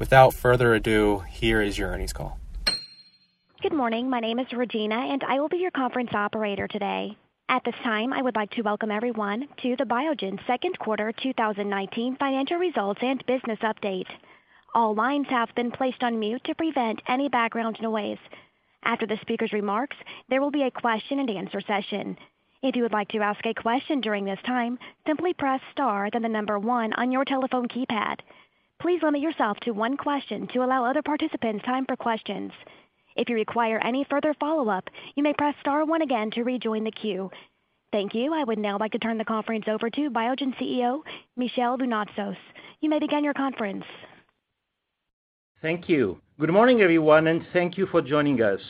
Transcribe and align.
without 0.00 0.34
further 0.34 0.74
ado, 0.74 1.22
here 1.28 1.62
is 1.62 1.78
your 1.78 1.90
earnings 1.90 2.12
call. 2.12 2.40
Good 3.62 3.74
morning. 3.74 4.08
My 4.08 4.18
name 4.18 4.38
is 4.38 4.50
Regina, 4.52 4.96
and 4.96 5.22
I 5.22 5.38
will 5.38 5.50
be 5.50 5.58
your 5.58 5.70
conference 5.70 6.10
operator 6.14 6.66
today. 6.66 7.16
At 7.50 7.62
this 7.64 7.74
time, 7.84 8.12
I 8.12 8.22
would 8.22 8.34
like 8.34 8.50
to 8.52 8.62
welcome 8.62 8.90
everyone 8.90 9.46
to 9.62 9.76
the 9.76 9.84
Biogen 9.84 10.44
second 10.46 10.78
quarter 10.78 11.12
2019 11.12 12.16
financial 12.16 12.56
results 12.56 13.00
and 13.02 13.24
business 13.26 13.58
update. 13.58 14.06
All 14.74 14.94
lines 14.94 15.26
have 15.28 15.54
been 15.54 15.70
placed 15.70 16.02
on 16.02 16.18
mute 16.18 16.42
to 16.44 16.54
prevent 16.54 17.02
any 17.06 17.28
background 17.28 17.76
noise. 17.82 18.18
After 18.82 19.06
the 19.06 19.18
speaker's 19.20 19.52
remarks, 19.52 19.96
there 20.30 20.40
will 20.40 20.50
be 20.50 20.62
a 20.62 20.70
question 20.70 21.18
and 21.18 21.28
answer 21.28 21.60
session. 21.60 22.16
If 22.62 22.76
you 22.76 22.82
would 22.84 22.92
like 22.92 23.08
to 23.08 23.18
ask 23.18 23.44
a 23.44 23.52
question 23.52 24.00
during 24.00 24.24
this 24.24 24.40
time, 24.46 24.78
simply 25.06 25.34
press 25.34 25.60
star 25.72 26.08
then 26.10 26.22
the 26.22 26.28
number 26.28 26.58
one 26.58 26.94
on 26.94 27.12
your 27.12 27.26
telephone 27.26 27.68
keypad. 27.68 28.20
Please 28.80 29.02
limit 29.02 29.20
yourself 29.20 29.58
to 29.60 29.72
one 29.72 29.98
question 29.98 30.48
to 30.54 30.64
allow 30.64 30.84
other 30.86 31.02
participants 31.02 31.64
time 31.66 31.84
for 31.84 31.96
questions. 31.96 32.50
If 33.14 33.28
you 33.28 33.34
require 33.34 33.78
any 33.78 34.06
further 34.08 34.34
follow-up, 34.40 34.88
you 35.14 35.22
may 35.22 35.34
press 35.34 35.54
star 35.60 35.84
one 35.84 36.00
again 36.00 36.30
to 36.30 36.44
rejoin 36.44 36.84
the 36.84 36.90
queue. 36.90 37.30
Thank 37.92 38.14
you. 38.14 38.32
I 38.32 38.42
would 38.42 38.58
now 38.58 38.78
like 38.78 38.92
to 38.92 38.98
turn 38.98 39.18
the 39.18 39.24
conference 39.24 39.66
over 39.68 39.90
to 39.90 40.10
Biogen 40.10 40.54
CEO, 40.58 41.02
Michel 41.36 41.76
Vounatsos. 41.76 42.36
You 42.80 42.88
may 42.88 42.98
begin 43.00 43.22
your 43.22 43.34
conference. 43.34 43.84
Thank 45.60 45.90
you. 45.90 46.18
Good 46.38 46.50
morning, 46.50 46.80
everyone, 46.80 47.26
and 47.26 47.44
thank 47.52 47.76
you 47.76 47.86
for 47.86 48.00
joining 48.00 48.40
us. 48.40 48.60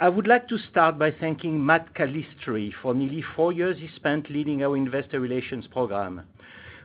I 0.00 0.08
would 0.08 0.26
like 0.26 0.48
to 0.48 0.58
start 0.70 0.98
by 0.98 1.12
thanking 1.12 1.64
Matt 1.64 1.94
Calistri 1.94 2.72
for 2.82 2.94
nearly 2.94 3.22
four 3.36 3.52
years 3.52 3.78
he 3.78 3.88
spent 3.94 4.28
leading 4.28 4.64
our 4.64 4.76
investor 4.76 5.20
relations 5.20 5.68
program. 5.68 6.22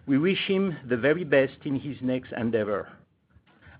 We 0.08 0.18
wish 0.18 0.48
him 0.48 0.78
the 0.90 0.98
very 0.98 1.24
best 1.24 1.58
in 1.64 1.80
his 1.80 1.98
next 2.02 2.32
endeavor. 2.34 2.90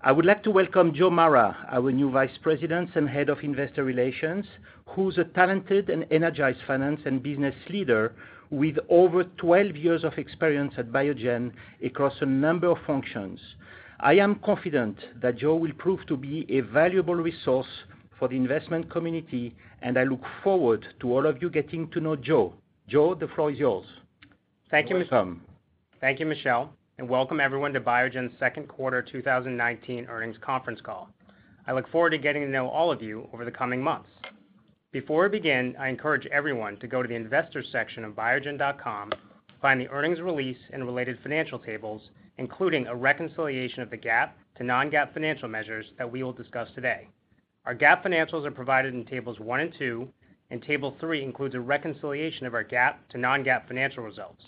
I 0.02 0.12
would 0.12 0.24
like 0.24 0.44
to 0.44 0.52
welcome 0.52 0.94
Joe 0.94 1.10
Mara, 1.10 1.56
our 1.68 1.90
new 1.90 2.10
Vice 2.10 2.38
President 2.42 2.90
and 2.94 3.08
Head 3.08 3.28
of 3.28 3.40
Investor 3.42 3.82
Relations, 3.82 4.46
who's 4.86 5.18
a 5.18 5.24
talented 5.24 5.90
and 5.90 6.06
energized 6.12 6.60
finance 6.66 7.00
and 7.06 7.22
business 7.22 7.54
leader 7.68 8.12
with 8.50 8.76
over 8.88 9.24
12 9.24 9.76
years 9.76 10.04
of 10.04 10.12
experience 10.16 10.74
at 10.76 10.92
Biogen 10.92 11.52
across 11.84 12.14
a 12.20 12.26
number 12.26 12.68
of 12.68 12.78
functions. 12.86 13.40
I 13.98 14.14
am 14.14 14.36
confident 14.44 14.98
that 15.20 15.38
Joe 15.38 15.56
will 15.56 15.72
prove 15.72 16.06
to 16.06 16.16
be 16.16 16.46
a 16.48 16.60
valuable 16.60 17.16
resource 17.16 17.84
for 18.18 18.28
the 18.28 18.36
investment 18.36 18.90
community, 18.90 19.54
and 19.82 19.98
I 19.98 20.04
look 20.04 20.22
forward 20.44 20.86
to 21.00 21.12
all 21.12 21.26
of 21.26 21.42
you 21.42 21.50
getting 21.50 21.88
to 21.90 22.00
know 22.00 22.14
Joe. 22.14 22.54
Joe, 22.88 23.14
the 23.14 23.28
floor 23.28 23.50
is 23.50 23.58
yours. 23.58 23.86
Thank 24.70 24.90
you, 24.90 24.96
welcome. 24.96 25.42
Thank 26.02 26.18
you, 26.18 26.26
Michel, 26.26 26.68
and 26.98 27.08
welcome 27.08 27.38
everyone 27.38 27.72
to 27.74 27.80
Biogen's 27.80 28.36
second 28.40 28.66
quarter 28.66 29.02
2019 29.02 30.06
earnings 30.06 30.34
conference 30.40 30.80
call. 30.80 31.08
I 31.68 31.72
look 31.74 31.88
forward 31.92 32.10
to 32.10 32.18
getting 32.18 32.42
to 32.42 32.48
know 32.48 32.66
all 32.68 32.90
of 32.90 33.00
you 33.00 33.28
over 33.32 33.44
the 33.44 33.52
coming 33.52 33.80
months. 33.80 34.08
Before 34.90 35.22
we 35.22 35.28
begin, 35.28 35.76
I 35.78 35.86
encourage 35.90 36.26
everyone 36.26 36.76
to 36.78 36.88
go 36.88 37.02
to 37.02 37.08
the 37.08 37.14
investors 37.14 37.68
section 37.70 38.02
of 38.04 38.14
biogen.com, 38.16 39.10
to 39.10 39.16
find 39.60 39.80
the 39.80 39.86
earnings 39.90 40.20
release 40.20 40.56
and 40.72 40.84
related 40.84 41.20
financial 41.22 41.60
tables, 41.60 42.02
including 42.36 42.88
a 42.88 42.96
reconciliation 42.96 43.80
of 43.80 43.90
the 43.90 43.96
GAAP 43.96 44.30
to 44.56 44.64
non-GAAP 44.64 45.14
financial 45.14 45.48
measures 45.48 45.86
that 45.98 46.10
we 46.10 46.24
will 46.24 46.32
discuss 46.32 46.66
today. 46.74 47.06
Our 47.64 47.76
GAAP 47.76 48.02
financials 48.04 48.44
are 48.44 48.50
provided 48.50 48.92
in 48.92 49.04
tables 49.04 49.38
one 49.38 49.60
and 49.60 49.72
two, 49.78 50.08
and 50.50 50.60
table 50.64 50.96
three 50.98 51.22
includes 51.22 51.54
a 51.54 51.60
reconciliation 51.60 52.44
of 52.44 52.54
our 52.54 52.64
GAAP 52.64 52.96
to 53.10 53.18
non-GAAP 53.18 53.68
financial 53.68 54.02
results. 54.02 54.42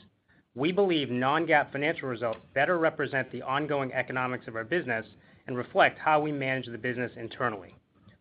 We 0.56 0.70
believe 0.70 1.10
non-GAAP 1.10 1.72
financial 1.72 2.09
results 2.09 2.38
better 2.54 2.78
represent 2.78 3.31
the 3.32 3.42
ongoing 3.42 3.92
economics 3.92 4.47
of 4.47 4.54
our 4.54 4.62
business 4.62 5.04
and 5.48 5.56
reflect 5.56 5.98
how 5.98 6.20
we 6.20 6.31
manage 6.31 6.66
the 6.66 6.78
business 6.78 7.10
internally. 7.16 7.75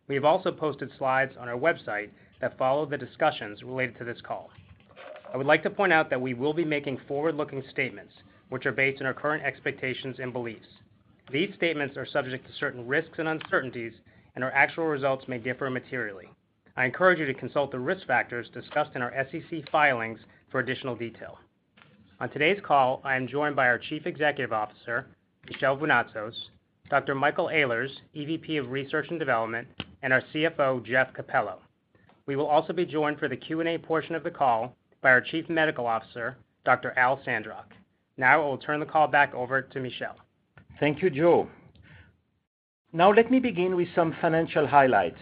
We 0.08 0.16
have 0.16 0.24
also 0.24 0.50
posted 0.50 0.90
slides 0.98 1.36
on 1.38 1.48
our 1.48 1.56
website 1.56 2.10
that 2.40 2.58
follow 2.58 2.86
the 2.86 2.98
discussions 2.98 3.62
related 3.62 3.96
to 3.98 4.04
this 4.04 4.20
call. 4.20 4.50
I 5.32 5.36
would 5.36 5.46
like 5.46 5.62
to 5.62 5.70
point 5.70 5.92
out 5.92 6.10
that 6.10 6.20
we 6.20 6.34
will 6.34 6.52
be 6.52 6.64
making 6.64 6.98
forward-looking 7.06 7.62
statements, 7.70 8.12
which 8.48 8.66
are 8.66 8.72
based 8.72 9.00
on 9.00 9.06
our 9.06 9.14
current 9.14 9.44
expectations 9.44 10.16
and 10.18 10.32
beliefs. 10.32 10.66
These 11.30 11.54
statements 11.54 11.96
are 11.96 12.04
subject 12.04 12.46
to 12.48 12.52
certain 12.54 12.86
risks 12.86 13.18
and 13.18 13.28
uncertainties 13.28 13.92
and 14.34 14.42
our 14.42 14.50
actual 14.50 14.86
results 14.86 15.28
may 15.28 15.38
differ 15.38 15.70
materially. 15.70 16.28
I 16.76 16.84
encourage 16.84 17.20
you 17.20 17.26
to 17.26 17.34
consult 17.34 17.70
the 17.70 17.78
risk 17.78 18.08
factors 18.08 18.50
discussed 18.52 18.90
in 18.96 19.02
our 19.02 19.12
SEC 19.30 19.70
filings 19.70 20.18
for 20.50 20.58
additional 20.58 20.96
detail. 20.96 21.38
On 22.20 22.30
today's 22.30 22.60
call, 22.64 23.00
I 23.02 23.16
am 23.16 23.26
joined 23.26 23.56
by 23.56 23.66
our 23.66 23.78
Chief 23.78 24.06
Executive 24.06 24.52
Officer, 24.52 25.06
Michel 25.50 25.76
Vounatsos, 25.76 26.34
Dr. 26.88 27.12
Michael 27.12 27.46
Ehlers, 27.48 27.90
EVP 28.14 28.60
of 28.60 28.70
Research 28.70 29.06
and 29.10 29.18
Development, 29.18 29.66
and 30.02 30.12
our 30.12 30.22
CFO, 30.32 30.84
Jeff 30.86 31.12
Capello. 31.12 31.56
We 32.26 32.36
will 32.36 32.46
also 32.46 32.72
be 32.72 32.86
joined 32.86 33.18
for 33.18 33.28
the 33.28 33.36
Q&A 33.36 33.78
portion 33.78 34.14
of 34.14 34.22
the 34.22 34.30
call 34.30 34.76
by 35.02 35.10
our 35.10 35.20
Chief 35.20 35.48
Medical 35.48 35.88
Officer, 35.88 36.36
Dr. 36.64 36.96
Al 36.96 37.20
Sandrock. 37.24 37.72
Now 38.16 38.40
I 38.40 38.44
will 38.44 38.58
turn 38.58 38.78
the 38.78 38.86
call 38.86 39.08
back 39.08 39.34
over 39.34 39.60
to 39.62 39.80
Michel. 39.80 40.14
Thank 40.78 41.02
you, 41.02 41.10
Joe. 41.10 41.48
Now 42.92 43.12
let 43.12 43.28
me 43.28 43.40
begin 43.40 43.74
with 43.74 43.88
some 43.92 44.14
financial 44.20 44.68
highlights. 44.68 45.18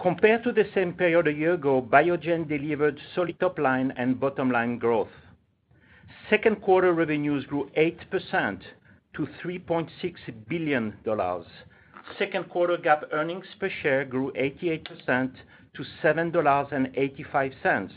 Compared 0.00 0.42
to 0.42 0.50
the 0.50 0.64
same 0.74 0.92
period 0.92 1.28
a 1.28 1.32
year 1.32 1.54
ago, 1.54 1.80
Biogen 1.80 2.48
delivered 2.48 2.98
solid 3.14 3.38
top-line 3.38 3.92
and 3.96 4.18
bottom-line 4.18 4.78
growth. 4.78 5.08
Second 6.28 6.62
quarter 6.62 6.92
revenues 6.92 7.44
grew 7.46 7.68
8% 7.76 8.60
to 9.14 9.26
$3.6 9.44 9.88
billion. 10.48 10.94
Second 12.18 12.48
quarter 12.48 12.76
GAAP 12.76 13.04
earnings 13.12 13.44
per 13.58 13.68
share 13.82 14.04
grew 14.04 14.32
88% 14.32 15.32
to 15.74 15.84
$7.85, 16.02 17.90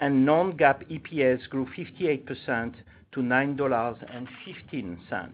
and 0.00 0.26
non-GAAP 0.26 1.00
EPS 1.00 1.48
grew 1.48 1.66
58% 1.76 2.74
to 3.12 3.20
$9.15. 3.20 5.30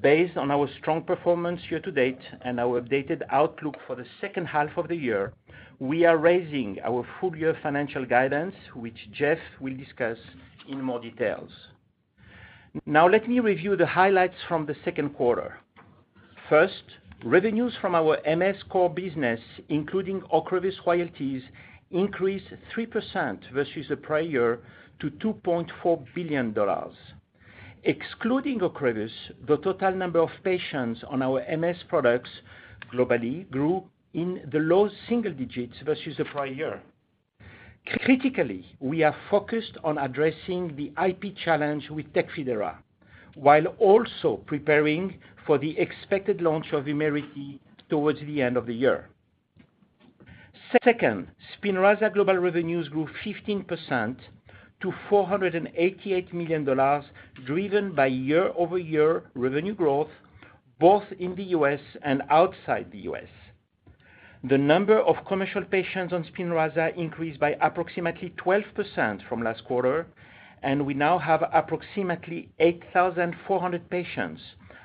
Based 0.00 0.36
on 0.38 0.50
our 0.50 0.68
strong 0.78 1.02
performance 1.02 1.60
year 1.70 1.80
to 1.80 1.92
date 1.92 2.18
and 2.42 2.58
our 2.58 2.80
updated 2.80 3.20
outlook 3.30 3.76
for 3.86 3.94
the 3.94 4.06
second 4.20 4.46
half 4.46 4.76
of 4.76 4.88
the 4.88 4.96
year, 4.96 5.32
we 5.78 6.06
are 6.06 6.16
raising 6.16 6.78
our 6.82 7.06
full 7.20 7.36
year 7.36 7.54
financial 7.62 8.06
guidance, 8.06 8.54
which 8.74 8.96
Jeff 9.12 9.38
will 9.60 9.76
discuss 9.76 10.16
in 10.68 10.80
more 10.82 11.00
details. 11.00 11.50
Now 12.84 13.08
let 13.08 13.28
me 13.28 13.40
review 13.40 13.76
the 13.76 13.86
highlights 13.86 14.36
from 14.48 14.66
the 14.66 14.76
second 14.84 15.10
quarter. 15.10 15.58
First, 16.48 16.84
revenues 17.24 17.72
from 17.80 17.94
our 17.94 18.18
MS 18.26 18.56
core 18.68 18.92
business, 18.92 19.40
including 19.68 20.20
Ocrevus 20.32 20.74
royalties, 20.86 21.42
increased 21.90 22.46
3% 22.76 23.52
versus 23.52 23.86
the 23.88 23.96
prior 23.96 24.20
year 24.20 24.58
to 25.00 25.10
$2.4 25.10 26.04
billion. 26.14 26.54
Excluding 27.84 28.60
Ocrevus, 28.60 29.10
the 29.46 29.56
total 29.58 29.94
number 29.94 30.18
of 30.18 30.30
patients 30.42 31.00
on 31.08 31.22
our 31.22 31.42
MS 31.56 31.76
products 31.88 32.30
globally 32.92 33.48
grew 33.50 33.84
in 34.14 34.40
the 34.52 34.58
low 34.58 34.88
single 35.08 35.32
digits 35.32 35.76
versus 35.84 36.16
the 36.16 36.24
prior 36.24 36.46
year. 36.46 36.82
Critically, 37.86 38.64
we 38.80 39.04
are 39.04 39.14
focused 39.30 39.76
on 39.84 39.96
addressing 39.98 40.74
the 40.74 40.92
IP 41.06 41.36
challenge 41.36 41.88
with 41.88 42.12
TECFIDERA, 42.12 42.78
while 43.36 43.66
also 43.78 44.38
preparing 44.46 45.18
for 45.46 45.56
the 45.58 45.78
expected 45.78 46.40
launch 46.40 46.72
of 46.72 46.86
VUMERITY 46.86 47.60
towards 47.88 48.18
the 48.20 48.42
end 48.42 48.56
of 48.56 48.66
the 48.66 48.74
year. 48.74 49.08
Second, 50.82 51.28
SPINRAZA 51.54 52.12
global 52.12 52.36
revenues 52.38 52.88
grew 52.88 53.08
15% 53.24 54.16
to 54.80 54.92
$488 55.08 56.32
million, 56.32 56.64
driven 57.44 57.94
by 57.94 58.06
year-over-year 58.06 59.30
revenue 59.34 59.74
growth 59.74 60.10
both 60.78 61.04
in 61.18 61.34
the 61.36 61.44
U.S. 61.44 61.80
and 62.02 62.22
outside 62.30 62.90
the 62.90 62.98
U.S. 62.98 63.28
The 64.48 64.58
number 64.58 65.00
of 65.00 65.16
commercial 65.26 65.64
patients 65.64 66.12
on 66.12 66.22
SPINRAZA 66.22 66.96
increased 66.96 67.40
by 67.40 67.56
approximately 67.60 68.32
12% 68.36 69.26
from 69.28 69.42
last 69.42 69.64
quarter, 69.64 70.06
and 70.62 70.86
we 70.86 70.94
now 70.94 71.18
have 71.18 71.42
approximately 71.52 72.50
8,400 72.60 73.90
patients 73.90 74.40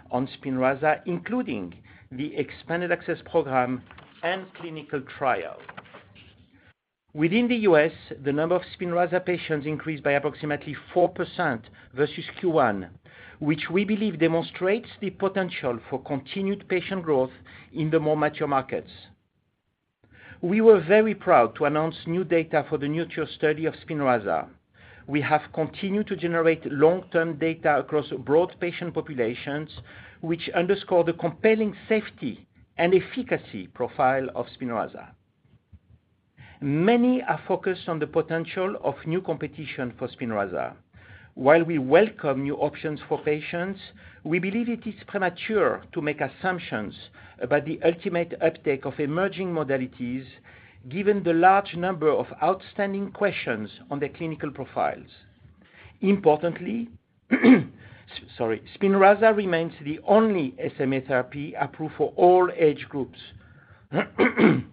on 0.09 0.27
SPINRAZA, 0.27 1.01
including 1.05 1.75
the 2.11 2.35
expanded 2.37 2.91
access 2.91 3.19
program 3.29 3.83
and 4.23 4.51
clinical 4.55 4.99
trial. 5.19 5.59
Within 7.13 7.47
the 7.47 7.57
U.S., 7.57 7.91
the 8.23 8.33
number 8.33 8.55
of 8.55 8.63
SPINRAZA 8.79 9.23
patients 9.27 9.67
increased 9.67 10.01
by 10.01 10.13
approximately 10.13 10.75
4% 10.95 11.61
versus 11.93 12.25
Q1, 12.41 12.89
which 13.37 13.69
we 13.69 13.85
believe 13.85 14.17
demonstrates 14.17 14.89
the 15.01 15.11
potential 15.11 15.77
for 15.87 16.01
continued 16.01 16.67
patient 16.67 17.03
growth 17.03 17.33
in 17.73 17.91
the 17.91 17.99
more 17.99 18.17
mature 18.17 18.47
markets. 18.47 18.89
We 20.43 20.59
were 20.59 20.79
very 20.79 21.13
proud 21.13 21.53
to 21.55 21.65
announce 21.65 22.07
new 22.07 22.23
data 22.23 22.65
for 22.67 22.79
the 22.79 22.87
NURTURE 22.87 23.27
study 23.27 23.65
of 23.67 23.75
SPINRAZA. 23.75 24.47
We 25.05 25.21
have 25.21 25.53
continued 25.53 26.07
to 26.07 26.15
generate 26.15 26.65
long-term 26.65 27.37
data 27.37 27.77
across 27.77 28.09
broad 28.09 28.55
patient 28.59 28.95
populations, 28.95 29.69
which 30.21 30.49
underscore 30.55 31.03
the 31.03 31.13
compelling 31.13 31.75
safety 31.87 32.47
and 32.77 32.95
efficacy 32.95 33.67
profile 33.67 34.29
of 34.33 34.47
SPINRAZA. 34.47 35.09
Many 36.59 37.21
are 37.21 37.41
focused 37.47 37.87
on 37.87 37.99
the 37.99 38.07
potential 38.07 38.77
of 38.83 38.95
new 39.05 39.21
competition 39.21 39.93
for 39.99 40.07
SPINRAZA. 40.07 40.73
While 41.35 41.63
we 41.63 41.77
welcome 41.77 42.43
new 42.43 42.55
options 42.55 42.99
for 43.07 43.17
patients, 43.17 43.79
we 44.25 44.37
believe 44.37 44.67
it 44.67 44.85
is 44.85 44.95
premature 45.07 45.81
to 45.93 46.01
make 46.01 46.19
assumptions 46.19 46.93
about 47.39 47.63
the 47.63 47.79
ultimate 47.85 48.33
uptake 48.41 48.85
of 48.85 48.99
emerging 48.99 49.47
modalities 49.47 50.25
given 50.89 51.23
the 51.23 51.33
large 51.33 51.75
number 51.75 52.09
of 52.09 52.25
outstanding 52.43 53.11
questions 53.11 53.69
on 53.89 53.99
their 53.99 54.09
clinical 54.09 54.51
profiles. 54.51 55.07
Importantly, 56.01 56.89
SPINRAZA 57.31 59.35
remains 59.35 59.73
the 59.85 59.99
only 60.03 60.53
SMA 60.77 60.99
therapy 61.01 61.53
approved 61.53 61.95
for 61.95 62.11
all 62.17 62.49
age 62.57 62.85
groups. 62.89 63.19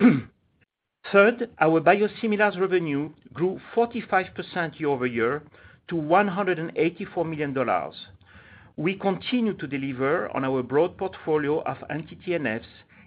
Third, 1.10 1.48
our 1.58 1.80
biosimilars 1.80 2.60
revenue 2.60 3.08
grew 3.32 3.58
45% 3.74 4.78
year-over-year 4.78 5.42
to 5.88 5.94
$184 5.94 7.26
million. 7.26 7.56
We 8.76 8.94
continue 8.94 9.54
to 9.54 9.66
deliver 9.66 10.28
on 10.36 10.44
our 10.44 10.62
broad 10.62 10.98
portfolio 10.98 11.62
of 11.62 11.78
anti-TNFs, 11.88 12.66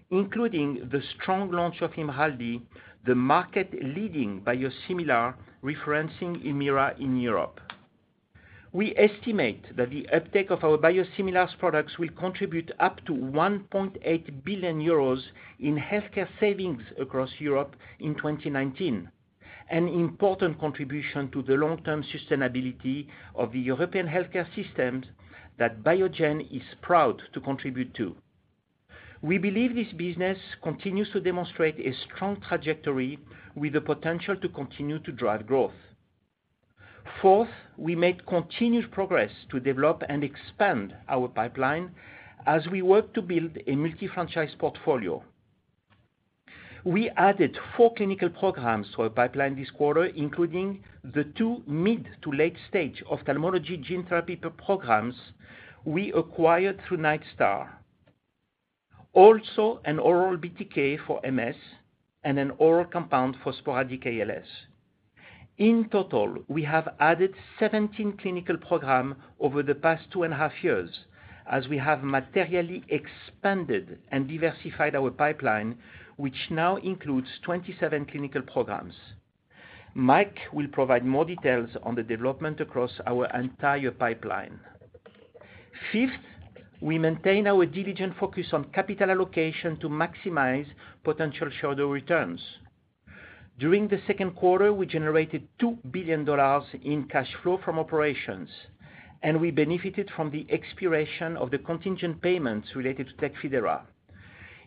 including 0.09 0.89
the 0.91 1.01
strong 1.15 1.51
launch 1.51 1.81
of 1.81 1.91
IMRALDI, 1.91 2.61
the 3.05 3.13
market-leading 3.13 4.41
biosimilar 4.41 5.35
referencing 5.63 6.43
HUMIRA 6.43 6.95
in 6.99 7.17
Europe. 7.19 7.59
We 8.73 8.95
estimate 8.95 9.75
that 9.75 9.89
the 9.89 10.07
uptake 10.13 10.49
of 10.49 10.63
our 10.63 10.77
biosimilars 10.77 11.57
products 11.59 11.99
will 11.99 12.07
contribute 12.17 12.71
up 12.79 13.03
to 13.03 13.11
1.8 13.11 14.43
billion 14.45 14.79
euros 14.79 15.21
in 15.59 15.75
healthcare 15.75 16.29
savings 16.39 16.81
across 16.97 17.31
Europe 17.39 17.75
in 17.99 18.15
2019, 18.15 19.11
an 19.69 19.87
important 19.89 20.57
contribution 20.57 21.29
to 21.31 21.41
the 21.41 21.55
long-term 21.55 22.03
sustainability 22.03 23.07
of 23.35 23.51
the 23.51 23.59
European 23.59 24.07
healthcare 24.07 24.47
systems 24.55 25.05
that 25.59 25.83
Biogen 25.83 26.39
is 26.49 26.63
proud 26.81 27.21
to 27.33 27.41
contribute 27.41 27.93
to. 27.95 28.15
We 29.21 29.37
believe 29.37 29.75
this 29.75 29.91
business 29.91 30.37
continues 30.63 31.11
to 31.11 31.19
demonstrate 31.19 31.77
a 31.77 31.93
strong 32.05 32.39
trajectory 32.39 33.19
with 33.53 33.73
the 33.73 33.81
potential 33.81 34.37
to 34.37 34.47
continue 34.47 34.99
to 34.99 35.11
drive 35.11 35.45
growth. 35.45 35.73
Fourth, 37.21 37.49
we 37.77 37.95
made 37.95 38.25
continued 38.25 38.91
progress 38.91 39.31
to 39.49 39.59
develop 39.59 40.03
and 40.09 40.23
expand 40.23 40.95
our 41.09 41.27
pipeline 41.27 41.91
as 42.45 42.67
we 42.67 42.81
work 42.81 43.13
to 43.13 43.21
build 43.21 43.57
a 43.67 43.75
multi-franchise 43.75 44.55
portfolio. 44.59 45.23
We 46.83 47.09
added 47.11 47.57
four 47.77 47.93
clinical 47.93 48.29
programs 48.29 48.87
to 48.95 49.03
our 49.03 49.09
pipeline 49.09 49.55
this 49.55 49.69
quarter, 49.69 50.05
including 50.05 50.83
the 51.03 51.25
two 51.35 51.61
mid 51.67 52.07
to 52.23 52.31
late-stage 52.31 53.03
ophthalmology 53.09 53.77
gene 53.77 54.03
therapy 54.07 54.35
programs 54.35 55.15
we 55.85 56.11
acquired 56.13 56.79
through 56.87 56.97
Nightstar. 56.97 57.69
Also, 59.13 59.81
an 59.85 59.99
oral 59.99 60.37
BTK 60.37 61.05
for 61.05 61.19
MS 61.29 61.55
and 62.23 62.39
an 62.39 62.51
oral 62.57 62.85
compound 62.85 63.35
for 63.43 63.53
sporadic 63.53 64.05
ALS. 64.05 64.47
In 65.61 65.89
total, 65.89 66.37
we 66.47 66.63
have 66.63 66.95
added 66.99 67.35
17 67.59 68.17
clinical 68.17 68.57
programs 68.57 69.15
over 69.39 69.61
the 69.61 69.75
past 69.75 70.09
two 70.11 70.23
and 70.23 70.33
a 70.33 70.37
half 70.37 70.63
years 70.63 70.89
as 71.45 71.67
we 71.67 71.77
have 71.77 72.03
materially 72.03 72.83
expanded 72.89 73.99
and 74.11 74.27
diversified 74.27 74.95
our 74.95 75.11
pipeline, 75.11 75.77
which 76.17 76.49
now 76.49 76.77
includes 76.77 77.27
27 77.43 78.07
clinical 78.07 78.41
programs. 78.41 78.95
Mike 79.93 80.39
will 80.51 80.67
provide 80.69 81.05
more 81.05 81.25
details 81.25 81.69
on 81.83 81.93
the 81.93 82.01
development 82.01 82.59
across 82.59 82.99
our 83.05 83.27
entire 83.39 83.91
pipeline. 83.91 84.59
Fifth, 85.91 86.25
we 86.81 86.97
maintain 86.97 87.45
our 87.45 87.67
diligent 87.67 88.17
focus 88.17 88.47
on 88.51 88.63
capital 88.73 89.11
allocation 89.11 89.77
to 89.77 89.87
maximize 89.87 90.65
potential 91.03 91.51
shareholder 91.51 91.85
returns. 91.85 92.41
During 93.61 93.89
the 93.89 94.01
second 94.07 94.31
quarter, 94.31 94.73
we 94.73 94.87
generated 94.87 95.47
$2 95.59 95.91
billion 95.91 96.27
in 96.83 97.03
cash 97.03 97.31
flow 97.43 97.59
from 97.63 97.77
operations, 97.77 98.49
and 99.21 99.39
we 99.39 99.51
benefited 99.51 100.09
from 100.15 100.31
the 100.31 100.47
expiration 100.49 101.37
of 101.37 101.51
the 101.51 101.59
contingent 101.59 102.23
payments 102.23 102.75
related 102.75 103.09
to 103.09 103.13
TECFIDERA. 103.17 103.81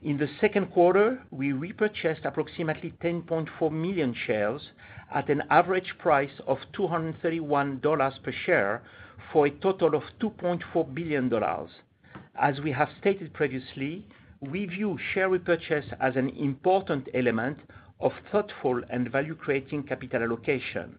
In 0.05 0.17
the 0.17 0.29
second 0.41 0.67
quarter, 0.67 1.21
we 1.33 1.51
repurchased 1.51 2.25
approximately 2.25 2.95
10.4 3.03 3.73
million 3.73 4.15
shares 4.29 4.63
at 5.13 5.29
an 5.29 5.43
average 5.51 5.99
price 5.99 6.41
of 6.47 6.59
$231 6.79 8.23
per 8.23 8.33
share 8.47 8.81
for 9.33 9.47
a 9.47 9.51
total 9.51 9.97
of 9.97 10.05
$2.4 10.21 10.95
billion. 10.95 11.33
As 12.41 12.61
we 12.61 12.71
have 12.71 12.91
stated 13.01 13.33
previously, 13.35 14.07
we 14.41 14.67
view 14.67 14.97
share 15.13 15.31
repurchase 15.31 15.87
as 15.99 16.15
an 16.15 16.29
important 16.29 17.09
element 17.13 17.59
of 18.01 18.13
thoughtful 18.31 18.81
and 18.91 19.11
value-creating 19.11 19.83
capital 19.85 20.23
allocation. 20.23 20.99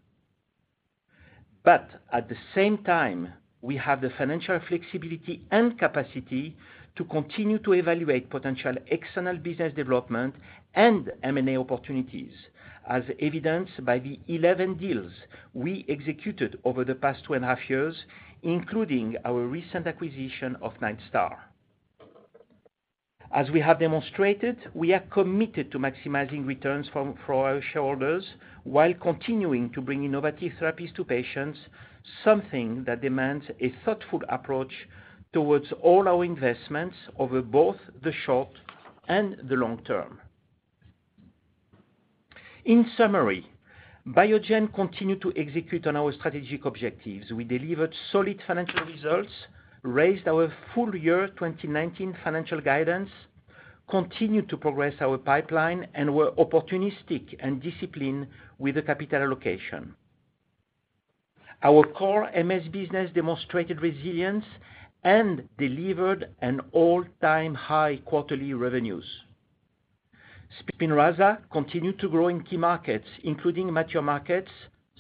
But 1.64 1.90
at 2.12 2.30
the 2.30 2.38
same 2.54 2.78
time, 2.80 3.34
we 3.62 3.76
have 3.78 4.02
the 4.02 4.12
financial 4.12 4.60
flexibility 4.68 5.42
and 5.52 5.78
capacity 5.80 6.56
to 6.96 7.04
continue 7.06 7.58
to 7.60 7.74
evaluate 7.74 8.30
potential 8.30 8.76
external 8.88 9.38
business 9.38 9.74
development 9.74 10.36
and 10.76 11.12
M&A 11.24 11.58
opportunities, 11.58 12.32
as 12.88 13.04
evidenced 13.20 13.84
by 13.84 14.00
the 14.00 14.20
11 14.28 14.76
deals 14.76 15.12
we 15.54 15.86
executed 15.90 16.60
over 16.64 16.86
the 16.86 16.96
past 16.96 17.24
two 17.26 17.34
and 17.34 17.44
a 17.44 17.48
half 17.48 17.70
years, 17.70 17.96
including 18.44 19.16
our 19.26 19.42
recent 19.48 19.88
acquisition 19.88 20.56
of 20.62 20.74
Nightstar. 20.80 21.36
As 23.36 23.52
we 23.52 23.60
have 23.60 23.80
demonstrated, 23.80 24.56
we 24.74 24.94
are 24.94 25.04
committed 25.12 25.70
to 25.74 25.78
maximizing 25.78 26.48
returns 26.48 26.88
for 26.94 27.14
our 27.34 27.62
shareholders 27.62 28.26
while 28.64 28.94
continuing 28.94 29.72
to 29.72 29.82
bring 29.82 30.06
innovative 30.06 30.54
therapies 30.54 30.96
to 30.96 31.04
patients, 31.04 31.60
something 32.24 32.86
that 32.86 33.02
demands 33.02 33.44
a 33.60 33.76
thoughtful 33.84 34.22
approach 34.30 34.72
towards 35.34 35.70
all 35.82 36.08
our 36.08 36.24
investments 36.24 36.96
over 37.20 37.42
both 37.42 37.76
the 38.04 38.14
short 38.26 38.52
and 39.10 39.36
the 39.50 39.56
long 39.56 39.84
term. 39.84 40.22
In 42.64 42.90
summary, 42.96 43.46
Biogen 44.08 44.74
continued 44.74 45.22
to 45.24 45.34
execute 45.36 45.86
on 45.88 45.98
our 45.98 46.14
strategic 46.14 46.64
objectives. 46.64 47.34
We 47.34 47.44
delivered 47.44 47.94
solid 48.14 48.42
financial 48.48 48.86
results, 48.86 49.34
raised 49.86 50.28
our 50.28 50.52
full 50.74 50.96
year 50.96 51.28
2019 51.28 52.18
financial 52.24 52.60
guidance, 52.60 53.10
continued 53.90 54.50
to 54.50 54.58
progress 54.58 54.96
our 55.00 55.18
pipeline, 55.18 55.88
and 55.94 56.14
were 56.14 56.32
opportunistic 56.32 57.36
and 57.40 57.62
disciplined 57.62 58.28
with 58.58 58.76
the 58.76 58.82
capital 58.82 59.22
allocation. 59.22 59.96
Our 61.64 61.84
core 61.94 62.30
MS 62.44 62.68
business 62.72 63.12
demonstrated 63.14 63.82
resilience 63.82 64.46
and 65.04 65.48
delivered 65.58 66.30
an 66.42 66.62
all-time 66.72 67.54
high 67.54 67.98
quarterly 68.06 68.54
revenues. 68.54 69.06
SPINRAZA 70.60 71.40
continued 71.52 72.00
to 72.00 72.10
grow 72.10 72.28
in 72.28 72.44
key 72.44 72.58
markets, 72.58 73.08
including 73.24 73.72
mature 73.72 74.02
markets 74.02 74.52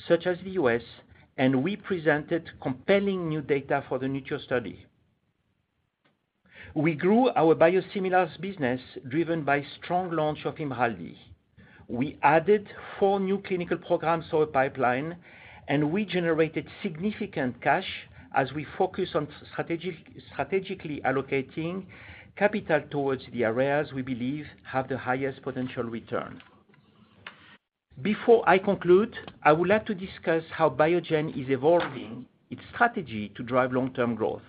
such 0.08 0.27
as 0.27 0.38
the 0.44 0.51
U.S., 0.51 0.82
and 1.38 1.63
we 1.63 1.75
presented 1.75 2.50
compelling 2.62 3.27
new 3.27 3.42
data 3.42 3.84
for 3.89 4.00
the 4.00 4.08
NURTURE 4.08 4.39
study. 4.39 4.86
We 6.74 6.94
grew 6.94 7.30
our 7.36 7.56
biosimilars 7.56 8.39
business 8.42 8.82
driven 9.08 9.44
by 9.44 9.63
strong 9.77 10.12
launch 10.12 10.46
of 10.46 10.56
IMRALDI. 10.56 11.15
We 11.88 12.18
added 12.24 12.68
four 13.00 13.20
new 13.20 13.42
clinical 13.48 13.77
programs 13.77 14.25
to 14.30 14.39
our 14.39 14.46
pipeline, 14.46 15.18
and 15.68 15.92
we 15.92 16.06
generated 16.06 16.68
significant 16.82 17.62
cash 17.62 17.88
as 18.34 18.51
we 18.54 18.65
focus 18.77 19.10
on 19.15 19.27
strategically 19.54 21.01
allocating 21.06 21.86
capital 22.36 22.82
towards 22.89 23.24
the 23.32 23.46
areas 23.46 23.94
we 23.94 24.01
believe 24.01 24.46
have 24.63 24.89
the 24.89 24.98
highest 24.98 25.42
potential 25.42 25.84
return. 25.84 26.42
Before 28.02 28.44
I 28.48 28.58
conclude, 28.58 29.16
I 29.44 29.54
would 29.54 29.70
like 29.70 29.86
to 29.86 29.96
discuss 29.96 30.44
how 30.52 30.70
Biogen 30.70 31.30
is 31.30 31.50
evolving 31.50 32.25
its 32.50 32.62
strategy 32.74 33.32
to 33.38 33.44
drive 33.44 33.72
long-term 33.72 34.16
growth. 34.16 34.42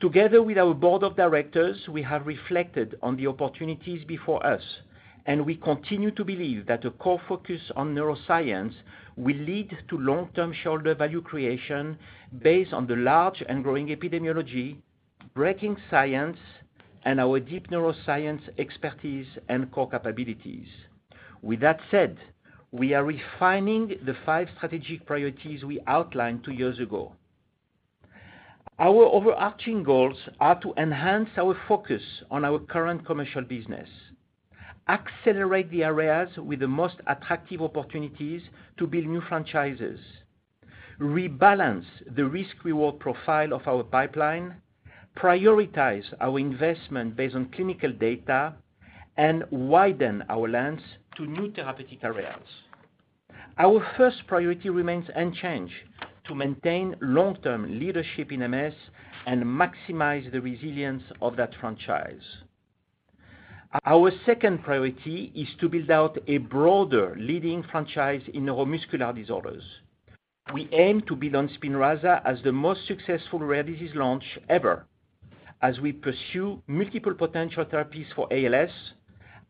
Together 0.00 0.42
with 0.42 0.58
our 0.58 0.74
board 0.74 1.04
of 1.04 1.14
directors, 1.14 1.88
we 1.88 2.02
have 2.02 2.26
reflected 2.26 2.98
on 3.02 3.16
the 3.16 3.28
opportunities 3.28 4.04
before 4.04 4.44
us, 4.44 4.62
and 5.26 5.46
we 5.46 5.54
continue 5.54 6.10
to 6.10 6.24
believe 6.24 6.66
that 6.66 6.84
a 6.84 6.90
core 6.90 7.20
focus 7.28 7.60
on 7.76 7.94
neuroscience 7.94 8.74
will 9.16 9.36
lead 9.36 9.70
to 9.88 9.96
long-term 9.96 10.52
shareholder 10.52 10.96
value 10.96 11.22
creation 11.22 11.96
based 12.42 12.72
on 12.72 12.88
the 12.88 12.96
large 12.96 13.44
and 13.48 13.62
growing 13.62 13.86
epidemiology, 13.86 14.76
breaking 15.34 15.76
science, 15.88 16.38
and 17.04 17.20
our 17.20 17.38
deep 17.38 17.70
neuroscience 17.70 18.42
expertise 18.58 19.28
and 19.48 19.70
core 19.70 19.88
capabilities. 19.88 20.66
With 21.44 21.60
that 21.60 21.78
said, 21.90 22.16
we 22.72 22.94
are 22.94 23.04
refining 23.04 23.88
the 24.06 24.16
five 24.24 24.48
strategic 24.56 25.04
priorities 25.04 25.62
we 25.62 25.78
outlined 25.86 26.42
two 26.42 26.52
years 26.52 26.78
ago. 26.78 27.12
Our 28.78 29.04
overarching 29.04 29.82
goals 29.82 30.16
are 30.40 30.58
to 30.62 30.72
enhance 30.78 31.28
our 31.36 31.54
focus 31.68 32.00
on 32.30 32.46
our 32.46 32.58
current 32.58 33.04
commercial 33.04 33.42
business, 33.42 33.90
accelerate 34.88 35.70
the 35.70 35.84
areas 35.84 36.30
with 36.38 36.60
the 36.60 36.66
most 36.66 36.96
attractive 37.06 37.60
opportunities 37.60 38.40
to 38.78 38.86
build 38.86 39.04
new 39.04 39.20
franchises, 39.28 40.00
rebalance 40.98 41.84
the 42.16 42.24
risk-reward 42.24 42.98
profile 43.00 43.52
of 43.52 43.68
our 43.68 43.82
pipeline, 43.82 44.56
prioritize 45.14 46.06
our 46.22 46.38
investment 46.38 47.16
based 47.16 47.34
on 47.34 47.50
clinical 47.50 47.92
data, 47.92 48.54
and 49.16 49.44
widen 49.50 50.24
our 50.28 50.48
lens 50.48 50.80
to 51.16 51.26
new 51.26 51.52
therapeutic 51.52 52.02
areas. 52.02 52.42
Our 53.58 53.86
first 53.96 54.26
priority 54.26 54.68
remains 54.68 55.06
unchanged, 55.14 55.74
to 56.26 56.34
maintain 56.34 56.96
long-term 57.00 57.78
leadership 57.78 58.32
in 58.32 58.40
MS 58.50 58.74
and 59.26 59.42
maximize 59.42 60.30
the 60.32 60.40
resilience 60.40 61.02
of 61.20 61.36
that 61.36 61.54
franchise. 61.60 62.22
Our 63.84 64.12
second 64.24 64.62
priority 64.62 65.32
is 65.34 65.48
to 65.60 65.68
build 65.68 65.90
out 65.90 66.16
a 66.28 66.38
broader 66.38 67.16
leading 67.18 67.64
franchise 67.64 68.22
in 68.32 68.44
neuromuscular 68.46 69.14
disorders. 69.14 69.64
We 70.52 70.68
aim 70.72 71.02
to 71.08 71.16
build 71.16 71.34
on 71.34 71.48
SPINRAZA 71.48 72.22
as 72.24 72.42
the 72.42 72.52
most 72.52 72.86
successful 72.86 73.40
rare 73.40 73.62
disease 73.62 73.94
launch 73.94 74.24
ever 74.48 74.86
as 75.62 75.80
we 75.80 75.92
pursue 75.92 76.62
multiple 76.66 77.14
potential 77.14 77.64
therapies 77.64 78.06
for 78.14 78.28
ALS, 78.30 78.70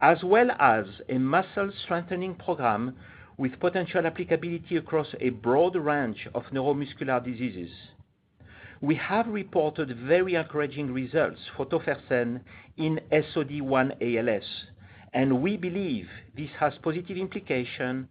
as 0.01 0.23
well 0.23 0.51
as 0.59 0.87
a 1.09 1.19
muscle 1.19 1.71
strengthening 1.85 2.35
program 2.35 2.95
with 3.37 3.59
potential 3.61 4.07
applicability 4.07 4.77
across 4.77 5.09
a 5.21 5.31
broad 5.31 5.75
range 5.77 6.29
of 6.35 6.45
neuromuscular 6.53 7.25
diseases. 7.25 7.71
We 8.81 8.95
have 8.97 9.27
reported 9.27 9.97
very 10.07 10.35
encouraging 10.35 10.93
results 10.93 11.41
for 11.57 11.67
tofersen 11.67 12.41
in 12.77 13.01
SOD1 13.11 13.97
ALS, 14.01 14.45
and 15.13 15.43
we 15.43 15.57
believe 15.57 16.09
this 16.37 16.51
has 16.59 16.75
positive 16.83 17.17
implication 17.17 18.09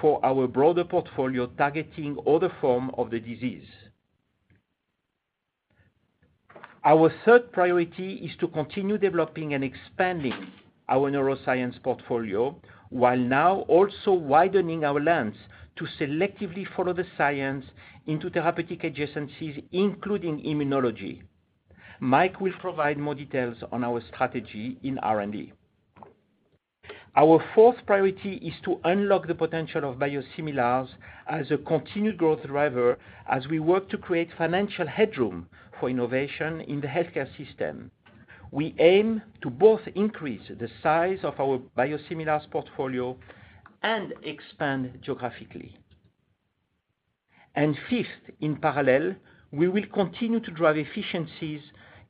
for 0.00 0.24
our 0.24 0.48
broader 0.48 0.84
portfolio 0.84 1.46
targeting 1.58 2.16
other 2.26 2.52
form 2.60 2.90
of 2.96 3.10
the 3.10 3.20
disease. 3.20 3.66
Our 6.84 7.12
third 7.24 7.52
priority 7.52 8.14
is 8.16 8.36
to 8.40 8.48
continue 8.48 8.98
developing 8.98 9.54
and 9.54 9.64
expanding 9.64 10.48
our 10.88 11.10
neuroscience 11.10 11.82
portfolio, 11.82 12.54
while 12.90 13.18
now 13.18 13.60
also 13.68 14.12
widening 14.12 14.84
our 14.84 15.00
lens 15.00 15.36
to 15.76 15.86
selectively 15.98 16.66
follow 16.76 16.92
the 16.92 17.06
science 17.16 17.64
into 18.06 18.30
therapeutic 18.30 18.82
adjacencies, 18.82 19.62
including 19.72 20.40
immunology. 20.42 21.22
Mike 22.00 22.40
will 22.40 22.52
provide 22.60 22.98
more 22.98 23.14
details 23.14 23.56
on 23.72 23.82
our 23.82 24.00
strategy 24.12 24.78
in 24.82 24.98
R&D. 24.98 25.52
Our 27.16 27.42
fourth 27.54 27.76
priority 27.86 28.34
is 28.34 28.54
to 28.64 28.80
unlock 28.84 29.28
the 29.28 29.36
potential 29.36 29.88
of 29.88 29.98
biosimilars 29.98 30.88
as 31.28 31.50
a 31.52 31.58
continued 31.58 32.18
growth 32.18 32.44
driver 32.44 32.98
as 33.28 33.46
we 33.46 33.60
work 33.60 33.88
to 33.90 33.98
create 33.98 34.30
financial 34.36 34.86
headroom 34.86 35.46
for 35.78 35.88
innovation 35.88 36.60
in 36.62 36.80
the 36.80 36.88
healthcare 36.88 37.28
system. 37.36 37.92
We 38.54 38.72
aim 38.78 39.20
to 39.42 39.50
both 39.50 39.80
increase 39.96 40.46
the 40.46 40.68
size 40.80 41.18
of 41.24 41.40
our 41.40 41.58
biosimilars 41.76 42.48
portfolio 42.52 43.16
and 43.82 44.14
expand 44.22 44.96
geographically. 45.02 45.76
Fifth, 47.90 48.30
in 48.40 48.54
parallel, 48.54 49.16
we 49.50 49.66
will 49.66 49.86
continue 49.92 50.38
to 50.38 50.52
drive 50.52 50.76
efficiencies, 50.76 51.62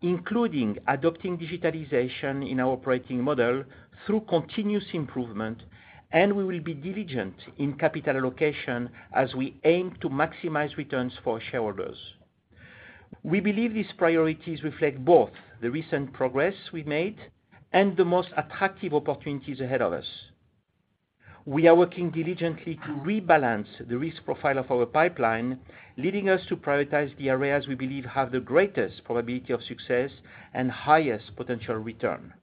including 0.03 0.77
adopting 0.87 1.39
digitalization 1.39 2.47
in 2.47 2.61
our 2.61 2.73
operating 2.73 3.23
model 3.25 3.65
through 4.07 4.21
continuous 4.29 4.85
improvement, 4.93 5.63
and 6.13 6.31
we 6.31 6.45
will 6.45 6.61
be 6.61 6.75
diligent 6.75 7.37
in 7.57 7.73
capital 7.73 8.19
allocation 8.19 8.91
as 9.15 9.35
we 9.35 9.59
aim 9.65 9.97
to 10.03 10.11
maximize 10.11 10.77
returns 10.77 11.15
for 11.25 11.41
shareholders. 11.41 11.97
We 13.25 13.41
believe 13.41 13.73
these 13.73 13.91
priorities 13.97 14.63
reflect 14.63 15.03
both 15.03 15.31
the 15.63 15.71
recent 15.71 16.13
progress 16.13 16.55
we've 16.75 16.87
made 16.87 17.17
and 17.73 17.97
the 17.97 18.05
most 18.05 18.29
attractive 18.37 18.93
opportunities 18.93 19.63
ahead 19.63 19.81
of 19.81 19.95
us. 19.95 20.07
We 21.47 21.67
are 21.67 21.75
working 21.75 22.11
diligently 22.11 22.75
to 22.75 22.93
rebalance 23.03 23.89
the 23.89 23.97
risk 23.97 24.27
profile 24.27 24.59
of 24.59 24.71
our 24.71 24.85
pipeline, 24.85 25.59
leading 25.97 26.29
us 26.29 26.45
to 26.49 26.57
prioritize 26.57 27.17
the 27.17 27.31
areas 27.31 27.67
we 27.67 27.75
believe 27.75 28.05
have 28.05 28.31
the 28.31 28.41
greatest 28.41 29.03
probability 29.05 29.55
of 29.55 29.63
success 29.63 30.11
and 30.53 30.71
highest 30.71 31.35
potential 31.35 31.77
return. 31.77 32.35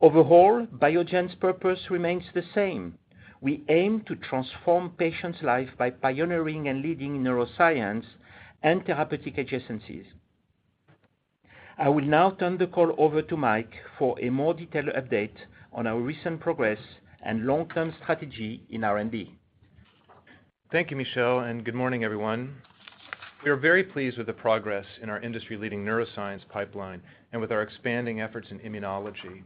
Overall, 0.00 0.66
Biogen's 0.66 1.36
purpose 1.36 1.88
remains 1.88 2.24
the 2.34 2.44
same. 2.52 2.98
We 3.40 3.64
aim 3.68 4.00
to 4.08 4.16
transform 4.16 4.90
patients' 4.90 5.42
lives 5.42 5.70
by 5.78 5.90
pioneering 5.90 6.66
and 6.66 6.82
leading 6.82 7.22
neuroscience 7.22 8.06
and 8.64 8.84
therapeutic 8.86 9.36
adjacencies. 9.36 10.06
I 11.76 11.90
will 11.90 12.04
now 12.04 12.30
turn 12.30 12.56
the 12.56 12.66
call 12.66 12.94
over 12.98 13.20
to 13.20 13.36
Mike 13.36 13.74
for 13.98 14.18
a 14.20 14.30
more 14.30 14.54
detailed 14.54 14.86
update 14.86 15.36
on 15.72 15.86
our 15.86 16.00
recent 16.00 16.40
progress 16.40 16.78
and 17.22 17.46
long-term 17.46 17.94
strategy 18.02 18.62
in 18.70 18.82
R&D. 18.82 19.36
Thank 20.72 20.90
you, 20.90 20.96
Michel, 20.96 21.40
and 21.40 21.64
good 21.64 21.74
morning, 21.74 22.04
everyone. 22.04 22.54
We 23.44 23.50
are 23.50 23.56
very 23.56 23.84
pleased 23.84 24.16
with 24.16 24.28
the 24.28 24.32
progress 24.32 24.86
in 25.02 25.10
our 25.10 25.20
industry-leading 25.20 25.84
neuroscience 25.84 26.48
pipeline 26.48 27.02
and 27.32 27.42
with 27.42 27.52
our 27.52 27.60
expanding 27.60 28.22
efforts 28.22 28.48
in 28.50 28.60
immunology. 28.60 29.42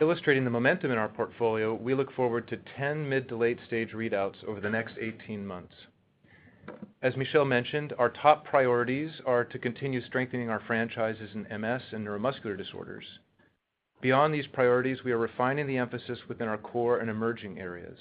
Illustrating 0.00 0.44
the 0.44 0.50
momentum 0.50 0.92
in 0.92 0.98
our 0.98 1.08
portfolio, 1.08 1.74
we 1.74 1.92
look 1.92 2.12
forward 2.12 2.46
to 2.48 2.58
10 2.76 3.08
mid 3.08 3.28
to 3.30 3.36
late-stage 3.36 3.90
readouts 3.90 4.44
over 4.46 4.60
the 4.60 4.70
next 4.70 4.94
18 5.00 5.44
months. 5.44 5.74
As 7.00 7.16
Michel 7.16 7.44
mentioned, 7.44 7.92
our 7.98 8.10
top 8.10 8.44
priorities 8.44 9.10
are 9.24 9.44
to 9.44 9.58
continue 9.58 10.00
strengthening 10.02 10.50
our 10.50 10.60
franchises 10.66 11.30
in 11.34 11.42
MS 11.60 11.82
and 11.92 12.06
neuromuscular 12.06 12.56
disorders. 12.56 13.04
Beyond 14.00 14.32
these 14.32 14.46
priorities, 14.48 15.04
we 15.04 15.12
are 15.12 15.18
refining 15.18 15.66
the 15.66 15.78
emphasis 15.78 16.18
within 16.28 16.48
our 16.48 16.58
core 16.58 16.98
and 16.98 17.10
emerging 17.10 17.58
areas. 17.58 17.98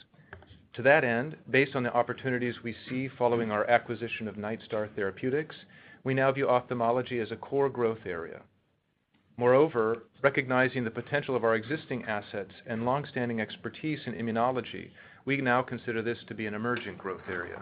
To 0.73 0.81
that 0.83 1.03
end, 1.03 1.35
based 1.49 1.75
on 1.75 1.83
the 1.83 1.93
opportunities 1.93 2.61
we 2.63 2.75
see 2.87 3.07
following 3.07 3.51
our 3.51 3.67
acquisition 3.67 4.27
of 4.27 4.35
Nightstar 4.35 4.93
Therapeutics, 4.95 5.55
we 6.03 6.13
now 6.13 6.31
view 6.31 6.47
ophthalmology 6.47 7.19
as 7.19 7.31
a 7.31 7.35
core 7.35 7.69
growth 7.69 8.05
area. 8.05 8.41
Moreover, 9.37 10.03
recognizing 10.23 10.83
the 10.83 10.91
potential 10.91 11.35
of 11.35 11.43
our 11.43 11.55
existing 11.55 12.05
assets 12.05 12.51
and 12.65 12.85
long-standing 12.85 13.41
expertise 13.41 13.99
in 14.05 14.13
immunology, 14.13 14.89
we 15.25 15.37
now 15.37 15.61
consider 15.61 16.01
this 16.01 16.17
to 16.27 16.33
be 16.33 16.47
an 16.47 16.53
emerging 16.53 16.97
growth 16.97 17.27
area. 17.29 17.61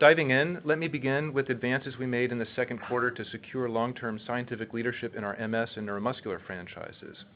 Diving 0.00 0.30
in, 0.30 0.62
let 0.64 0.78
me 0.78 0.88
begin 0.88 1.34
with 1.34 1.50
advances 1.50 1.98
we 1.98 2.06
made 2.06 2.32
in 2.32 2.38
the 2.38 2.48
second 2.56 2.80
quarter 2.88 3.10
to 3.10 3.22
secure 3.26 3.68
long-term 3.68 4.18
scientific 4.26 4.72
leadership 4.72 5.14
in 5.14 5.24
our 5.24 5.36
MS 5.46 5.68
and 5.76 5.86
neuromuscular 5.86 6.40
franchises. 6.46 7.26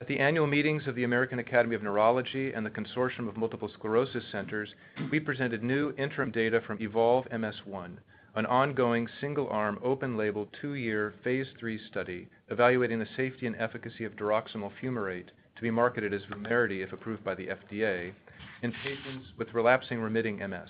At 0.00 0.08
the 0.08 0.18
annual 0.18 0.48
meetings 0.48 0.88
of 0.88 0.96
the 0.96 1.04
American 1.04 1.38
Academy 1.38 1.76
of 1.76 1.82
Neurology 1.84 2.52
and 2.52 2.66
the 2.66 2.70
Consortium 2.70 3.28
of 3.28 3.36
Multiple 3.36 3.70
Sclerosis 3.72 4.24
Centers, 4.32 4.74
we 5.12 5.20
presented 5.20 5.62
new 5.62 5.94
interim 5.96 6.32
data 6.32 6.60
from 6.66 6.82
EVOLVE-MS-1, 6.82 7.98
an 8.34 8.46
ongoing 8.46 9.06
single-arm, 9.20 9.78
open-label, 9.84 10.48
two-year 10.60 11.14
phase 11.22 11.46
III 11.62 11.78
study 11.88 12.28
evaluating 12.48 12.98
the 12.98 13.08
safety 13.16 13.46
and 13.46 13.54
efficacy 13.60 14.02
of 14.02 14.16
diroximel 14.16 14.72
fumarate 14.82 15.28
to 15.54 15.62
be 15.62 15.70
marketed 15.70 16.12
as 16.12 16.22
VUMERITY 16.28 16.82
if 16.82 16.92
approved 16.92 17.22
by 17.22 17.36
the 17.36 17.46
FDA 17.46 18.12
in 18.62 18.72
patients 18.82 19.28
with 19.36 19.54
relapsing-remitting 19.54 20.38
MS. 20.38 20.68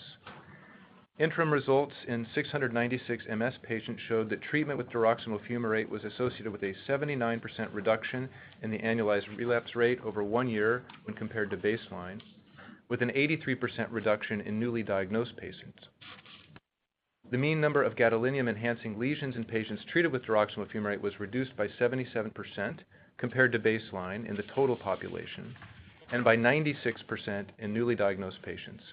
Interim 1.19 1.53
results 1.53 1.95
in 2.07 2.29
696 2.33 3.25
MS 3.37 3.55
patients 3.65 4.01
showed 4.07 4.31
that 4.31 4.41
treatment 4.41 4.79
with 4.79 4.89
diroximel 4.89 5.41
fumarate 5.49 5.89
was 5.89 6.05
associated 6.05 6.53
with 6.53 6.63
a 6.63 6.75
79% 6.89 7.41
reduction 7.73 8.29
in 8.63 8.71
the 8.71 8.79
annualized 8.79 9.37
relapse 9.37 9.75
rate 9.75 9.99
over 10.05 10.23
one 10.23 10.49
year 10.49 10.85
when 11.05 11.17
compared 11.17 11.51
to 11.51 11.57
baseline, 11.57 12.21
with 12.89 13.03
an 13.03 13.11
83% 13.11 13.89
reduction 13.91 14.43
in 14.43 14.61
newly 14.61 14.85
diagnosed 14.85 15.37
patients. 15.37 15.89
The 17.33 17.39
mean 17.39 17.61
number 17.61 17.83
of 17.83 17.97
gadolinium-enhancing 17.97 18.97
lesions 18.97 19.35
in 19.35 19.45
patients 19.45 19.83
treated 19.91 20.13
with 20.13 20.25
diroximel 20.25 20.71
fumarate 20.71 21.01
was 21.01 21.19
reduced 21.19 21.57
by 21.57 21.67
77% 21.67 22.79
compared 23.19 23.51
to 23.51 23.59
baseline 23.59 24.29
in 24.29 24.37
the 24.37 24.45
total 24.55 24.77
population 24.77 25.57
and 26.13 26.23
by 26.23 26.37
96% 26.37 27.47
in 27.59 27.75
newly 27.75 27.97
diagnosed 27.97 28.41
patients. 28.43 28.85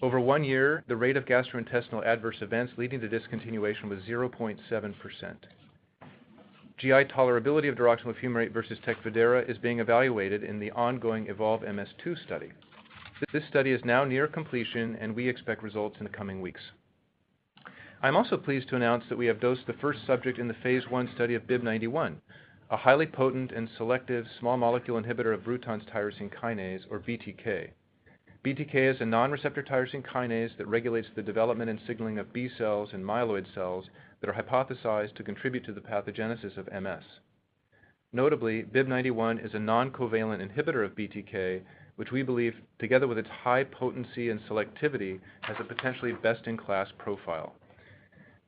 Over 0.00 0.20
one 0.20 0.42
year, 0.42 0.84
the 0.88 0.96
rate 0.96 1.18
of 1.18 1.26
gastrointestinal 1.26 2.06
adverse 2.06 2.36
events 2.40 2.72
leading 2.78 3.00
to 3.00 3.08
discontinuation 3.08 3.90
was 3.90 3.98
0.7%. 4.08 5.34
GI 6.78 6.88
tolerability 6.88 7.68
of 7.68 7.74
diroximel 7.74 8.18
fumarate 8.18 8.52
versus 8.52 8.78
TECFIDERA 8.86 9.48
is 9.50 9.58
being 9.58 9.80
evaluated 9.80 10.44
in 10.44 10.58
the 10.58 10.70
ongoing 10.70 11.28
EVOLVE-MS-2 11.28 12.24
study. 12.24 12.52
This 13.32 13.44
study 13.50 13.70
is 13.70 13.84
now 13.84 14.04
near 14.04 14.26
completion, 14.26 14.96
and 14.98 15.14
we 15.14 15.28
expect 15.28 15.62
results 15.62 15.96
in 15.98 16.04
the 16.04 16.10
coming 16.10 16.40
weeks. 16.40 16.62
I'm 18.02 18.16
also 18.16 18.38
pleased 18.38 18.68
to 18.70 18.76
announce 18.76 19.04
that 19.10 19.18
we 19.18 19.26
have 19.26 19.40
dosed 19.40 19.66
the 19.66 19.74
first 19.74 20.06
subject 20.06 20.38
in 20.38 20.48
the 20.48 20.54
phase 20.54 20.84
I 20.92 21.06
study 21.14 21.34
of 21.34 21.42
BIIB091, 21.42 22.16
a 22.70 22.76
highly 22.76 23.06
potent 23.06 23.52
and 23.52 23.68
selective 23.76 24.26
small 24.40 24.56
molecule 24.56 25.00
inhibitor 25.00 25.34
of 25.34 25.44
Bruton's 25.44 25.84
tyrosine 25.84 26.32
kinase, 26.32 26.82
or 26.90 26.98
BTK. 26.98 27.72
BTK 28.44 28.74
is 28.92 29.00
a 29.00 29.06
non-receptor 29.06 29.62
tyrosine 29.62 30.04
kinase 30.04 30.56
that 30.58 30.66
regulates 30.66 31.06
the 31.14 31.22
development 31.22 31.70
and 31.70 31.78
signaling 31.86 32.18
of 32.18 32.32
B 32.32 32.48
cells 32.58 32.88
and 32.92 33.04
myeloid 33.04 33.46
cells 33.54 33.84
that 34.20 34.28
are 34.28 34.32
hypothesized 34.32 35.14
to 35.14 35.22
contribute 35.22 35.64
to 35.64 35.72
the 35.72 35.80
pathogenesis 35.80 36.56
of 36.56 36.68
MS. 36.72 37.04
Notably, 38.12 38.64
BIIB091 38.64 39.46
is 39.46 39.54
a 39.54 39.60
non-covalent 39.60 40.44
inhibitor 40.44 40.84
of 40.84 40.96
BTK, 40.96 41.60
which 41.94 42.10
we 42.10 42.24
believe, 42.24 42.54
together 42.80 43.06
with 43.06 43.16
its 43.16 43.28
high 43.28 43.62
potency 43.62 44.30
and 44.30 44.40
selectivity, 44.40 45.20
has 45.42 45.56
a 45.60 45.64
potentially 45.64 46.12
best-in-class 46.12 46.88
profile. 46.98 47.54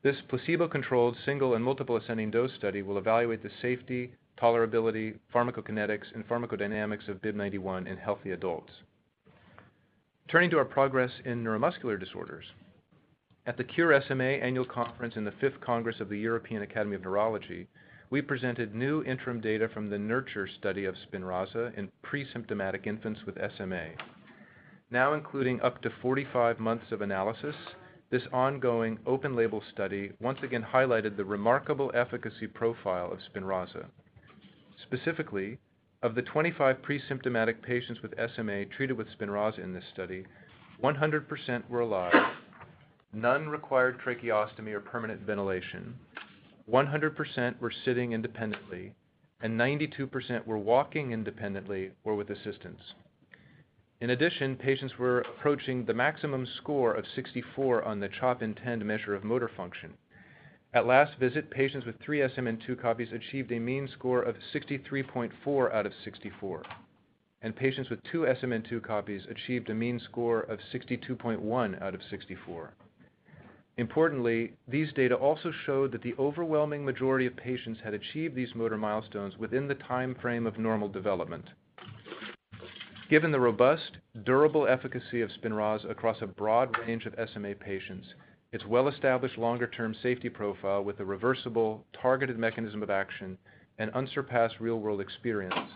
This 0.02 0.16
placebo-controlled 0.28 1.16
single 1.24 1.54
and 1.54 1.64
multiple 1.64 1.96
ascending 1.96 2.32
dose 2.32 2.52
study 2.58 2.82
will 2.82 2.98
evaluate 2.98 3.44
the 3.44 3.50
safety, 3.62 4.10
tolerability, 4.42 5.18
pharmacokinetics, 5.32 6.12
and 6.16 6.26
pharmacodynamics 6.26 7.06
of 7.08 7.22
BIIB091 7.22 7.86
in 7.86 7.96
healthy 7.96 8.32
adults. 8.32 8.72
Turning 10.30 10.48
to 10.48 10.56
our 10.58 10.64
progress 10.64 11.10
in 11.26 11.44
neuromuscular 11.44 12.00
disorders. 12.00 12.46
At 13.46 13.58
the 13.58 13.64
Cure 13.64 14.00
SMA 14.08 14.24
Annual 14.24 14.64
Conference 14.64 15.16
in 15.16 15.24
the 15.24 15.34
Fifth 15.38 15.60
Congress 15.60 16.00
of 16.00 16.08
the 16.08 16.18
European 16.18 16.62
Academy 16.62 16.96
of 16.96 17.02
Neurology, 17.02 17.68
we 18.08 18.22
presented 18.22 18.74
new 18.74 19.04
interim 19.04 19.38
data 19.42 19.68
from 19.68 19.90
the 19.90 19.98
NURTURE 19.98 20.48
study 20.58 20.86
of 20.86 20.96
SPINRAZA 20.96 21.76
in 21.76 21.90
pre-symptomatic 22.02 22.86
infants 22.86 23.20
with 23.26 23.36
SMA. 23.56 23.90
Now 24.90 25.12
including 25.12 25.60
up 25.60 25.82
to 25.82 25.90
45 26.00 26.58
months 26.58 26.90
of 26.90 27.02
analysis, 27.02 27.56
this 28.10 28.22
ongoing 28.32 28.98
open-label 29.04 29.62
study 29.72 30.12
once 30.20 30.38
again 30.42 30.66
highlighted 30.72 31.18
the 31.18 31.24
remarkable 31.24 31.92
efficacy 31.94 32.46
profile 32.46 33.12
of 33.12 33.18
SPINRAZA. 33.30 33.84
Specifically, 34.82 35.58
of 36.04 36.14
the 36.14 36.22
25 36.22 36.82
pre-symptomatic 36.82 37.62
patients 37.62 38.02
with 38.02 38.12
SMA 38.36 38.66
treated 38.66 38.94
with 38.94 39.08
SPINRAZA 39.18 39.58
in 39.58 39.72
this 39.72 39.84
study, 39.90 40.26
100% 40.82 41.70
were 41.70 41.80
alive, 41.80 42.12
none 43.14 43.48
required 43.48 43.98
tracheostomy 43.98 44.74
or 44.74 44.80
permanent 44.80 45.22
ventilation, 45.22 45.94
100% 46.70 47.58
were 47.58 47.72
sitting 47.86 48.12
independently, 48.12 48.92
and 49.40 49.58
92% 49.58 50.46
were 50.46 50.58
walking 50.58 51.12
independently 51.12 51.90
or 52.04 52.14
with 52.14 52.28
assistance. 52.28 52.82
In 54.02 54.10
addition, 54.10 54.56
patients 54.56 54.98
were 54.98 55.20
approaching 55.20 55.86
the 55.86 55.94
maximum 55.94 56.46
score 56.58 56.92
of 56.92 57.06
64 57.14 57.82
on 57.82 58.00
the 58.00 58.10
CHOP 58.10 58.42
INTEND 58.42 58.84
measure 58.84 59.14
of 59.14 59.24
motor 59.24 59.50
function. 59.56 59.94
At 60.74 60.86
last 60.86 61.16
visit, 61.20 61.50
patients 61.50 61.86
with 61.86 62.00
three 62.00 62.18
SMN2 62.18 62.82
copies 62.82 63.12
achieved 63.12 63.52
a 63.52 63.60
mean 63.60 63.86
score 63.86 64.22
of 64.22 64.34
63.4 64.52 65.72
out 65.72 65.86
of 65.86 65.92
64, 66.02 66.64
and 67.42 67.54
patients 67.54 67.90
with 67.90 68.02
two 68.02 68.22
SMN2 68.22 68.82
copies 68.82 69.22
achieved 69.30 69.70
a 69.70 69.74
mean 69.74 70.00
score 70.00 70.40
of 70.40 70.58
62.1 70.72 71.80
out 71.80 71.94
of 71.94 72.00
64. 72.10 72.74
Importantly, 73.76 74.54
these 74.66 74.92
data 74.94 75.14
also 75.14 75.52
showed 75.64 75.92
that 75.92 76.02
the 76.02 76.16
overwhelming 76.18 76.84
majority 76.84 77.26
of 77.26 77.36
patients 77.36 77.78
had 77.84 77.94
achieved 77.94 78.34
these 78.34 78.56
motor 78.56 78.76
milestones 78.76 79.38
within 79.38 79.68
the 79.68 79.76
timeframe 79.76 80.44
of 80.44 80.58
normal 80.58 80.88
development. 80.88 81.50
Given 83.08 83.30
the 83.30 83.38
robust, 83.38 83.98
durable 84.24 84.66
efficacy 84.66 85.20
of 85.20 85.30
SPINRAZA 85.30 85.88
across 85.88 86.20
a 86.20 86.26
broad 86.26 86.76
range 86.78 87.06
of 87.06 87.14
SMA 87.32 87.54
patients, 87.54 88.08
its 88.54 88.64
well-established 88.66 89.36
longer-term 89.36 89.96
safety 90.00 90.28
profile 90.28 90.84
with 90.84 91.00
a 91.00 91.04
reversible, 91.04 91.84
targeted 92.00 92.38
mechanism 92.38 92.84
of 92.84 92.88
action, 92.88 93.36
and 93.78 93.90
unsurpassed 93.90 94.60
real-world 94.60 95.00
experience, 95.00 95.68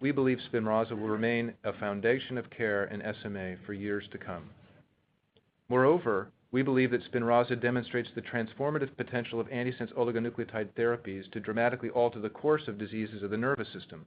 we 0.00 0.12
believe 0.12 0.38
SPINRAZA 0.52 0.92
will 0.92 1.08
remain 1.08 1.52
a 1.64 1.72
foundation 1.72 2.38
of 2.38 2.48
care 2.48 2.84
in 2.84 3.02
SMA 3.20 3.56
for 3.66 3.72
years 3.72 4.04
to 4.12 4.18
come. 4.18 4.48
Moreover, 5.68 6.30
we 6.52 6.62
believe 6.62 6.92
that 6.92 7.02
SPINRAZA 7.10 7.60
demonstrates 7.60 8.10
the 8.14 8.22
transformative 8.22 8.96
potential 8.96 9.40
of 9.40 9.48
antisense 9.48 9.92
oligonucleotide 9.94 10.68
therapies 10.78 11.28
to 11.32 11.40
dramatically 11.40 11.90
alter 11.90 12.20
the 12.20 12.28
course 12.28 12.68
of 12.68 12.78
diseases 12.78 13.24
of 13.24 13.30
the 13.30 13.36
nervous 13.36 13.66
system. 13.72 14.06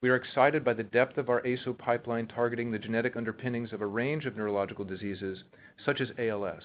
We 0.00 0.10
are 0.10 0.16
excited 0.16 0.64
by 0.64 0.74
the 0.74 0.82
depth 0.82 1.16
of 1.16 1.28
our 1.28 1.42
ASO 1.42 1.78
pipeline 1.78 2.26
targeting 2.26 2.72
the 2.72 2.78
genetic 2.80 3.14
underpinnings 3.14 3.72
of 3.72 3.82
a 3.82 3.86
range 3.86 4.26
of 4.26 4.36
neurological 4.36 4.84
diseases, 4.84 5.44
such 5.84 6.00
as 6.00 6.08
ALS. 6.18 6.62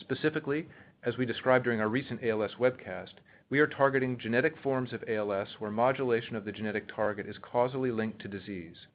Specifically, 0.00 0.68
as 1.02 1.16
we 1.16 1.26
described 1.26 1.64
during 1.64 1.80
our 1.80 1.88
recent 1.88 2.22
ALS 2.22 2.54
webcast, 2.58 3.14
we 3.50 3.60
are 3.60 3.66
targeting 3.66 4.18
genetic 4.18 4.56
forms 4.58 4.92
of 4.92 5.02
ALS 5.08 5.48
where 5.58 5.70
modulation 5.70 6.36
of 6.36 6.44
the 6.44 6.52
genetic 6.52 6.86
target 6.94 7.26
is 7.26 7.38
causally 7.38 7.90
linked 7.90 8.20
to 8.20 8.28
disease. 8.28 8.86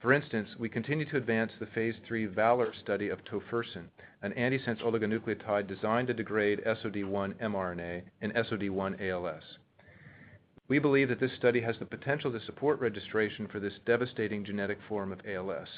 For 0.00 0.12
instance, 0.12 0.56
we 0.58 0.68
continue 0.68 1.04
to 1.10 1.16
advance 1.16 1.52
the 1.60 1.66
phase 1.66 1.94
III 2.10 2.26
VALOR 2.26 2.72
study 2.74 3.08
of 3.08 3.24
tofersen, 3.24 3.88
an 4.22 4.32
antisense 4.32 4.82
oligonucleotide 4.82 5.68
designed 5.68 6.08
to 6.08 6.14
degrade 6.14 6.60
SOD1 6.66 7.34
mRNA 7.34 8.02
in 8.20 8.32
SOD1 8.32 9.00
ALS. 9.00 9.58
We 10.66 10.80
believe 10.80 11.08
that 11.08 11.20
this 11.20 11.34
study 11.34 11.60
has 11.60 11.78
the 11.78 11.84
potential 11.84 12.32
to 12.32 12.40
support 12.40 12.80
registration 12.80 13.46
for 13.46 13.60
this 13.60 13.78
devastating 13.86 14.44
genetic 14.44 14.78
form 14.88 15.12
of 15.12 15.20
ALS. 15.24 15.68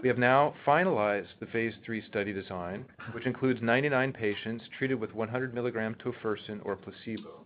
We 0.00 0.08
have 0.08 0.18
now 0.18 0.54
finalized 0.64 1.38
the 1.40 1.46
phase 1.46 1.74
III 1.88 2.02
study 2.08 2.32
design, 2.32 2.84
which 3.12 3.26
includes 3.26 3.60
99 3.60 4.12
patients 4.12 4.64
treated 4.78 5.00
with 5.00 5.12
100 5.12 5.52
mg 5.52 5.96
tofersen 5.98 6.60
or 6.64 6.76
placebo. 6.76 7.44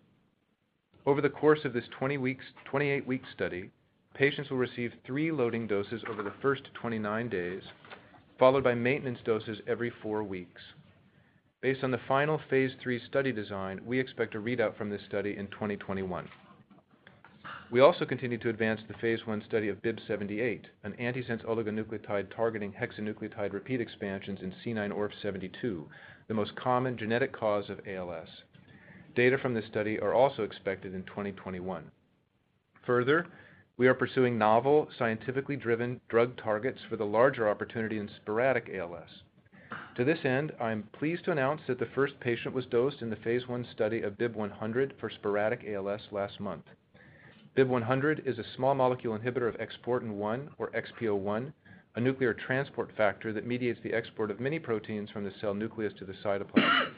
Over 1.07 1.23
the 1.23 1.31
course 1.31 1.65
of 1.65 1.73
this 1.73 1.87
28-week 1.99 3.23
study, 3.35 3.71
patients 4.12 4.51
will 4.51 4.59
receive 4.59 4.93
three 5.07 5.33
loading 5.33 5.67
doses 5.67 6.05
over 6.11 6.23
the 6.23 6.35
first 6.43 6.65
29 6.75 7.31
days, 7.31 7.62
followed 8.38 8.62
by 8.62 8.75
maintenance 8.75 9.21
doses 9.25 9.59
every 9.67 9.91
four 10.03 10.23
weeks. 10.23 10.61
Based 11.62 11.83
on 11.83 11.91
the 11.91 12.01
final 12.07 12.38
phase 12.51 12.73
III 12.87 13.01
study 13.09 13.33
design, 13.33 13.81
we 13.87 13.99
expect 13.99 14.35
a 14.35 14.38
readout 14.38 14.77
from 14.77 14.91
this 14.91 15.03
study 15.09 15.38
in 15.38 15.47
2021. 15.47 16.29
We 17.73 17.81
also 17.81 18.05
continue 18.05 18.37
to 18.37 18.51
advance 18.51 18.83
the 18.87 18.99
phase 18.99 19.21
I 19.27 19.41
study 19.47 19.71
of 19.71 19.81
BIIB078, 19.81 20.65
an 20.85 20.93
antisense 21.01 21.43
oligonucleotide 21.47 22.27
targeting 22.37 22.71
hexanucleotide 22.71 23.55
repeat 23.55 23.81
expansions 23.81 24.41
in 24.43 24.53
C9orf72, 24.63 25.87
the 26.29 26.35
most 26.35 26.55
common 26.55 26.99
genetic 26.99 27.33
cause 27.33 27.71
of 27.71 27.81
ALS. 27.89 28.29
Data 29.17 29.39
from 29.39 29.55
this 29.55 29.65
study 29.65 29.99
are 29.99 30.13
also 30.13 30.43
expected 30.43 30.95
in 30.95 31.03
2021. 31.05 31.91
Further, 32.85 33.27
we 33.79 33.89
are 33.89 33.95
pursuing 33.95 34.37
novel, 34.37 34.91
scientifically 34.99 35.57
driven 35.57 35.99
drug 36.11 36.37
targets 36.37 36.81
for 36.91 36.97
the 36.99 37.07
larger 37.07 37.49
opportunity 37.49 37.97
in 37.97 38.11
sporadic 38.21 38.71
ALS. 38.75 39.23
To 39.97 40.05
this 40.05 40.27
end, 40.27 40.53
I'm 40.61 40.91
pleased 40.93 41.25
to 41.25 41.33
announce 41.33 41.63
that 41.69 41.79
the 41.79 41.89
first 41.95 42.21
patient 42.21 42.55
was 42.55 42.67
dosed 42.67 43.01
in 43.01 43.09
the 43.09 43.17
phase 43.17 43.45
I 43.49 43.63
study 43.73 44.03
of 44.03 44.19
BIIB100 44.19 45.01
for 45.01 45.09
sporadic 45.09 45.65
ALS 45.67 46.03
last 46.11 46.39
month. 46.39 46.67
BIIB100 47.57 48.27
is 48.27 48.38
a 48.38 48.45
small 48.57 48.75
molecule 48.75 49.19
inhibitor 49.19 49.47
of 49.47 49.59
exportin 49.59 50.12
1, 50.12 50.51
or 50.57 50.71
XPO1, 50.71 51.53
a 51.97 52.01
nuclear 52.01 52.33
transport 52.33 52.91
factor 52.97 53.31
that 53.31 53.47
mediates 53.47 53.81
the 53.83 53.93
export 53.93 54.31
of 54.31 54.41
many 54.41 54.59
proteins 54.59 55.11
from 55.11 55.25
the 55.25 55.33
cell 55.38 55.53
nucleus 55.53 55.93
to 55.99 56.07
the 56.07 56.15
cytoplasm. 56.25 56.93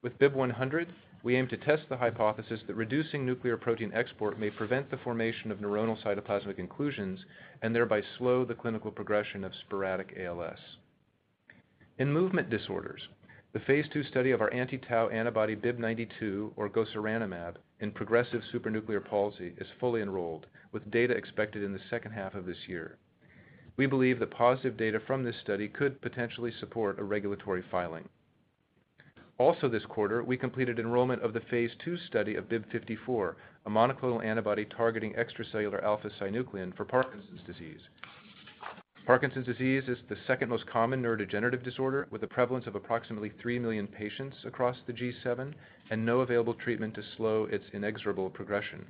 With 0.00 0.16
BIIB100, 0.20 0.86
we 1.24 1.34
aim 1.34 1.48
to 1.48 1.56
test 1.56 1.82
the 1.88 1.96
hypothesis 1.96 2.60
that 2.68 2.76
reducing 2.76 3.26
nuclear 3.26 3.56
protein 3.56 3.90
export 3.92 4.38
may 4.38 4.50
prevent 4.50 4.92
the 4.92 4.98
formation 4.98 5.50
of 5.50 5.58
neuronal 5.58 6.00
cytoplasmic 6.04 6.60
inclusions 6.60 7.18
and 7.60 7.74
thereby 7.74 8.00
slow 8.16 8.44
the 8.44 8.54
clinical 8.54 8.92
progression 8.92 9.42
of 9.42 9.50
sporadic 9.66 10.16
ALS. 10.20 10.58
In 11.98 12.12
movement 12.12 12.48
disorders, 12.48 13.08
the 13.52 13.60
phase 13.60 13.86
II 13.96 14.02
study 14.04 14.30
of 14.30 14.42
our 14.42 14.52
anti-tau 14.52 15.08
antibody 15.08 15.56
BIIB092, 15.56 16.52
or 16.56 16.68
gosuranemab, 16.68 17.54
in 17.80 17.90
progressive 17.90 18.42
supranuclear 18.52 19.02
palsy 19.02 19.54
is 19.56 19.66
fully 19.80 20.02
enrolled, 20.02 20.46
with 20.72 20.90
data 20.90 21.14
expected 21.14 21.62
in 21.62 21.72
the 21.72 21.80
second 21.88 22.12
half 22.12 22.34
of 22.34 22.44
this 22.44 22.68
year. 22.68 22.98
We 23.78 23.86
believe 23.86 24.18
that 24.18 24.32
positive 24.32 24.76
data 24.76 25.00
from 25.06 25.24
this 25.24 25.36
study 25.40 25.66
could 25.68 26.02
potentially 26.02 26.52
support 26.60 26.98
a 26.98 27.04
regulatory 27.04 27.62
filing. 27.70 28.08
Also 29.38 29.68
this 29.68 29.86
quarter, 29.86 30.22
we 30.22 30.36
completed 30.36 30.78
enrollment 30.78 31.22
of 31.22 31.32
the 31.32 31.40
phase 31.40 31.70
II 31.86 31.96
study 32.08 32.34
of 32.34 32.48
BIIB054, 32.48 33.34
a 33.66 33.70
monoclonal 33.70 34.22
antibody 34.22 34.66
targeting 34.66 35.14
extracellular 35.14 35.82
alpha-synuclein 35.82 36.76
for 36.76 36.84
Parkinson's 36.84 37.42
disease. 37.46 37.80
Parkinson's 39.08 39.46
disease 39.46 39.84
is 39.88 39.96
the 40.10 40.18
second 40.26 40.50
most 40.50 40.66
common 40.66 41.02
neurodegenerative 41.02 41.64
disorder, 41.64 42.06
with 42.10 42.22
a 42.24 42.26
prevalence 42.26 42.66
of 42.66 42.74
approximately 42.74 43.32
3 43.40 43.58
million 43.58 43.86
patients 43.86 44.36
across 44.44 44.76
the 44.86 44.92
G7 44.92 45.54
and 45.90 46.04
no 46.04 46.20
available 46.20 46.52
treatment 46.52 46.94
to 46.94 47.02
slow 47.16 47.46
its 47.46 47.64
inexorable 47.72 48.28
progression. 48.28 48.84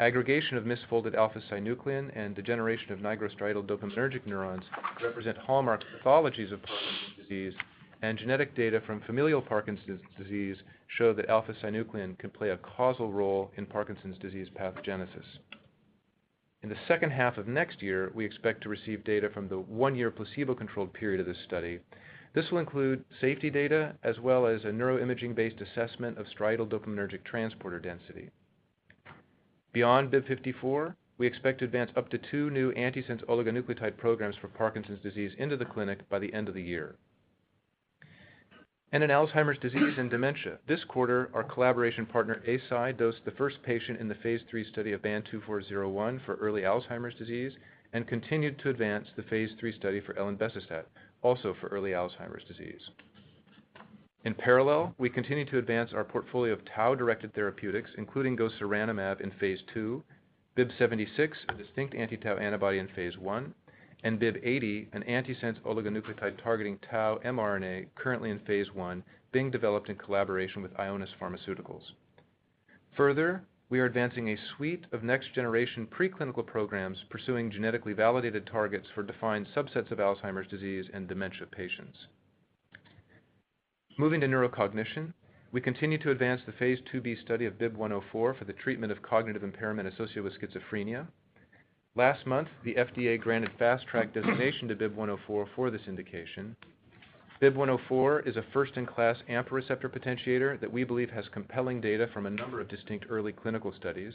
Aggregation 0.00 0.58
of 0.58 0.64
misfolded 0.64 1.14
alpha-synuclein 1.14 2.10
and 2.14 2.34
degeneration 2.36 2.92
of 2.92 2.98
nigrostriatal 2.98 3.66
dopaminergic 3.66 4.26
neurons 4.26 4.64
represent 5.02 5.38
hallmark 5.38 5.82
pathologies 5.82 6.52
of 6.52 6.60
Parkinson's 6.62 7.16
disease, 7.26 7.54
and 8.02 8.18
genetic 8.18 8.54
data 8.54 8.82
from 8.86 9.00
familial 9.06 9.40
Parkinson's 9.40 10.02
disease 10.18 10.56
show 10.98 11.14
that 11.14 11.30
alpha-synuclein 11.30 12.18
can 12.18 12.28
play 12.28 12.50
a 12.50 12.58
causal 12.58 13.10
role 13.10 13.50
in 13.56 13.64
Parkinson's 13.64 14.18
disease 14.18 14.48
pathogenesis. 14.54 15.38
In 16.62 16.68
the 16.68 16.76
second 16.86 17.10
half 17.10 17.38
of 17.38 17.48
next 17.48 17.80
year, 17.80 18.12
we 18.14 18.24
expect 18.24 18.62
to 18.62 18.68
receive 18.68 19.02
data 19.02 19.30
from 19.30 19.48
the 19.48 19.60
one-year 19.60 20.10
placebo-controlled 20.10 20.92
period 20.92 21.18
of 21.18 21.26
this 21.26 21.42
study. 21.46 21.80
This 22.34 22.50
will 22.50 22.58
include 22.58 23.04
safety 23.18 23.48
data 23.48 23.96
as 24.02 24.20
well 24.20 24.46
as 24.46 24.64
a 24.64 24.68
neuroimaging-based 24.68 25.60
assessment 25.60 26.18
of 26.18 26.26
striatal 26.26 26.68
dopaminergic 26.68 27.24
transporter 27.24 27.80
density. 27.80 28.30
Beyond 29.72 30.10
BIIB054, 30.10 30.94
we 31.16 31.26
expect 31.26 31.60
to 31.60 31.64
advance 31.64 31.90
up 31.96 32.10
to 32.10 32.18
two 32.18 32.50
new 32.50 32.72
antisense 32.74 33.24
oligonucleotide 33.24 33.96
programs 33.96 34.36
for 34.36 34.48
Parkinson's 34.48 35.02
disease 35.02 35.32
into 35.38 35.56
the 35.56 35.64
clinic 35.64 36.08
by 36.10 36.18
the 36.18 36.32
end 36.34 36.48
of 36.48 36.54
the 36.54 36.62
year. 36.62 36.96
And 38.92 39.04
in 39.04 39.10
Alzheimer's 39.10 39.58
disease 39.60 39.94
and 39.98 40.10
dementia, 40.10 40.58
this 40.66 40.82
quarter, 40.84 41.30
our 41.32 41.44
collaboration 41.44 42.06
partner, 42.06 42.42
Eisai, 42.48 42.96
dosed 42.98 43.24
the 43.24 43.30
first 43.32 43.62
patient 43.62 44.00
in 44.00 44.08
the 44.08 44.16
phase 44.16 44.40
III 44.52 44.64
study 44.64 44.92
of 44.92 45.02
BAN2401 45.02 46.24
for 46.24 46.34
early 46.36 46.62
Alzheimer's 46.62 47.14
disease 47.14 47.52
and 47.92 48.08
continued 48.08 48.58
to 48.58 48.70
advance 48.70 49.06
the 49.16 49.22
phase 49.24 49.50
III 49.62 49.72
study 49.72 50.00
for 50.00 50.14
elenbecestat, 50.14 50.84
also 51.22 51.54
for 51.60 51.68
early 51.68 51.92
Alzheimer's 51.92 52.44
disease. 52.48 52.80
In 54.24 54.34
parallel, 54.34 54.92
we 54.98 55.08
continue 55.08 55.44
to 55.46 55.58
advance 55.58 55.92
our 55.94 56.04
portfolio 56.04 56.52
of 56.52 56.64
tau-directed 56.74 57.32
therapeutics, 57.32 57.90
including 57.96 58.36
gosuranemab 58.36 59.20
in 59.20 59.30
phase 59.38 59.60
II, 59.74 60.02
BIIB076, 60.56 61.30
a 61.48 61.54
distinct 61.54 61.94
anti-tau 61.94 62.36
antibody 62.36 62.78
in 62.78 62.88
phase 62.88 63.14
I, 63.26 63.42
and 64.02 64.18
BIIB080, 64.20 64.88
an 64.92 65.02
antisense 65.08 65.60
oligonucleotide 65.60 66.42
targeting 66.42 66.78
tau 66.90 67.18
mRNA 67.24 67.86
currently 67.94 68.30
in 68.30 68.38
phase 68.40 68.66
I, 68.78 69.02
being 69.32 69.50
developed 69.50 69.88
in 69.88 69.96
collaboration 69.96 70.62
with 70.62 70.74
Ionis 70.74 71.08
Pharmaceuticals. 71.20 71.82
Further, 72.96 73.42
we 73.68 73.78
are 73.78 73.84
advancing 73.84 74.28
a 74.28 74.38
suite 74.56 74.84
of 74.90 75.04
next-generation 75.04 75.86
preclinical 75.86 76.44
programs 76.44 76.98
pursuing 77.08 77.52
genetically 77.52 77.92
validated 77.92 78.46
targets 78.46 78.88
for 78.94 79.04
defined 79.04 79.46
subsets 79.54 79.92
of 79.92 79.98
Alzheimer's 79.98 80.48
disease 80.48 80.86
and 80.92 81.06
dementia 81.06 81.46
patients. 81.46 81.96
Moving 83.96 84.20
to 84.22 84.26
neurocognition, 84.26 85.12
we 85.52 85.60
continue 85.60 85.98
to 85.98 86.10
advance 86.10 86.40
the 86.46 86.52
phase 86.52 86.78
II-B 86.92 87.16
study 87.24 87.44
of 87.44 87.58
BIIB104 87.58 88.02
for 88.12 88.44
the 88.46 88.52
treatment 88.52 88.92
of 88.92 89.02
cognitive 89.02 89.44
impairment 89.44 89.88
associated 89.88 90.24
with 90.24 90.40
schizophrenia. 90.40 91.06
Last 92.00 92.26
month, 92.26 92.48
the 92.64 92.76
FDA 92.76 93.20
granted 93.20 93.50
Fast 93.58 93.86
Track 93.86 94.14
designation 94.14 94.68
to 94.68 94.74
BIIB104 94.74 95.46
for 95.54 95.70
this 95.70 95.82
indication. 95.86 96.56
BIIB104 97.42 98.26
is 98.26 98.38
a 98.38 98.44
first-in-class 98.54 99.18
AMPA 99.28 99.50
receptor 99.50 99.90
potentiator 99.90 100.58
that 100.62 100.72
we 100.72 100.82
believe 100.82 101.10
has 101.10 101.26
compelling 101.30 101.78
data 101.78 102.08
from 102.14 102.24
a 102.24 102.30
number 102.30 102.58
of 102.58 102.70
distinct 102.70 103.04
early 103.10 103.32
clinical 103.32 103.70
studies. 103.78 104.14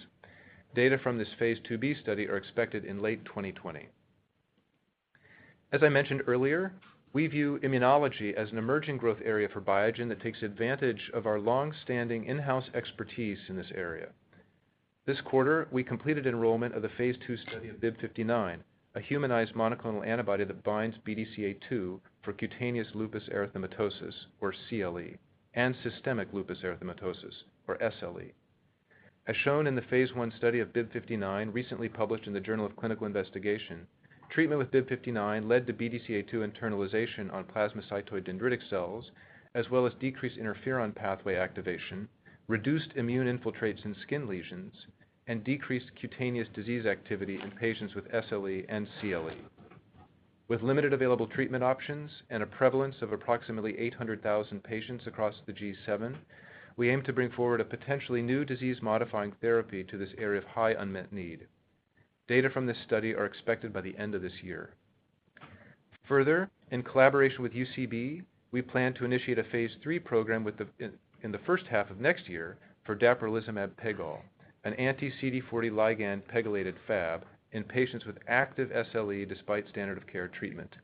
Data 0.73 0.97
from 0.97 1.19
this 1.19 1.27
phase 1.37 1.59
II-B 1.69 1.97
study 2.01 2.27
are 2.27 2.37
expected 2.37 2.85
in 2.85 3.03
late 3.03 3.23
2020. 3.25 3.87
As 5.71 5.83
I 5.83 5.89
mentioned 5.89 6.23
earlier, 6.25 6.73
we 7.13 7.27
view 7.27 7.59
immunology 7.61 8.33
as 8.33 8.49
an 8.51 8.57
emerging 8.57 8.97
growth 8.97 9.19
area 9.23 9.47
for 9.47 9.61
Biogen 9.61 10.09
that 10.09 10.23
takes 10.23 10.41
advantage 10.41 11.11
of 11.13 11.27
our 11.27 11.39
long-standing 11.39 12.25
in-house 12.25 12.65
expertise 12.73 13.37
in 13.47 13.55
this 13.55 13.71
area. 13.75 14.07
This 15.07 15.21
quarter, 15.21 15.67
we 15.69 15.83
completed 15.83 16.25
enrollment 16.25 16.73
of 16.73 16.81
the 16.81 16.89
phase 16.89 17.15
II 17.29 17.37
study 17.37 17.69
of 17.69 17.75
BIIB059, 17.75 18.57
a 18.95 18.99
humanized 18.99 19.53
monoclonal 19.53 20.03
antibody 20.03 20.45
that 20.45 20.63
binds 20.63 20.97
BDCA2 21.05 21.99
for 22.23 22.33
cutaneous 22.33 22.87
lupus 22.95 23.29
erythematosus, 23.29 24.25
or 24.41 24.51
CLE, 24.67 25.19
and 25.53 25.75
systemic 25.83 26.33
lupus 26.33 26.63
erythematosus, 26.63 27.43
or 27.67 27.77
SLE. 27.77 28.31
As 29.27 29.37
shown 29.37 29.67
in 29.67 29.75
the 29.75 29.83
phase 29.83 30.09
I 30.17 30.29
study 30.31 30.59
of 30.59 30.73
BIIB059, 30.73 31.53
recently 31.53 31.87
published 31.87 32.25
in 32.25 32.33
the 32.33 32.39
Journal 32.39 32.65
of 32.65 32.75
Clinical 32.75 33.05
Investigation, 33.05 33.85
treatment 34.31 34.57
with 34.57 34.71
BIIB059 34.71 35.47
led 35.47 35.67
to 35.67 35.73
BDCA2 35.73 36.33
internalization 36.33 37.31
on 37.31 37.43
plasmacytoid 37.43 38.23
dendritic 38.27 38.67
cells, 38.71 39.11
as 39.53 39.69
well 39.69 39.85
as 39.85 39.93
decreased 39.99 40.39
interferon 40.39 40.95
pathway 40.95 41.35
activation, 41.35 42.09
reduced 42.47 42.91
immune 42.95 43.27
infiltrates 43.27 43.85
in 43.85 43.95
skin 44.01 44.27
lesions, 44.27 44.87
and 45.27 45.43
decreased 45.43 45.91
cutaneous 45.99 46.47
disease 46.53 46.85
activity 46.85 47.39
in 47.41 47.51
patients 47.51 47.95
with 47.95 48.11
SLE 48.11 48.65
and 48.69 48.87
CLE. 48.99 49.31
With 50.47 50.61
limited 50.61 50.93
available 50.93 51.25
treatment 51.25 51.63
options 51.63 52.11
and 52.29 52.43
a 52.43 52.45
prevalence 52.45 52.95
of 53.01 53.11
approximately 53.11 53.77
800,000 53.79 54.63
patients 54.63 55.07
across 55.07 55.33
the 55.45 55.53
G7, 55.53 56.15
we 56.77 56.89
aim 56.89 57.01
to 57.03 57.13
bring 57.13 57.31
forward 57.31 57.61
a 57.61 57.65
potentially 57.65 58.21
new 58.21 58.45
disease-modifying 58.45 59.33
therapy 59.41 59.83
to 59.85 59.97
this 59.97 60.13
area 60.17 60.39
of 60.39 60.45
high 60.45 60.71
unmet 60.71 61.11
need. 61.11 61.47
Data 62.27 62.49
from 62.49 62.67
this 62.67 62.77
study 62.85 63.15
are 63.15 63.25
expected 63.25 63.73
by 63.73 63.81
the 63.81 63.97
end 63.97 64.13
of 64.13 64.21
this 64.21 64.43
year. 64.43 64.73
Further, 66.07 66.49
in 66.69 66.83
collaboration 66.83 67.41
with 67.41 67.53
UCB, 67.53 68.21
we 68.51 68.61
plan 68.61 68.93
to 68.93 69.05
initiate 69.05 69.39
a 69.39 69.43
phase 69.45 69.71
III 69.85 69.99
program 69.99 70.45
in 71.23 71.31
the 71.31 71.39
first 71.39 71.65
half 71.65 71.89
of 71.89 71.99
next 71.99 72.29
year 72.29 72.57
for 72.85 72.95
dapirolizumab 72.95 73.71
pegol, 73.83 74.19
an 74.65 74.73
anti-CD40 74.73 75.71
ligand 75.71 76.23
pegylated 76.23 76.73
Fab 76.87 77.23
in 77.51 77.63
patients 77.63 78.05
with 78.05 78.17
active 78.27 78.69
SLE 78.69 79.29
despite 79.29 79.69
standard 79.69 79.97
of 79.97 80.07
care 80.07 80.27
treatment. 80.27 80.75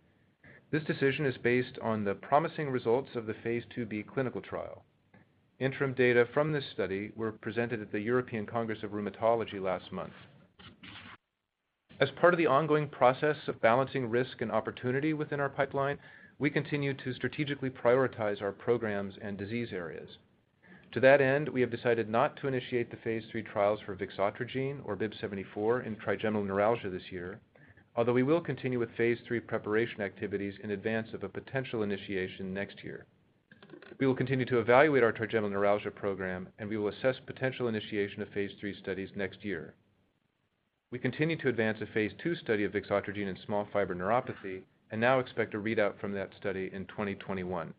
This 0.71 0.83
decision 0.83 1.25
is 1.25 1.37
based 1.37 1.77
on 1.81 2.03
the 2.03 2.13
promising 2.13 2.69
results 2.69 3.09
of 3.15 3.25
the 3.25 3.33
phase 3.43 3.63
IIb 3.75 4.07
clinical 4.07 4.39
trial. 4.39 4.83
Interim 5.59 5.93
data 5.93 6.27
from 6.33 6.51
this 6.51 6.63
study 6.73 7.11
were 7.15 7.31
presented 7.31 7.81
at 7.81 7.91
the 7.91 7.99
European 7.99 8.45
Congress 8.45 8.83
of 8.83 8.91
Rheumatology 8.91 9.61
last 9.61 9.91
month. 9.91 10.13
As 11.99 12.09
part 12.11 12.33
of 12.33 12.37
the 12.37 12.47
ongoing 12.47 12.87
process 12.87 13.35
of 13.47 13.61
balancing 13.61 14.09
risk 14.09 14.41
and 14.41 14.51
opportunity 14.51 15.13
within 15.13 15.39
our 15.39 15.49
pipeline, 15.49 15.97
we 16.39 16.49
continue 16.49 16.93
to 16.93 17.13
strategically 17.13 17.69
prioritize 17.69 18.41
our 18.41 18.51
programs 18.51 19.15
and 19.21 19.37
disease 19.37 19.69
areas. 19.71 20.09
To 20.91 20.99
that 20.99 21.21
end, 21.21 21.47
we 21.47 21.61
have 21.61 21.71
decided 21.71 22.09
not 22.09 22.35
to 22.37 22.47
initiate 22.47 22.91
the 22.91 22.97
phase 22.97 23.23
III 23.33 23.43
trials 23.43 23.79
for 23.79 23.95
vixotrigine 23.95 24.81
or 24.83 24.97
BIIB074 24.97 25.85
in 25.85 25.95
trigeminal 25.95 26.43
neuralgia 26.43 26.89
this 26.89 27.11
year, 27.11 27.39
although 27.95 28.11
we 28.11 28.23
will 28.23 28.41
continue 28.41 28.77
with 28.77 28.91
phase 28.97 29.17
III 29.31 29.39
preparation 29.39 30.01
activities 30.01 30.55
in 30.63 30.71
advance 30.71 31.13
of 31.13 31.23
a 31.23 31.29
potential 31.29 31.83
initiation 31.83 32.53
next 32.53 32.83
year. 32.83 33.05
We 33.99 34.07
will 34.07 34.15
continue 34.15 34.45
to 34.45 34.59
evaluate 34.59 35.03
our 35.03 35.13
trigeminal 35.13 35.49
neuralgia 35.51 35.91
program, 35.91 36.49
and 36.59 36.67
we 36.67 36.75
will 36.75 36.89
assess 36.89 37.15
potential 37.25 37.69
initiation 37.69 38.21
of 38.21 38.29
phase 38.29 38.51
III 38.61 38.73
studies 38.73 39.09
next 39.15 39.45
year. 39.45 39.75
We 40.91 40.99
continue 40.99 41.37
to 41.37 41.47
advance 41.47 41.79
a 41.79 41.85
phase 41.85 42.11
II 42.25 42.35
study 42.35 42.65
of 42.65 42.73
vixotrigine 42.73 43.29
in 43.29 43.37
small 43.45 43.65
fiber 43.71 43.95
neuropathy 43.95 44.63
and 44.91 44.99
now 44.99 45.19
expect 45.19 45.53
a 45.53 45.57
readout 45.57 45.97
from 46.01 46.11
that 46.13 46.31
study 46.37 46.69
in 46.73 46.85
2021. 46.87 47.73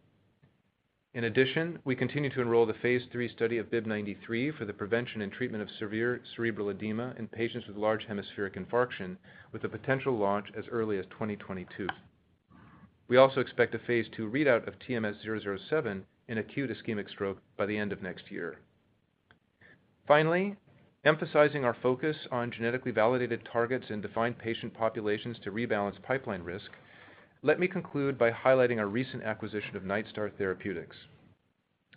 In 1.15 1.25
addition, 1.25 1.79
we 1.85 1.95
continue 1.95 2.31
to 2.31 2.41
enroll 2.41 2.65
the 2.65 2.73
phase 2.73 3.03
III 3.15 3.29
study 3.29 3.59
of 3.59 3.67
BIIB093 3.67 4.57
for 4.57 4.65
the 4.65 4.73
prevention 4.73 5.21
and 5.21 5.31
treatment 5.31 5.63
of 5.63 5.69
severe 5.79 6.23
cerebral 6.35 6.71
edema 6.71 7.15
in 7.19 7.29
patients 7.29 7.67
with 7.67 7.77
large 7.77 8.07
hemispheric 8.07 8.55
infarction, 8.55 9.19
with 9.53 9.63
a 9.65 9.69
potential 9.69 10.17
launch 10.17 10.47
as 10.57 10.65
early 10.69 10.99
as 10.99 11.05
2022. 11.11 11.87
We 13.09 13.19
also 13.19 13.41
expect 13.41 13.75
a 13.75 13.79
phase 13.81 14.07
II 14.19 14.25
readout 14.25 14.67
of 14.67 14.79
TMS-007 14.79 16.03
in 16.29 16.39
acute 16.39 16.71
ischemic 16.71 17.11
stroke 17.11 17.43
by 17.59 17.67
the 17.67 17.77
end 17.77 17.93
of 17.93 18.01
next 18.01 18.31
year. 18.31 18.57
Finally, 20.09 20.57
emphasizing 21.05 21.63
our 21.63 21.77
focus 21.83 22.17
on 22.31 22.51
genetically 22.51 22.91
validated 22.91 23.47
targets 23.53 23.91
and 23.91 24.01
defined 24.01 24.39
patient 24.39 24.73
populations 24.73 25.39
to 25.41 25.53
rebalance 25.53 26.01
pipeline 26.03 26.43
risk, 26.43 26.71
let 27.45 27.59
me 27.59 27.67
conclude 27.67 28.17
by 28.17 28.31
highlighting 28.31 28.79
our 28.79 28.87
recent 28.87 29.25
acquisition 29.25 29.77
of 29.77 29.83
Nightstar 29.83 30.31
Therapeutics. 30.39 30.97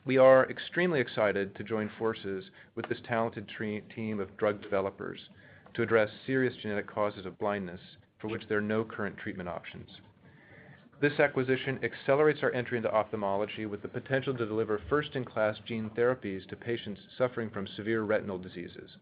We 0.04 0.18
are 0.18 0.50
extremely 0.50 1.00
excited 1.00 1.56
to 1.56 1.64
join 1.64 1.92
forces 2.00 2.46
with 2.74 2.90
this 2.90 2.98
talented 3.08 3.48
team 3.96 4.20
of 4.20 4.36
drug 4.38 4.64
developers 4.64 5.20
to 5.76 5.84
address 5.84 6.10
serious 6.26 6.56
genetic 6.64 6.88
causes 6.88 7.28
of 7.28 7.38
blindness 7.38 7.80
for 8.18 8.28
which 8.28 8.42
there 8.50 8.58
are 8.58 8.62
no 8.62 8.84
current 8.84 9.18
treatment 9.18 9.48
options. 9.48 9.88
This 11.00 11.20
acquisition 11.20 11.80
accelerates 11.84 12.40
our 12.42 12.52
entry 12.54 12.78
into 12.78 12.92
ophthalmology 12.92 13.68
with 13.68 13.84
the 13.84 13.88
potential 13.88 14.36
to 14.36 14.48
deliver 14.48 14.82
first-in-class 14.90 15.58
gene 15.68 15.92
therapies 15.96 16.48
to 16.48 16.56
patients 16.56 17.02
suffering 17.20 17.52
from 17.52 17.68
severe 17.68 18.02
retinal 18.02 18.40
diseases. 18.40 18.98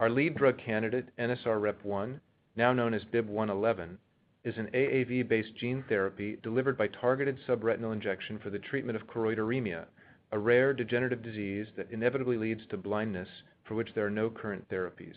Our 0.00 0.10
lead 0.10 0.34
drug 0.34 0.58
candidate, 0.58 1.10
NSR-REP1, 1.20 2.18
now 2.56 2.72
known 2.72 2.94
as 2.94 3.04
BIIB111, 3.04 3.98
is 4.42 4.56
an 4.56 4.70
AAV-based 4.72 5.54
gene 5.56 5.84
therapy 5.88 6.38
delivered 6.42 6.78
by 6.78 6.86
targeted 6.86 7.38
subretinal 7.46 7.92
injection 7.92 8.38
for 8.38 8.48
the 8.48 8.58
treatment 8.58 8.96
of 8.96 9.06
choroideremia, 9.06 9.84
a 10.32 10.38
rare 10.38 10.72
degenerative 10.72 11.22
disease 11.22 11.66
that 11.76 11.90
inevitably 11.90 12.38
leads 12.38 12.66
to 12.66 12.76
blindness 12.76 13.28
for 13.64 13.74
which 13.74 13.92
there 13.94 14.06
are 14.06 14.10
no 14.10 14.30
current 14.30 14.66
therapies. 14.68 15.14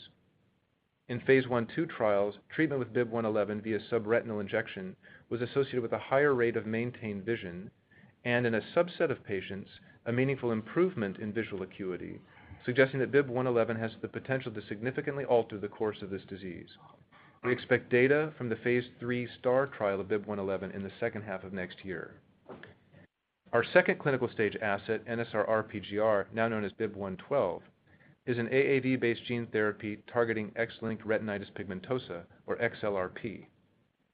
In 1.08 1.20
phase 1.22 1.46
I/II 1.50 1.86
trials, 1.86 2.40
treatment 2.50 2.80
with 2.80 2.94
BIIB111 2.94 3.62
via 3.62 3.80
subretinal 3.80 4.42
injection 4.42 4.96
was 5.30 5.42
associated 5.42 5.82
with 5.82 5.94
a 5.94 6.00
higher 6.00 6.34
rate 6.34 6.58
of 6.58 6.66
maintained 6.66 7.24
vision 7.24 7.72
and, 8.26 8.46
in 8.46 8.56
a 8.56 8.62
subset 8.76 9.10
of 9.10 9.24
patients, 9.24 9.70
a 10.06 10.12
meaningful 10.12 10.52
improvement 10.52 11.18
in 11.20 11.32
visual 11.32 11.62
acuity, 11.62 12.20
suggesting 12.66 13.00
that 13.00 13.12
BIIB111 13.12 13.80
has 13.80 13.92
the 14.02 14.08
potential 14.08 14.52
to 14.52 14.62
significantly 14.62 15.26
alter 15.26 15.58
the 15.58 15.68
course 15.68 16.02
of 16.02 16.10
this 16.10 16.24
disease. 16.26 16.70
We 17.44 17.52
expect 17.52 17.90
data 17.90 18.32
from 18.38 18.48
the 18.48 18.56
phase 18.56 18.86
III 19.02 19.28
STAR 19.40 19.68
trial 19.68 20.00
of 20.00 20.08
BIIB111 20.08 20.74
in 20.74 20.82
the 20.82 20.92
second 21.02 21.24
half 21.24 21.44
of 21.44 21.52
next 21.52 21.84
year. 21.84 22.22
Our 23.52 23.66
second 23.66 24.00
clinical 24.00 24.30
stage 24.30 24.56
asset, 24.62 25.06
NSR-RPGR, 25.06 26.28
now 26.34 26.48
known 26.48 26.64
as 26.64 26.72
BIIB112, 26.72 27.62
is 28.26 28.38
an 28.38 28.48
AAV-based 28.48 29.26
gene 29.26 29.48
therapy 29.48 30.00
targeting 30.08 30.54
X-linked 30.56 31.06
retinitis 31.06 31.52
pigmentosa, 31.52 32.22
or 32.48 32.56
XLRP. 32.56 33.46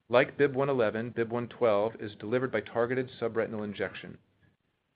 Like 0.10 0.36
BIIB111, 0.40 1.14
BIIB112 1.14 2.02
is 2.04 2.16
delivered 2.16 2.52
by 2.52 2.62
targeted 2.62 3.12
subretinal 3.22 3.64
injection. 3.64 4.18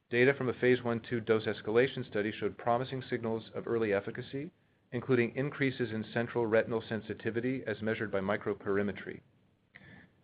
Data 0.09 0.33
from 0.33 0.49
a 0.49 0.53
phase 0.53 0.79
I/II 0.83 1.21
dose 1.21 1.45
escalation 1.45 2.03
study 2.07 2.31
showed 2.31 2.57
promising 2.57 3.03
signals 3.07 3.51
of 3.53 3.67
early 3.67 3.93
efficacy, 3.93 4.49
including 4.93 5.35
increases 5.35 5.91
in 5.91 6.05
central 6.13 6.45
retinal 6.45 6.81
sensitivity 6.87 7.63
as 7.67 7.81
measured 7.81 8.11
by 8.11 8.19
microperimetry. 8.19 9.19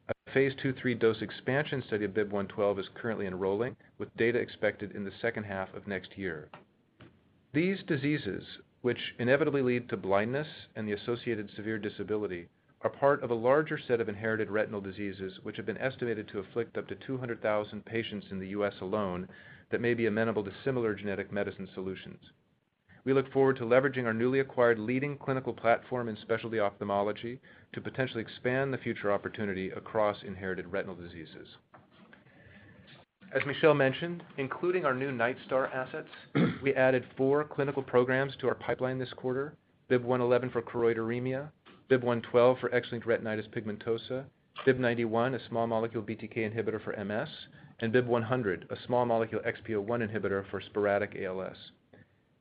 A 0.09 0.31
phase 0.31 0.53
II/III 0.63 0.95
dose 0.95 1.21
expansion 1.21 1.83
study 1.85 2.05
of 2.05 2.13
BIIB112 2.13 2.79
is 2.79 2.89
currently 2.93 3.27
enrolling, 3.27 3.75
with 3.97 4.15
data 4.15 4.39
expected 4.39 4.95
in 4.95 5.03
the 5.03 5.11
second 5.21 5.43
half 5.43 5.73
of 5.73 5.87
next 5.87 6.17
year. 6.17 6.49
These 7.51 7.83
diseases, 7.83 8.43
which 8.81 9.15
inevitably 9.17 9.63
lead 9.63 9.89
to 9.89 9.97
blindness 9.97 10.47
and 10.75 10.87
the 10.87 10.93
associated 10.93 11.49
severe 11.55 11.79
disability, 11.79 12.47
are 12.81 12.89
part 12.89 13.23
of 13.23 13.31
a 13.31 13.35
larger 13.35 13.77
set 13.77 13.99
of 13.99 14.07
inherited 14.07 14.49
retinal 14.49 14.81
diseases, 14.81 15.39
which 15.43 15.57
have 15.57 15.65
been 15.65 15.77
estimated 15.79 16.27
to 16.27 16.39
afflict 16.39 16.77
up 16.77 16.87
to 16.87 16.95
200,000 16.95 17.83
patients 17.85 18.27
in 18.31 18.39
the 18.39 18.47
U.S. 18.49 18.73
alone 18.81 19.27
that 19.69 19.81
may 19.81 19.93
be 19.93 20.05
amenable 20.05 20.43
to 20.43 20.51
similar 20.63 20.93
genetic 20.93 21.31
medicine 21.31 21.67
solutions. 21.73 22.21
We 23.05 23.13
look 23.13 23.31
forward 23.31 23.57
to 23.57 23.63
leveraging 23.63 24.05
our 24.05 24.13
newly 24.13 24.39
acquired 24.39 24.79
leading 24.79 25.17
clinical 25.17 25.53
platform 25.53 26.09
in 26.09 26.17
specialty 26.17 26.59
ophthalmology 26.59 27.39
to 27.73 27.81
potentially 27.81 28.21
expand 28.21 28.73
the 28.73 28.77
future 28.77 29.11
opportunity 29.11 29.69
across 29.71 30.17
inherited 30.23 30.67
retinal 30.67 30.95
diseases. 30.95 31.47
As 33.31 33.45
Michel 33.45 33.75
mentioned, 33.75 34.23
including 34.37 34.85
our 34.85 34.93
new 34.93 35.11
Nightstar 35.11 35.73
assets, 35.73 36.09
we 36.63 36.73
added 36.73 37.05
four 37.15 37.43
clinical 37.43 37.83
programs 37.83 38.35
to 38.37 38.47
our 38.47 38.55
pipeline 38.55 38.97
this 38.97 39.13
quarter, 39.13 39.53
BIIB111 39.89 40.51
for 40.51 40.63
choroideremia, 40.63 41.49
BIIB112 41.89 42.59
for 42.59 42.73
X-linked 42.73 43.07
retinitis 43.07 43.47
pigmentosa, 43.49 44.25
BIIB091, 44.65 45.35
a 45.35 45.47
small 45.47 45.67
molecule 45.67 46.03
BTK 46.03 46.37
inhibitor 46.37 46.83
for 46.83 46.95
MS, 47.03 47.29
and 47.79 47.93
BIIB100, 47.93 48.69
a 48.71 48.77
small 48.87 49.05
molecule 49.05 49.41
XPO1 49.41 50.09
inhibitor 50.09 50.43
for 50.49 50.59
sporadic 50.59 51.15
ALS. 51.23 51.55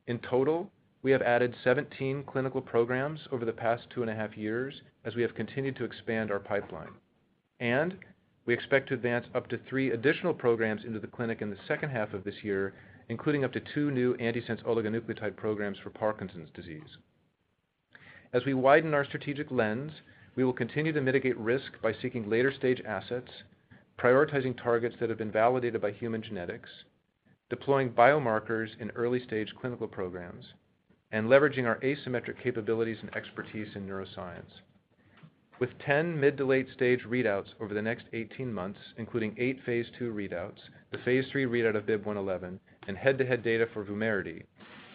In 0.08 0.18
total, 0.20 0.70
we 1.02 1.10
have 1.10 1.20
added 1.20 1.54
17 1.62 2.24
clinical 2.24 2.62
programs 2.62 3.20
over 3.30 3.44
the 3.44 3.52
past 3.52 3.84
two 3.90 4.00
and 4.00 4.10
a 4.10 4.14
half 4.14 4.38
years 4.38 4.80
as 5.04 5.14
we 5.14 5.20
have 5.20 5.34
continued 5.34 5.76
to 5.76 5.84
expand 5.84 6.30
our 6.30 6.38
pipeline. 6.38 6.94
And 7.60 7.94
we 8.46 8.54
expect 8.54 8.88
to 8.88 8.94
advance 8.94 9.26
up 9.34 9.48
to 9.48 9.58
three 9.68 9.90
additional 9.90 10.32
programs 10.32 10.86
into 10.86 10.98
the 10.98 11.06
clinic 11.06 11.42
in 11.42 11.50
the 11.50 11.58
second 11.68 11.90
half 11.90 12.14
of 12.14 12.24
this 12.24 12.42
year, 12.42 12.72
including 13.10 13.44
up 13.44 13.52
to 13.52 13.60
two 13.74 13.90
new 13.90 14.16
antisense 14.16 14.64
oligonucleotide 14.64 15.36
programs 15.36 15.76
for 15.78 15.90
Parkinson's 15.90 16.48
disease. 16.54 16.96
As 18.32 18.46
we 18.46 18.54
widen 18.54 18.94
our 18.94 19.04
strategic 19.04 19.50
lens, 19.50 19.92
we 20.36 20.44
will 20.44 20.54
continue 20.54 20.92
to 20.92 21.02
mitigate 21.02 21.36
risk 21.36 21.72
by 21.82 21.92
seeking 21.92 22.30
later-stage 22.30 22.80
assets, 22.86 23.30
prioritizing 23.98 24.56
targets 24.56 24.96
that 25.00 25.10
have 25.10 25.18
been 25.18 25.30
validated 25.30 25.82
by 25.82 25.92
human 25.92 26.22
genetics, 26.22 26.70
deploying 27.50 27.90
biomarkers 27.90 28.68
in 28.80 28.90
early-stage 28.92 29.54
clinical 29.60 29.88
programs, 29.88 30.44
and 31.12 31.26
leveraging 31.26 31.66
our 31.66 31.78
asymmetric 31.80 32.42
capabilities 32.42 32.98
and 33.00 33.14
expertise 33.16 33.68
in 33.74 33.86
neuroscience. 33.86 34.60
With 35.58 35.70
10 35.84 36.18
mid 36.18 36.36
to 36.36 36.44
late-stage 36.44 37.00
readouts 37.08 37.48
over 37.60 37.74
the 37.74 37.82
next 37.82 38.06
18 38.12 38.52
months, 38.52 38.78
including 38.96 39.34
eight 39.38 39.58
phase 39.64 39.86
II 40.00 40.08
readouts, 40.08 40.58
the 40.92 40.98
phase 40.98 41.24
III 41.34 41.46
readout 41.46 41.76
of 41.76 41.86
BIIB111, 41.86 42.58
and 42.86 42.96
head-to-head 42.96 43.42
data 43.42 43.66
for 43.72 43.82
VUMERITY, 43.82 44.44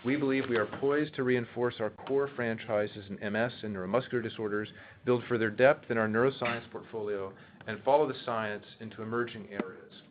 we 0.05 0.15
believe 0.17 0.49
we 0.49 0.57
are 0.57 0.65
poised 0.65 1.15
to 1.15 1.23
reinforce 1.23 1.75
our 1.79 1.89
core 1.89 2.29
franchises 2.35 3.05
in 3.09 3.33
MS 3.33 3.53
and 3.63 3.73
neuromuscular 3.73 4.21
disorders, 4.21 4.67
build 5.05 5.23
further 5.29 5.49
depth 5.49 5.89
in 5.91 5.97
our 5.97 6.09
neuroscience 6.09 6.69
portfolio, 6.71 7.31
and 7.67 7.81
follow 7.83 8.05
the 8.05 8.19
science 8.25 8.65
into 8.81 9.01
emerging 9.01 9.47
areas. 9.49 10.02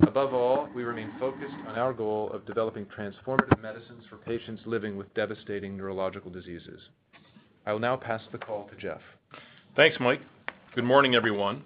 Above 0.00 0.34
all, 0.34 0.68
we 0.74 0.82
remain 0.82 1.12
focused 1.20 1.54
on 1.68 1.78
our 1.78 1.92
goal 1.92 2.30
of 2.32 2.44
developing 2.46 2.86
transformative 2.86 3.60
medicines 3.62 4.04
for 4.10 4.16
patients 4.16 4.62
living 4.66 4.96
with 4.96 5.12
devastating 5.14 5.76
neurological 5.76 6.30
diseases. 6.30 6.80
I 7.66 7.72
will 7.72 7.80
now 7.80 7.96
pass 7.96 8.20
the 8.32 8.38
call 8.38 8.68
to 8.68 8.76
Jeff. 8.76 9.00
Thanks, 9.76 9.96
Mike. 10.00 10.20
Good 10.74 10.84
morning, 10.84 11.14
everyone. 11.14 11.62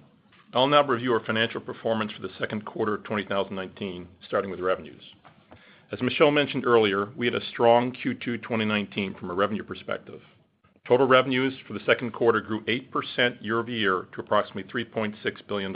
I'll 0.52 0.66
now 0.66 0.86
review 0.86 1.12
our 1.12 1.24
financial 1.24 1.60
performance 1.60 2.12
for 2.12 2.22
the 2.22 2.32
second 2.38 2.64
quarter 2.64 2.94
of 2.94 3.04
2019, 3.04 4.06
starting 4.26 4.50
with 4.50 4.60
revenues. 4.60 5.02
As 5.90 6.02
Michel 6.02 6.30
mentioned 6.30 6.66
earlier, 6.66 7.08
we 7.16 7.26
had 7.26 7.34
a 7.34 7.44
strong 7.50 7.92
Q2 7.92 8.42
2019 8.42 9.14
from 9.14 9.30
a 9.30 9.34
revenue 9.34 9.62
perspective. 9.62 10.20
Total 10.86 11.06
revenues 11.06 11.54
for 11.66 11.72
the 11.72 11.84
second 11.86 12.12
quarter 12.12 12.40
grew 12.40 12.62
8% 12.64 13.42
year-over-year 13.42 14.08
to 14.14 14.20
approximately 14.20 14.84
$3.6 14.84 15.14
billion. 15.46 15.74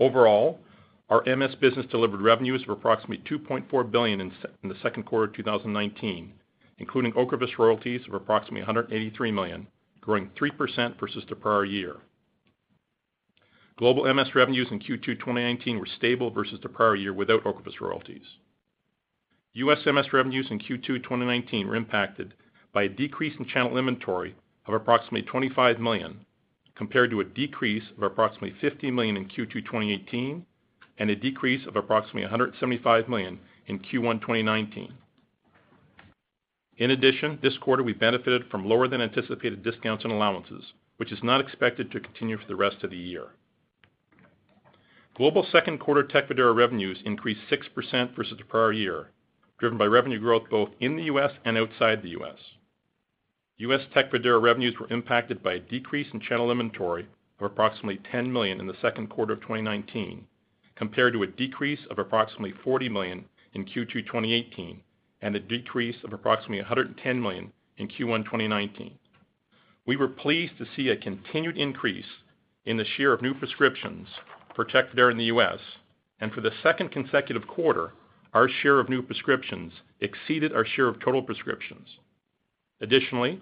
Overall, 0.00 0.60
our 1.10 1.22
MS 1.24 1.54
business 1.54 1.86
delivered 1.86 2.20
revenues 2.20 2.62
of 2.62 2.68
approximately 2.68 3.24
$2.4 3.28 3.90
billion 3.90 4.20
in 4.20 4.68
the 4.68 4.74
second 4.82 5.04
quarter 5.04 5.30
of 5.30 5.34
2019, 5.34 6.32
including 6.78 7.12
OCREVUS 7.12 7.58
royalties 7.58 8.02
of 8.06 8.14
approximately 8.14 8.60
183 8.60 9.32
million, 9.32 9.66
growing 10.02 10.30
3% 10.40 11.00
versus 11.00 11.24
the 11.28 11.34
prior 11.34 11.64
year. 11.64 11.96
Global 13.78 14.12
MS 14.12 14.34
revenues 14.34 14.68
in 14.70 14.80
Q2 14.80 15.04
2019 15.04 15.78
were 15.78 15.86
stable 15.96 16.30
versus 16.30 16.58
the 16.62 16.68
prior 16.68 16.96
year 16.96 17.14
without 17.14 17.44
OCREVUS 17.44 17.80
royalties. 17.80 18.26
U.S. 19.54 19.78
MS 19.86 20.12
revenues 20.12 20.48
in 20.50 20.58
Q2 20.58 20.84
2019 21.02 21.66
were 21.66 21.76
impacted 21.76 22.34
by 22.74 22.82
a 22.82 22.88
decrease 22.88 23.34
in 23.38 23.46
channel 23.46 23.78
inventory 23.78 24.34
of 24.66 24.74
approximately 24.74 25.22
25 25.22 25.80
million, 25.80 26.26
compared 26.74 27.10
to 27.10 27.20
a 27.20 27.24
decrease 27.24 27.84
of 27.96 28.02
approximately 28.02 28.54
50 28.60 28.90
million 28.90 29.16
in 29.16 29.24
Q2 29.24 29.52
2018 29.52 30.44
and 30.98 31.10
a 31.10 31.16
decrease 31.16 31.66
of 31.66 31.76
approximately 31.76 32.28
$175 32.28 33.08
million 33.08 33.38
in 33.66 33.78
Q1 33.78 34.20
2019. 34.20 34.92
In 36.78 36.90
addition, 36.92 37.38
this 37.42 37.58
quarter, 37.58 37.82
we 37.82 37.92
benefited 37.92 38.44
from 38.50 38.68
lower 38.68 38.86
than 38.88 39.00
anticipated 39.00 39.64
discounts 39.64 40.04
and 40.04 40.12
allowances, 40.12 40.72
which 40.96 41.12
is 41.12 41.22
not 41.22 41.40
expected 41.40 41.90
to 41.90 42.00
continue 42.00 42.38
for 42.38 42.46
the 42.46 42.56
rest 42.56 42.84
of 42.84 42.90
the 42.90 42.96
year. 42.96 43.28
Global 45.16 45.44
second 45.50 45.78
quarter 45.78 46.04
TECFIDERA 46.04 46.54
revenues 46.54 47.02
increased 47.04 47.40
6% 47.50 48.14
versus 48.14 48.38
the 48.38 48.44
prior 48.44 48.72
year, 48.72 49.10
driven 49.58 49.76
by 49.76 49.86
revenue 49.86 50.20
growth 50.20 50.44
both 50.48 50.70
in 50.78 50.96
the 50.96 51.04
U.S. 51.04 51.32
and 51.44 51.58
outside 51.58 52.02
the 52.02 52.10
U.S. 52.10 52.38
U.S. 53.56 53.80
TECFIDERA 53.92 54.40
revenues 54.40 54.78
were 54.78 54.86
impacted 54.92 55.42
by 55.42 55.54
a 55.54 55.58
decrease 55.58 56.06
in 56.12 56.20
channel 56.20 56.52
inventory 56.52 57.08
of 57.40 57.46
approximately 57.46 58.00
10 58.12 58.32
million 58.32 58.60
in 58.60 58.68
the 58.68 58.76
second 58.80 59.08
quarter 59.08 59.32
of 59.32 59.40
2019, 59.40 60.24
compared 60.78 61.12
to 61.12 61.24
a 61.24 61.26
decrease 61.26 61.80
of 61.90 61.98
approximately 61.98 62.54
40 62.62 62.88
million 62.88 63.24
in 63.54 63.64
Q2 63.64 64.06
2018 64.06 64.80
and 65.20 65.34
a 65.34 65.40
decrease 65.40 65.96
of 66.04 66.12
approximately 66.12 66.58
110 66.58 67.20
million 67.20 67.52
in 67.78 67.88
Q1 67.88 68.24
2019. 68.24 68.96
We 69.86 69.96
were 69.96 70.08
pleased 70.08 70.56
to 70.58 70.66
see 70.76 70.88
a 70.88 70.96
continued 70.96 71.58
increase 71.58 72.06
in 72.64 72.76
the 72.76 72.84
share 72.84 73.12
of 73.12 73.22
new 73.22 73.34
prescriptions 73.34 74.06
for 74.54 74.64
TECFIDERA 74.64 75.10
in 75.10 75.18
the 75.18 75.24
U.S., 75.24 75.58
and 76.20 76.32
for 76.32 76.40
the 76.40 76.50
second 76.62 76.90
consecutive 76.90 77.46
quarter, 77.46 77.92
our 78.34 78.48
share 78.48 78.78
of 78.78 78.88
new 78.88 79.02
prescriptions 79.02 79.72
exceeded 80.00 80.52
our 80.52 80.66
share 80.66 80.88
of 80.88 81.00
total 81.00 81.22
prescriptions. 81.22 81.88
Additionally, 82.80 83.40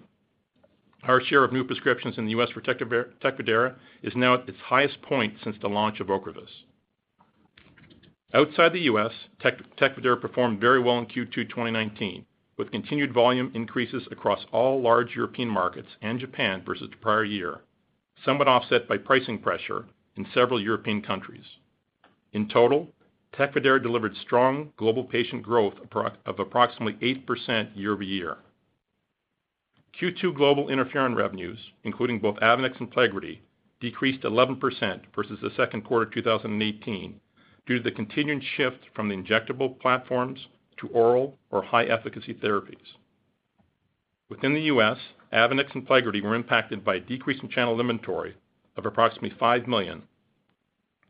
our 1.03 1.21
share 1.21 1.43
of 1.43 1.53
new 1.53 1.63
prescriptions 1.63 2.17
in 2.17 2.25
the 2.25 2.31
U.S. 2.31 2.49
for 2.51 2.61
TECFIDERA 2.61 3.75
is 4.03 4.13
now 4.15 4.35
at 4.35 4.49
its 4.49 4.57
highest 4.63 5.01
point 5.01 5.35
since 5.43 5.55
the 5.61 5.67
launch 5.67 5.99
of 5.99 6.09
OCREVUS. 6.09 6.49
Outside 8.33 8.73
the 8.73 8.81
U.S., 8.81 9.13
TECFIDERA 9.39 10.19
performed 10.19 10.59
very 10.59 10.81
well 10.81 10.99
in 10.99 11.05
Q2 11.05 11.33
2019, 11.33 12.25
with 12.57 12.71
continued 12.71 13.13
volume 13.13 13.51
increases 13.53 14.05
across 14.11 14.45
all 14.51 14.81
large 14.81 15.15
European 15.15 15.47
markets 15.47 15.87
and 16.01 16.19
Japan 16.19 16.61
versus 16.65 16.89
the 16.89 16.97
prior 16.97 17.23
year, 17.23 17.61
somewhat 18.25 18.49
offset 18.49 18.85
by 18.85 18.97
pricing 18.97 19.39
pressure 19.39 19.85
in 20.17 20.27
several 20.33 20.61
European 20.61 21.01
countries. 21.01 21.45
In 22.33 22.49
total, 22.49 22.91
TECFIDERA 23.31 23.81
delivered 23.81 24.17
strong 24.17 24.73
global 24.75 25.05
patient 25.05 25.41
growth 25.41 25.75
of 26.25 26.39
approximately 26.39 26.95
8% 27.25 27.69
year-over-year. 27.75 28.37
Q2 30.01 30.35
global 30.35 30.67
interferon 30.67 31.15
revenues, 31.15 31.59
including 31.85 32.19
both 32.19 32.35
AVONEX 32.41 32.77
and 32.79 32.91
PLEGRIDY, 32.91 33.41
decreased 33.79 34.23
11% 34.23 34.59
versus 35.15 35.39
the 35.41 35.51
second 35.55 35.83
quarter 35.83 36.11
2018 36.11 37.21
due 37.67 37.77
to 37.77 37.83
the 37.83 37.91
continuing 37.91 38.41
shift 38.55 38.79
from 38.95 39.09
the 39.09 39.15
injectable 39.15 39.79
platforms 39.79 40.47
to 40.77 40.87
oral 40.87 41.37
or 41.51 41.61
high-efficacy 41.61 42.33
therapies. 42.35 42.95
Within 44.29 44.53
the 44.53 44.61
U.S., 44.61 44.97
AVONEX 45.33 45.73
and 45.73 45.85
PLEGRIDY 45.85 46.21
were 46.21 46.35
impacted 46.35 46.83
by 46.83 46.95
a 46.95 46.99
decrease 46.99 47.41
in 47.41 47.49
channel 47.49 47.79
inventory 47.79 48.35
of 48.77 48.85
approximately 48.85 49.33
5 49.37 49.67
million, 49.67 50.03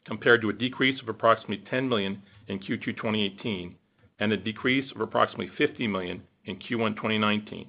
compared 0.06 0.42
to 0.42 0.50
a 0.50 0.54
decrease 0.54 1.00
of 1.02 1.10
approximately 1.10 1.64
10 1.70 1.88
million 1.88 2.22
in 2.48 2.60
Q2 2.60 2.86
2018 2.86 3.76
and 4.20 4.32
a 4.32 4.38
decrease 4.38 4.92
of 4.92 5.02
approximately 5.02 5.52
50 5.58 5.88
million 5.88 6.24
in 6.46 6.56
Q1 6.56 6.96
2019. 6.96 7.68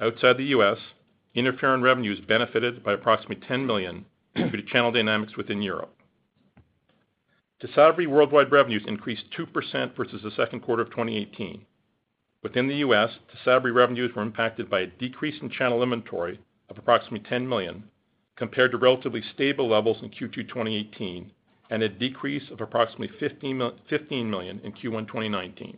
Outside 0.00 0.36
the 0.36 0.44
U.S., 0.44 0.78
interferon 1.36 1.82
revenues 1.82 2.20
benefited 2.20 2.82
by 2.82 2.92
approximately 2.92 3.46
10 3.46 3.66
million 3.66 4.04
due 4.34 4.50
to 4.50 4.62
channel 4.62 4.92
dynamics 4.92 5.36
within 5.36 5.62
Europe. 5.62 5.94
TYSABRI 7.62 8.06
worldwide 8.06 8.50
revenues 8.50 8.84
increased 8.86 9.24
2% 9.38 9.94
versus 9.94 10.22
the 10.22 10.30
second 10.30 10.60
quarter 10.60 10.82
of 10.82 10.88
2018. 10.90 11.66
Within 12.42 12.68
the 12.68 12.76
U.S., 12.76 13.10
TYSABRI 13.34 13.74
revenues 13.74 14.14
were 14.14 14.22
impacted 14.22 14.70
by 14.70 14.80
a 14.80 14.86
decrease 14.86 15.42
in 15.42 15.50
channel 15.50 15.82
inventory 15.82 16.40
of 16.70 16.78
approximately 16.78 17.28
10 17.28 17.46
million, 17.46 17.84
compared 18.36 18.70
to 18.70 18.78
relatively 18.78 19.22
stable 19.34 19.68
levels 19.68 19.98
in 20.02 20.08
Q2 20.08 20.48
2018 20.48 21.30
and 21.68 21.82
a 21.82 21.88
decrease 21.88 22.50
of 22.50 22.62
approximately 22.62 23.10
15 23.18 23.58
million 23.58 24.60
in 24.64 24.72
Q1 24.72 25.06
2019. 25.06 25.76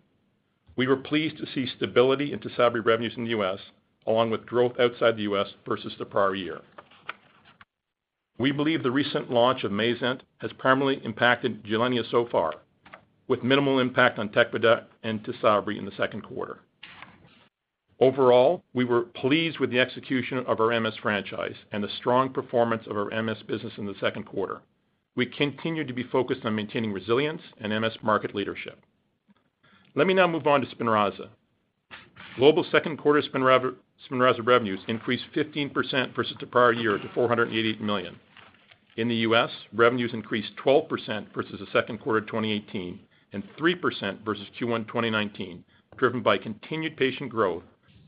We 0.77 0.87
were 0.87 0.97
pleased 0.97 1.39
to 1.39 1.47
see 1.53 1.67
stability 1.67 2.33
in 2.33 2.39
TYSABRI 2.39 2.85
revenues 2.85 3.15
in 3.17 3.25
the 3.25 3.31
U.S., 3.31 3.59
along 4.07 4.31
with 4.31 4.47
growth 4.47 4.79
outside 4.79 5.17
the 5.17 5.23
U.S. 5.23 5.49
versus 5.67 5.95
the 5.99 6.05
prior 6.05 6.37
year. 6.37 6.61
We 8.39 8.51
believe 8.51 8.83
the 8.83 8.91
recent 8.91 9.31
launch 9.31 9.63
of 9.63 9.73
MAYZENT 9.73 10.23
has 10.39 10.53
primarily 10.55 11.01
impacted 11.05 11.65
GILENYA 11.65 12.11
so 12.11 12.27
far, 12.31 12.55
with 13.29 13.43
minimal 13.43 13.79
impact 13.79 14.19
on 14.19 14.31
TECFIDERA 14.31 14.85
and 15.03 15.23
TYSABRI 15.23 15.79
in 15.79 15.85
the 15.85 15.93
second 15.97 16.23
quarter. 16.23 16.61
Overall, 18.01 18.65
we 18.73 18.85
were 18.85 19.03
pleased 19.03 19.61
with 19.61 19.71
the 19.71 19.79
execution 19.79 20.39
of 20.39 20.61
our 20.61 20.81
MS 20.81 20.97
franchise 21.01 21.55
and 21.71 21.85
the 21.85 21.89
strong 21.99 22.33
performance 22.33 22.85
of 22.89 22.97
our 22.97 23.23
MS 23.23 23.43
business 23.47 23.75
in 23.77 23.87
the 23.87 23.95
second 24.01 24.25
quarter. 24.25 24.63
We 25.15 25.27
continue 25.27 25.85
to 25.85 25.93
be 25.93 26.03
focused 26.03 26.45
on 26.45 26.55
maintaining 26.57 26.93
resilience 26.93 27.43
and 27.61 27.79
MS 27.81 27.99
market 28.03 28.35
leadership. 28.35 28.83
Let 29.95 30.07
me 30.07 30.15
now 30.15 30.27
move 30.27 30.47
on 30.47 30.63
to 30.63 30.67
SPINRAZA. 30.75 31.29
Global 32.37 32.65
second 32.73 32.97
quarter 32.97 33.23
SPINRAZA 33.23 33.75
revenues 34.11 34.81
increased 34.89 35.25
15% 35.35 36.15
versus 36.15 36.37
the 36.41 36.47
prior 36.47 36.73
year 36.73 36.99
to 36.99 37.09
488 37.15 37.81
million. 37.81 38.17
In 38.97 39.09
the 39.09 39.17
U.S., 39.17 39.51
revenues 39.73 40.13
increased 40.13 40.53
12% 40.63 41.33
versus 41.35 41.59
the 41.59 41.67
second 41.73 41.99
quarter 41.99 42.21
2018 42.21 43.01
and 43.33 43.43
3% 43.59 44.25
versus 44.25 44.47
Q1 44.61 44.87
2019, 44.87 45.65
driven 45.97 46.23
by 46.23 46.37
continued 46.37 46.97
patient 46.97 47.31
growth, 47.31 47.63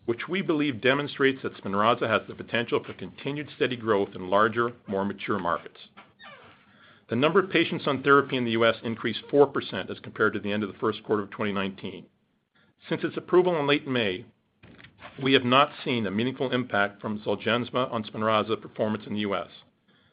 which 0.04 0.28
we 0.28 0.42
believe 0.42 0.82
demonstrates 0.82 1.40
that 1.42 1.56
SPINRAZA 1.56 2.06
has 2.06 2.22
the 2.28 2.34
potential 2.34 2.82
for 2.84 2.92
continued 2.94 3.48
steady 3.56 3.76
growth 3.76 4.10
in 4.14 4.28
larger, 4.28 4.72
more 4.86 5.04
mature 5.04 5.38
markets. 5.38 5.78
The 7.08 7.16
number 7.16 7.40
of 7.40 7.50
patients 7.50 7.86
on 7.86 8.02
therapy 8.02 8.36
in 8.36 8.44
the 8.44 8.52
U.S. 8.52 8.76
increased 8.82 9.22
4% 9.30 9.90
as 9.90 9.98
compared 10.00 10.32
to 10.34 10.40
the 10.40 10.52
end 10.52 10.62
of 10.62 10.72
the 10.72 10.78
first 10.78 11.02
quarter 11.04 11.22
of 11.22 11.30
2019. 11.30 12.04
Since 12.88 13.04
its 13.04 13.16
approval 13.16 13.58
in 13.58 13.66
late 13.66 13.86
May, 13.86 14.26
we 15.22 15.32
have 15.32 15.44
not 15.44 15.70
seen 15.84 16.06
a 16.06 16.10
meaningful 16.10 16.52
impact 16.52 17.00
from 17.00 17.20
ZOLGENSMA 17.20 17.92
on 17.92 18.04
SPINRAZA 18.04 18.60
performance 18.60 19.04
in 19.06 19.14
the 19.14 19.20
U.S. 19.20 19.48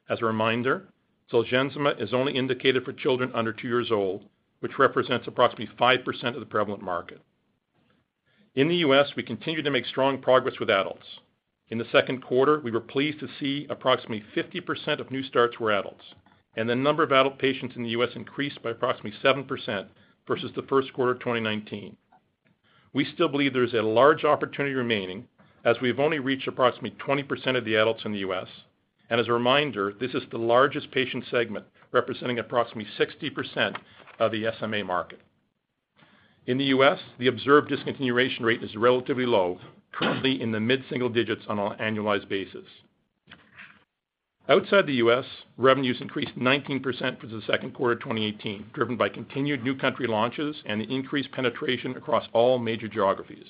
As 0.09 0.21
a 0.21 0.25
reminder, 0.25 0.87
ZOLGENSMA 1.31 2.01
is 2.01 2.13
only 2.13 2.35
indicated 2.35 2.83
for 2.83 2.93
children 2.93 3.31
under 3.33 3.53
two 3.53 3.67
years 3.67 3.91
old, 3.91 4.25
which 4.59 4.77
represents 4.77 5.27
approximately 5.27 5.69
5% 5.79 6.33
of 6.33 6.39
the 6.39 6.45
prevalent 6.45 6.83
market. 6.83 7.21
In 8.55 8.67
the 8.67 8.77
U.S., 8.77 9.11
we 9.15 9.23
continue 9.23 9.61
to 9.61 9.71
make 9.71 9.85
strong 9.85 10.21
progress 10.21 10.59
with 10.59 10.69
adults. 10.69 11.05
In 11.69 11.77
the 11.77 11.85
second 11.91 12.21
quarter, 12.21 12.59
we 12.59 12.71
were 12.71 12.81
pleased 12.81 13.21
to 13.21 13.29
see 13.39 13.65
approximately 13.69 14.23
50% 14.35 14.99
of 14.99 15.09
new 15.09 15.23
starts 15.23 15.57
were 15.57 15.71
adults, 15.71 16.03
and 16.57 16.69
the 16.69 16.75
number 16.75 17.01
of 17.01 17.13
adult 17.13 17.39
patients 17.39 17.77
in 17.77 17.83
the 17.83 17.91
U.S. 17.91 18.09
increased 18.15 18.61
by 18.61 18.71
approximately 18.71 19.17
7% 19.23 19.87
versus 20.27 20.51
the 20.55 20.63
first 20.63 20.91
quarter 20.93 21.13
of 21.13 21.19
2019. 21.19 21.95
We 22.93 23.05
still 23.05 23.29
believe 23.29 23.53
there 23.53 23.63
is 23.63 23.73
a 23.73 23.81
large 23.81 24.25
opportunity 24.25 24.75
remaining, 24.75 25.27
as 25.63 25.77
we 25.81 25.87
have 25.87 25.99
only 25.99 26.19
reached 26.19 26.47
approximately 26.47 26.97
20% 26.99 27.57
of 27.57 27.63
the 27.63 27.75
adults 27.75 28.03
in 28.05 28.11
the 28.11 28.19
U.S. 28.19 28.47
And 29.09 29.19
as 29.19 29.27
a 29.27 29.33
reminder, 29.33 29.93
this 29.99 30.13
is 30.13 30.23
the 30.31 30.37
largest 30.37 30.91
patient 30.91 31.25
segment, 31.29 31.65
representing 31.91 32.39
approximately 32.39 32.89
60% 32.99 33.77
of 34.19 34.31
the 34.31 34.45
SMA 34.59 34.83
market. 34.83 35.19
In 36.47 36.57
the 36.57 36.65
U.S., 36.65 36.99
the 37.19 37.27
observed 37.27 37.71
discontinuation 37.71 38.41
rate 38.41 38.63
is 38.63 38.75
relatively 38.75 39.25
low, 39.25 39.59
currently 39.91 40.41
in 40.41 40.51
the 40.51 40.59
mid-single 40.59 41.09
digits 41.09 41.43
on 41.47 41.59
an 41.59 41.77
annualized 41.77 42.27
basis. 42.27 42.65
Outside 44.51 44.85
the 44.85 44.95
U.S., 44.95 45.23
revenues 45.57 46.01
increased 46.01 46.37
19% 46.37 46.83
for 47.21 47.27
the 47.27 47.41
second 47.47 47.73
quarter 47.73 47.93
of 47.93 48.01
2018, 48.01 48.71
driven 48.73 48.97
by 48.97 49.07
continued 49.07 49.63
new 49.63 49.77
country 49.77 50.07
launches 50.07 50.57
and 50.65 50.81
increased 50.81 51.31
penetration 51.31 51.95
across 51.95 52.27
all 52.33 52.59
major 52.59 52.89
geographies. 52.89 53.47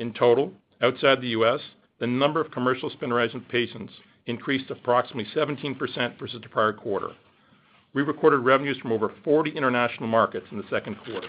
In 0.00 0.12
total, 0.12 0.52
outside 0.82 1.20
the 1.20 1.28
U.S., 1.28 1.60
the 2.00 2.08
number 2.08 2.40
of 2.40 2.50
commercial 2.50 2.90
SPINRAZA 2.90 3.48
patients 3.48 3.92
increased 4.26 4.68
approximately 4.72 5.30
17% 5.36 6.18
versus 6.18 6.40
the 6.42 6.48
prior 6.48 6.72
quarter. 6.72 7.10
We 7.94 8.02
recorded 8.02 8.38
revenues 8.38 8.78
from 8.78 8.90
over 8.90 9.12
40 9.22 9.52
international 9.52 10.08
markets 10.08 10.48
in 10.50 10.58
the 10.58 10.68
second 10.68 10.96
quarter. 11.04 11.28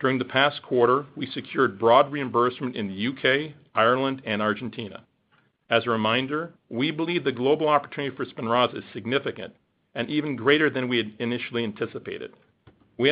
During 0.00 0.18
the 0.18 0.26
past 0.26 0.62
quarter, 0.64 1.06
we 1.16 1.30
secured 1.30 1.78
broad 1.78 2.12
reimbursement 2.12 2.76
in 2.76 2.88
the 2.88 2.94
U.K., 2.94 3.54
Ireland, 3.74 4.20
and 4.26 4.42
Argentina. 4.42 5.02
As 5.70 5.86
a 5.86 5.90
reminder, 5.90 6.52
we 6.68 6.90
believe 6.90 7.22
the 7.22 7.32
global 7.32 7.68
opportunity 7.68 8.14
for 8.14 8.24
SPINRAZA 8.24 8.78
is 8.78 8.84
significant 8.92 9.54
and 9.94 10.10
even 10.10 10.36
greater 10.36 10.68
than 10.68 10.88
we 10.88 10.98
had 10.98 11.12
initially 11.20 11.64
anticipated. 11.64 12.32
We 12.98 13.10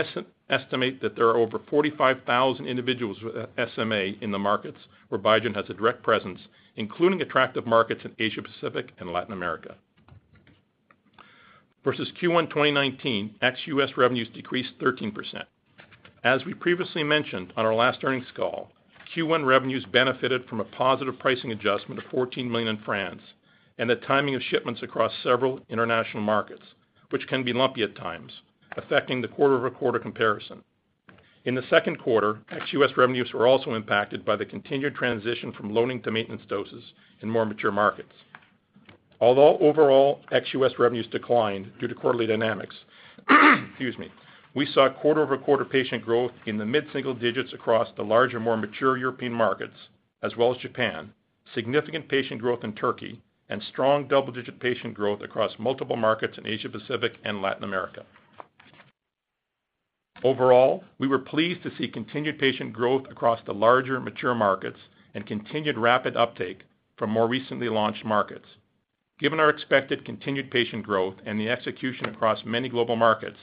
estimate 0.51 1.01
that 1.01 1.17
there 1.17 1.29
are 1.29 1.37
over 1.37 1.61
45,000 1.71 2.67
individuals 2.67 3.19
with 3.23 3.37
uh, 3.37 3.47
SMA 3.75 4.13
in 4.21 4.33
the 4.33 4.39
markets 4.39 4.79
where 5.09 5.21
Biogen 5.21 5.55
has 5.55 5.71
a 5.71 5.75
direct 5.75 6.03
presence, 6.03 6.41
including 6.77 7.23
attractive 7.23 7.67
markets 7.67 8.03
in 8.05 8.15
Asia 8.19 8.43
Pacific 8.43 8.91
and 8.99 9.13
Latin 9.13 9.33
America. 9.33 9.77
Versus 11.85 12.13
Q1 12.21 12.51
2019, 12.51 13.37
ex-U.S. 13.41 13.91
revenues 13.97 14.29
decreased 14.35 14.79
13%. 14.81 15.13
As 16.25 16.45
we 16.45 16.53
previously 16.53 17.05
mentioned 17.05 17.53
on 17.57 17.65
our 17.65 17.75
last 17.75 18.05
earnings 18.05 18.27
call, 18.37 18.71
Q1 19.15 19.45
revenues 19.45 19.85
benefited 19.93 20.47
from 20.49 20.61
a 20.61 20.65
positive 20.65 21.19
pricing 21.19 21.53
adjustment 21.53 22.03
of 22.03 22.11
14 22.11 22.51
million 22.51 22.69
in 22.69 22.83
France 22.85 23.23
and 23.79 23.89
the 23.89 23.97
timing 23.97 24.35
of 24.35 24.43
shipments 24.43 24.83
across 24.83 25.13
several 25.23 25.61
international 25.69 26.23
markets, 26.23 26.63
which 27.11 27.27
can 27.29 27.45
be 27.45 27.53
lumpy 27.53 27.83
at 27.83 27.97
times, 27.97 28.33
affecting 28.77 29.23
the 29.23 29.29
quarter-over-quarter 29.29 29.99
comparison. 29.99 30.63
In 31.45 31.55
the 31.55 31.63
second 31.71 31.99
quarter, 31.99 32.41
ex-U.S. 32.51 32.91
revenues 32.97 33.33
were 33.33 33.47
also 33.47 33.75
impacted 33.75 34.25
by 34.25 34.37
the 34.37 34.45
continued 34.45 34.95
transition 34.95 35.53
from 35.53 35.73
loading 35.73 36.03
to 36.03 36.11
maintenance 36.11 36.43
doses 36.49 36.85
in 37.23 37.31
more 37.31 37.47
mature 37.47 37.73
markets. 37.73 38.13
Although 39.21 39.59
overall 39.59 40.21
ex-U.S. 40.31 40.73
revenues 40.79 41.07
declined 41.07 41.73
due 41.81 41.89
to 41.89 41.95
quarterly 41.95 42.27
dynamics, 42.27 42.77
excuse 43.71 43.97
me, 43.97 44.11
we 44.59 44.67
saw 44.67 44.89
quarter-over-quarter 44.89 45.65
patient 45.67 46.05
growth 46.05 46.33
in 46.47 46.59
the 46.59 46.67
mid-single 46.67 47.15
digits 47.15 47.53
across 47.53 47.87
the 47.97 48.03
larger, 48.03 48.41
more 48.41 48.57
mature 48.57 48.97
European 48.97 49.33
markets, 49.33 49.77
as 50.21 50.37
well 50.37 50.53
as 50.53 50.61
Japan, 50.61 51.13
significant 51.55 52.09
patient 52.09 52.41
growth 52.41 52.65
in 52.65 52.73
Turkey, 52.73 53.23
and 53.49 53.63
strong 53.63 54.09
double-digit 54.09 54.59
patient 54.59 54.95
growth 54.95 55.21
across 55.21 55.53
multiple 55.61 55.95
markets 55.95 56.39
in 56.39 56.45
Asia 56.45 56.69
Pacific 56.69 57.13
and 57.25 57.41
Latin 57.41 57.63
America. 57.63 58.05
Overall, 60.25 60.83
we 60.99 61.07
were 61.07 61.21
pleased 61.21 61.63
to 61.63 61.71
see 61.79 61.87
continued 61.87 62.41
patient 62.41 62.73
growth 62.73 63.07
across 63.13 63.39
the 63.47 63.55
larger 63.55 64.01
mature 64.01 64.35
markets 64.35 64.81
and 65.15 65.25
continued 65.25 65.79
rapid 65.79 66.17
uptake 66.17 66.63
from 66.97 67.11
more 67.11 67.29
recently 67.29 67.69
launched 67.69 68.05
markets. 68.05 68.47
Given 69.21 69.39
our 69.39 69.51
expected 69.51 70.05
continued 70.05 70.51
patient 70.51 70.85
growth 70.85 71.15
and 71.25 71.39
the 71.39 71.49
execution 71.49 72.07
across 72.07 72.45
many 72.45 72.69
global 72.69 72.97
markets, 72.97 73.39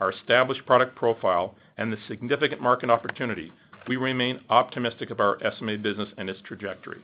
our 0.00 0.10
established 0.10 0.66
product 0.66 0.94
profile, 0.94 1.54
and 1.78 1.92
the 1.92 1.98
significant 2.08 2.60
market 2.60 2.90
opportunity, 2.90 3.52
we 3.88 3.96
remain 3.96 4.40
optimistic 4.50 5.10
about 5.10 5.42
our 5.42 5.52
SMA 5.58 5.78
business 5.78 6.08
and 6.18 6.28
its 6.28 6.40
trajectory. 6.42 6.98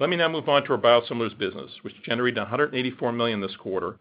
Let 0.00 0.10
me 0.10 0.16
now 0.16 0.28
move 0.28 0.48
on 0.48 0.64
to 0.64 0.72
our 0.72 0.78
biosimilars 0.78 1.38
business, 1.38 1.70
which 1.82 2.02
generated 2.02 2.42
$184 2.44 3.14
million 3.14 3.40
this 3.40 3.54
quarter, 3.56 3.96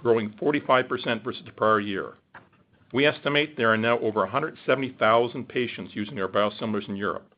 growing 0.00 0.30
45% 0.30 1.24
versus 1.24 1.42
the 1.44 1.52
prior 1.52 1.80
year. 1.80 2.14
We 2.92 3.06
estimate 3.06 3.56
there 3.56 3.72
are 3.72 3.76
now 3.76 3.98
over 4.00 4.20
170,000 4.20 5.48
patients 5.48 5.92
using 5.94 6.20
our 6.20 6.28
biosimilars 6.28 6.88
in 6.88 6.96
Europe. 6.96 7.34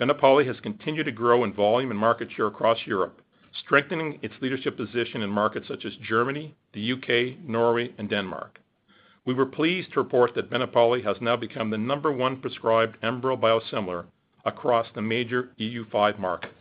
BENEPALI 0.00 0.46
has 0.46 0.58
continued 0.60 1.04
to 1.04 1.12
grow 1.12 1.44
in 1.44 1.52
volume 1.52 1.90
and 1.90 1.98
market 1.98 2.28
share 2.32 2.48
across 2.48 2.78
Europe, 2.86 3.21
strengthening 3.60 4.18
its 4.22 4.34
leadership 4.40 4.76
position 4.76 5.22
in 5.22 5.30
markets 5.30 5.68
such 5.68 5.84
as 5.84 5.92
Germany, 5.96 6.54
the 6.72 6.80
U.K., 6.80 7.36
Norway, 7.46 7.92
and 7.98 8.08
Denmark. 8.08 8.60
We 9.24 9.34
were 9.34 9.46
pleased 9.46 9.92
to 9.92 10.00
report 10.00 10.34
that 10.34 10.50
BENEPALI 10.50 11.04
has 11.04 11.16
now 11.20 11.36
become 11.36 11.70
the 11.70 11.78
number 11.78 12.10
one 12.10 12.40
prescribed 12.40 12.96
ENBREL 13.02 13.38
biosimilar 13.38 14.06
across 14.44 14.86
the 14.94 15.02
major 15.02 15.50
EU5 15.60 16.18
markets. 16.18 16.54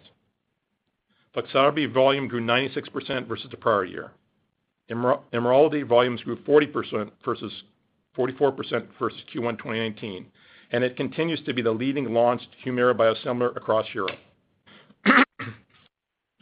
FLIXABI 1.36 1.92
volume 1.94 2.28
grew 2.28 2.42
96% 2.42 3.28
versus 3.28 3.48
the 3.50 3.58
prior 3.58 3.86
year. 3.86 4.12
IMRALDI 4.90 5.88
volumes 5.88 6.22
grew 6.22 6.36
40% 6.36 7.12
versus 7.24 7.64
44% 8.18 8.88
versus 9.00 9.22
Q1 9.34 9.58
2019, 9.58 10.26
and 10.72 10.84
it 10.84 10.98
continues 10.98 11.42
to 11.46 11.54
be 11.54 11.62
the 11.62 11.72
leading 11.72 12.14
launched 12.14 12.50
HUMIRA 12.64 12.96
biosimilar 12.96 13.56
across 13.56 13.88
Europe. 13.94 14.18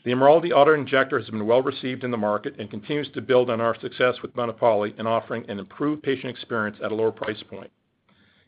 The 0.05 0.11
IMRALDI 0.11 0.53
auto-injector 0.53 1.19
has 1.19 1.29
been 1.29 1.45
well-received 1.45 2.05
in 2.05 2.11
the 2.11 2.17
market 2.17 2.55
and 2.57 2.69
continues 2.69 3.09
to 3.11 3.21
build 3.21 3.49
on 3.49 3.59
our 3.59 3.77
success 3.79 4.15
with 4.21 4.33
BENEPALI 4.33 4.97
in 4.97 5.05
offering 5.05 5.43
an 5.49 5.59
improved 5.59 6.03
patient 6.03 6.29
experience 6.29 6.77
at 6.81 6.93
a 6.93 6.95
lower 6.95 7.11
price 7.11 7.43
point. 7.49 7.69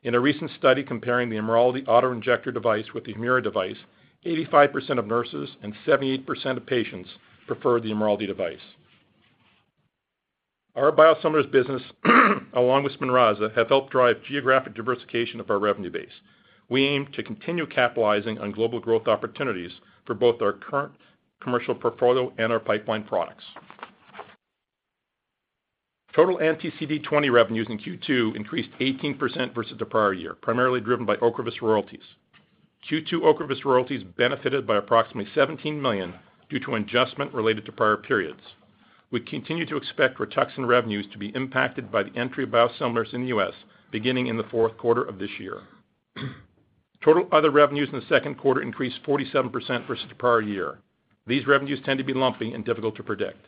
In 0.04 0.16
a 0.16 0.20
recent 0.20 0.50
study 0.58 0.82
comparing 0.82 1.30
the 1.30 1.36
IMRALDI 1.36 1.88
auto-injector 1.88 2.54
device 2.54 2.94
with 2.94 3.04
the 3.04 3.14
HUMIRA 3.14 3.44
device, 3.44 3.76
85% 4.26 4.98
of 4.98 5.08
nurses 5.08 5.50
and 5.62 5.74
78% 5.86 6.58
of 6.58 6.66
patients 6.66 7.10
preferred 7.48 7.84
the 7.84 7.92
IMRALDI 7.92 8.28
device. 8.28 8.60
Our 10.76 10.94
biosimilars 10.94 11.52
business, 11.52 11.82
along 12.54 12.84
with 12.84 12.94
SPINRAZA, 12.98 13.56
have 13.58 13.68
helped 13.68 13.92
drive 13.92 14.24
geographic 14.24 14.74
diversification 14.74 15.42
of 15.42 15.50
our 15.50 15.60
revenue 15.60 15.92
base. 15.92 16.22
We 16.70 16.86
aim 16.86 17.08
to 17.14 17.24
continue 17.24 17.68
capitalizing 17.68 18.40
on 18.40 18.52
global 18.52 18.80
growth 18.80 19.10
opportunities 19.10 19.72
for 20.06 20.14
both 20.14 20.42
our 20.42 20.54
current 20.54 20.94
commercial 21.42 21.76
portfolio 21.76 22.32
and 22.38 22.52
our 22.52 22.60
pipeline 22.60 23.04
products. 23.04 23.44
Total 26.16 26.42
anti-CD20 26.42 27.32
revenues 27.32 27.68
in 27.70 27.78
Q2 27.80 28.36
increased 28.36 28.70
18% 28.82 29.56
versus 29.56 29.78
the 29.80 29.86
prior 29.86 30.14
year, 30.14 30.36
primarily 30.42 30.82
driven 30.82 31.06
by 31.06 31.16
OCREVUS 31.18 31.62
royalties. 31.62 32.04
Q2 32.90 33.24
OCREVUS 33.24 33.64
royalties 33.64 34.04
benefited 34.18 34.68
by 34.68 34.76
approximately 34.78 35.32
17 35.34 35.82
million 35.82 36.14
due 36.50 36.60
to 36.60 36.76
an 36.76 36.84
adjustment 36.84 37.34
related 37.34 37.66
to 37.66 37.72
prior 37.72 37.96
periods. 37.96 38.42
We 39.12 39.22
continue 39.22 39.66
to 39.68 39.78
expect 39.78 40.20
RITUXAN 40.20 40.66
revenues 40.66 41.06
to 41.12 41.18
be 41.18 41.34
impacted 41.36 41.92
by 41.92 42.04
the 42.04 42.16
entry 42.18 42.44
of 42.44 42.50
biosimilars 42.50 43.14
in 43.14 43.22
the 43.22 43.28
U.S. 43.28 43.54
beginning 43.92 44.28
in 44.28 44.38
the 44.38 44.44
fourth 44.44 44.78
quarter 44.78 45.04
of 45.04 45.18
this 45.18 45.32
year. 45.40 45.62
Total 47.04 47.28
other 47.32 47.52
revenues 47.52 47.90
in 47.92 48.00
the 48.00 48.06
second 48.08 48.36
quarter 48.36 48.62
increased 48.62 49.00
47% 49.06 49.88
versus 49.88 50.06
the 50.08 50.16
prior 50.16 50.42
year. 50.42 50.80
These 51.28 51.48
revenues 51.48 51.80
tend 51.86 52.00
to 52.00 52.04
be 52.04 52.14
lumpy 52.14 52.54
and 52.54 52.66
difficult 52.66 52.96
to 52.96 53.04
predict. 53.04 53.46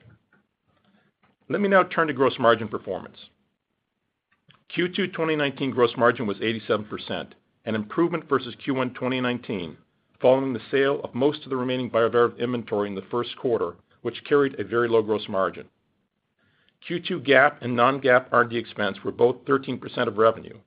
Let 1.50 1.62
me 1.62 1.70
now 1.70 1.84
turn 1.84 2.08
to 2.08 2.14
gross 2.14 2.38
margin 2.40 2.68
performance. 2.68 3.18
Q2 4.76 5.12
2019 5.12 5.72
gross 5.72 5.92
margin 5.98 6.26
was 6.26 6.38
87%, 6.38 7.28
an 7.66 7.76
improvement 7.76 8.28
versus 8.28 8.56
Q1 8.66 8.96
2019, 8.96 9.78
following 10.22 10.54
the 10.54 10.62
sale 10.72 11.02
of 11.04 11.14
most 11.14 11.44
of 11.44 11.50
the 11.50 11.56
remaining 11.58 11.90
Bioverativ 11.90 12.40
inventory 12.40 12.90
in 12.90 12.96
the 12.96 13.04
first 13.12 13.38
quarter, 13.38 13.76
which 14.02 14.24
carried 14.24 14.60
a 14.60 14.64
very 14.64 14.88
low 14.88 15.02
gross 15.02 15.28
margin. 15.28 15.68
Q2 16.90 17.26
GAAP 17.28 17.58
and 17.62 17.76
non-GAAP 17.76 18.28
R&D 18.32 18.58
expense 18.58 18.98
were 19.04 19.12
both 19.12 19.46
13% 19.46 20.08
of 20.08 20.18
revenue. 20.18 20.58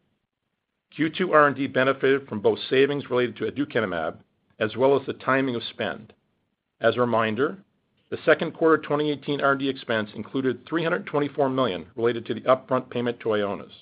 Q2 0.96 1.32
R&D 1.32 1.66
benefited 1.68 2.28
from 2.28 2.40
both 2.40 2.58
savings 2.70 3.10
related 3.10 3.36
to 3.36 3.50
aducanumab 3.50 4.16
as 4.58 4.76
well 4.76 4.98
as 4.98 5.04
the 5.06 5.12
timing 5.12 5.54
of 5.54 5.62
spend. 5.64 6.12
As 6.80 6.96
a 6.96 7.00
reminder, 7.00 7.58
the 8.10 8.18
second 8.24 8.52
quarter 8.52 8.78
2018 8.78 9.40
R&D 9.40 9.68
expense 9.68 10.10
included 10.14 10.66
324 10.68 11.48
million 11.48 11.86
related 11.96 12.26
to 12.26 12.34
the 12.34 12.42
upfront 12.42 12.90
payment 12.90 13.18
to 13.20 13.30
Ionis. 13.30 13.72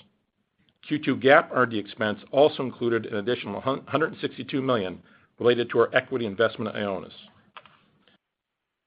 Q2 0.88 1.22
GAAP 1.22 1.48
R&D 1.52 1.78
expense 1.78 2.20
also 2.30 2.62
included 2.62 3.06
an 3.06 3.16
additional 3.16 3.54
162 3.54 4.62
million 4.62 5.02
related 5.38 5.70
to 5.70 5.78
our 5.80 5.94
equity 5.94 6.26
investment 6.26 6.74
in 6.76 6.82
Ionis. 6.82 7.12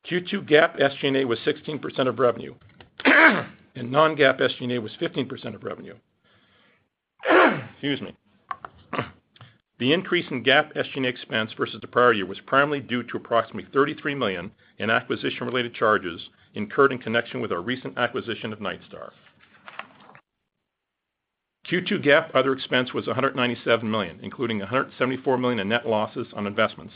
Q2 0.10 0.49
GAAP 0.49 0.80
SG&A 0.80 1.26
was 1.26 1.39
16% 1.39 2.08
of 2.08 2.20
revenue, 2.20 2.53
and 3.05 3.91
non-GAAP 3.91 4.39
SG&A 4.39 4.80
was 4.80 4.91
15% 5.01 5.55
of 5.55 5.64
revenue. 5.64 5.95
Excuse 7.74 8.01
me. 8.01 8.16
The 9.80 9.93
increase 9.93 10.25
in 10.32 10.43
GAAP 10.43 10.75
SG&A 10.75 11.07
expense 11.07 11.51
versus 11.53 11.80
the 11.82 11.88
prior 11.88 12.11
year 12.11 12.25
was 12.25 12.39
primarily 12.47 12.80
due 12.80 13.03
to 13.03 13.17
approximately 13.17 13.69
33 13.71 14.15
million 14.15 14.51
in 14.80 14.89
acquisition-related 14.89 15.75
charges 15.75 16.30
incurred 16.55 16.91
in 16.91 16.97
connection 16.97 17.41
with 17.41 17.51
our 17.51 17.61
recent 17.61 17.95
acquisition 17.97 18.51
of 18.51 18.59
Nightstar. 18.59 19.11
Q2 21.69 22.03
GAAP 22.03 22.32
other 22.34 22.53
expense 22.53 22.93
was 22.93 23.05
197 23.05 23.89
million, 23.89 24.19
including 24.23 24.59
174 24.59 25.38
million 25.38 25.59
in 25.59 25.69
net 25.69 25.88
losses 25.88 26.28
on 26.34 26.47
investments, 26.47 26.93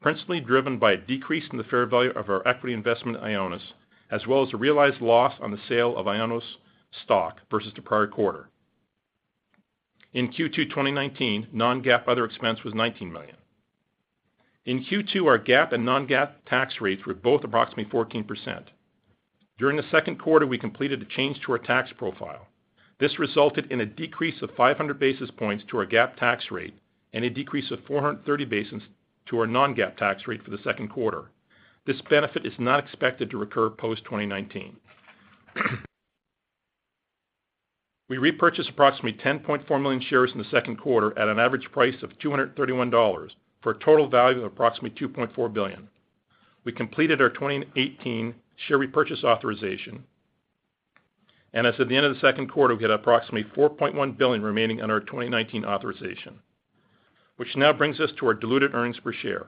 principally 0.00 0.40
driven 0.40 0.78
by 0.78 0.92
a 0.92 0.96
decrease 0.96 1.44
in 1.50 1.58
the 1.58 1.64
fair 1.64 1.84
value 1.84 2.12
of 2.12 2.30
our 2.30 2.46
equity 2.48 2.72
investment 2.72 3.18
in 3.18 3.24
Ionis, 3.24 3.72
as 4.10 4.26
well 4.26 4.46
as 4.46 4.54
a 4.54 4.56
realized 4.56 5.02
loss 5.02 5.34
on 5.40 5.50
the 5.50 5.60
sale 5.68 5.96
of 5.96 6.06
Ionis 6.06 6.42
stock 7.04 7.40
versus 7.50 7.72
the 7.74 7.82
prior 7.82 8.06
quarter. 8.06 8.48
In 10.14 10.28
Q2 10.28 10.54
2019, 10.68 11.48
non-GAAP 11.52 12.06
other 12.06 12.24
expense 12.24 12.62
was 12.64 12.74
19 12.74 13.10
million. 13.10 13.36
In 14.64 14.84
Q2, 14.84 15.26
our 15.26 15.38
GAAP 15.38 15.72
and 15.72 15.84
non-GAAP 15.84 16.32
tax 16.46 16.80
rates 16.80 17.04
were 17.06 17.14
both 17.14 17.44
approximately 17.44 17.86
14%. 17.86 18.64
During 19.58 19.76
the 19.76 19.90
second 19.90 20.18
quarter, 20.18 20.46
we 20.46 20.58
completed 20.58 21.02
a 21.02 21.16
change 21.16 21.40
to 21.40 21.52
our 21.52 21.58
tax 21.58 21.90
profile. 21.96 22.46
This 23.00 23.18
resulted 23.18 23.72
in 23.72 23.80
a 23.80 23.86
decrease 23.86 24.40
of 24.42 24.50
500 24.56 24.98
basis 24.98 25.30
points 25.30 25.64
to 25.68 25.78
our 25.78 25.86
GAAP 25.86 26.16
tax 26.16 26.50
rate 26.50 26.74
and 27.12 27.24
a 27.24 27.30
decrease 27.30 27.70
of 27.70 27.84
430 27.86 28.44
basis 28.44 28.82
to 29.26 29.38
our 29.38 29.46
non-GAAP 29.46 29.96
tax 29.96 30.28
rate 30.28 30.44
for 30.44 30.50
the 30.50 30.62
second 30.62 30.88
quarter. 30.88 31.30
This 31.86 32.00
benefit 32.08 32.46
is 32.46 32.52
not 32.58 32.84
expected 32.84 33.30
to 33.30 33.38
recur 33.38 33.70
post-2019. 33.70 34.74
We 38.08 38.18
repurchased 38.18 38.70
approximately 38.70 39.18
10.4 39.22 39.82
million 39.82 40.02
shares 40.02 40.32
in 40.32 40.38
the 40.38 40.44
second 40.50 40.76
quarter 40.76 41.16
at 41.18 41.28
an 41.28 41.38
average 41.38 41.70
price 41.72 42.02
of 42.02 42.18
$231 42.18 43.30
for 43.62 43.72
a 43.72 43.78
total 43.78 44.08
value 44.08 44.38
of 44.38 44.44
approximately 44.44 45.08
2.4 45.08 45.52
billion. 45.52 45.88
We 46.64 46.72
completed 46.72 47.20
our 47.20 47.30
2018 47.30 48.34
share 48.66 48.78
repurchase 48.78 49.24
authorization, 49.24 50.04
and 51.54 51.66
as 51.66 51.78
of 51.78 51.88
the 51.88 51.96
end 51.96 52.06
of 52.06 52.14
the 52.14 52.20
second 52.20 52.48
quarter, 52.48 52.74
we 52.74 52.82
had 52.82 52.90
approximately 52.90 53.44
4.1 53.56 54.16
billion 54.16 54.42
remaining 54.42 54.80
on 54.80 54.90
our 54.90 55.00
2019 55.00 55.64
authorization, 55.64 56.38
which 57.36 57.56
now 57.56 57.72
brings 57.72 58.00
us 58.00 58.10
to 58.18 58.26
our 58.26 58.34
diluted 58.34 58.74
earnings 58.74 58.98
per 59.00 59.12
share. 59.12 59.46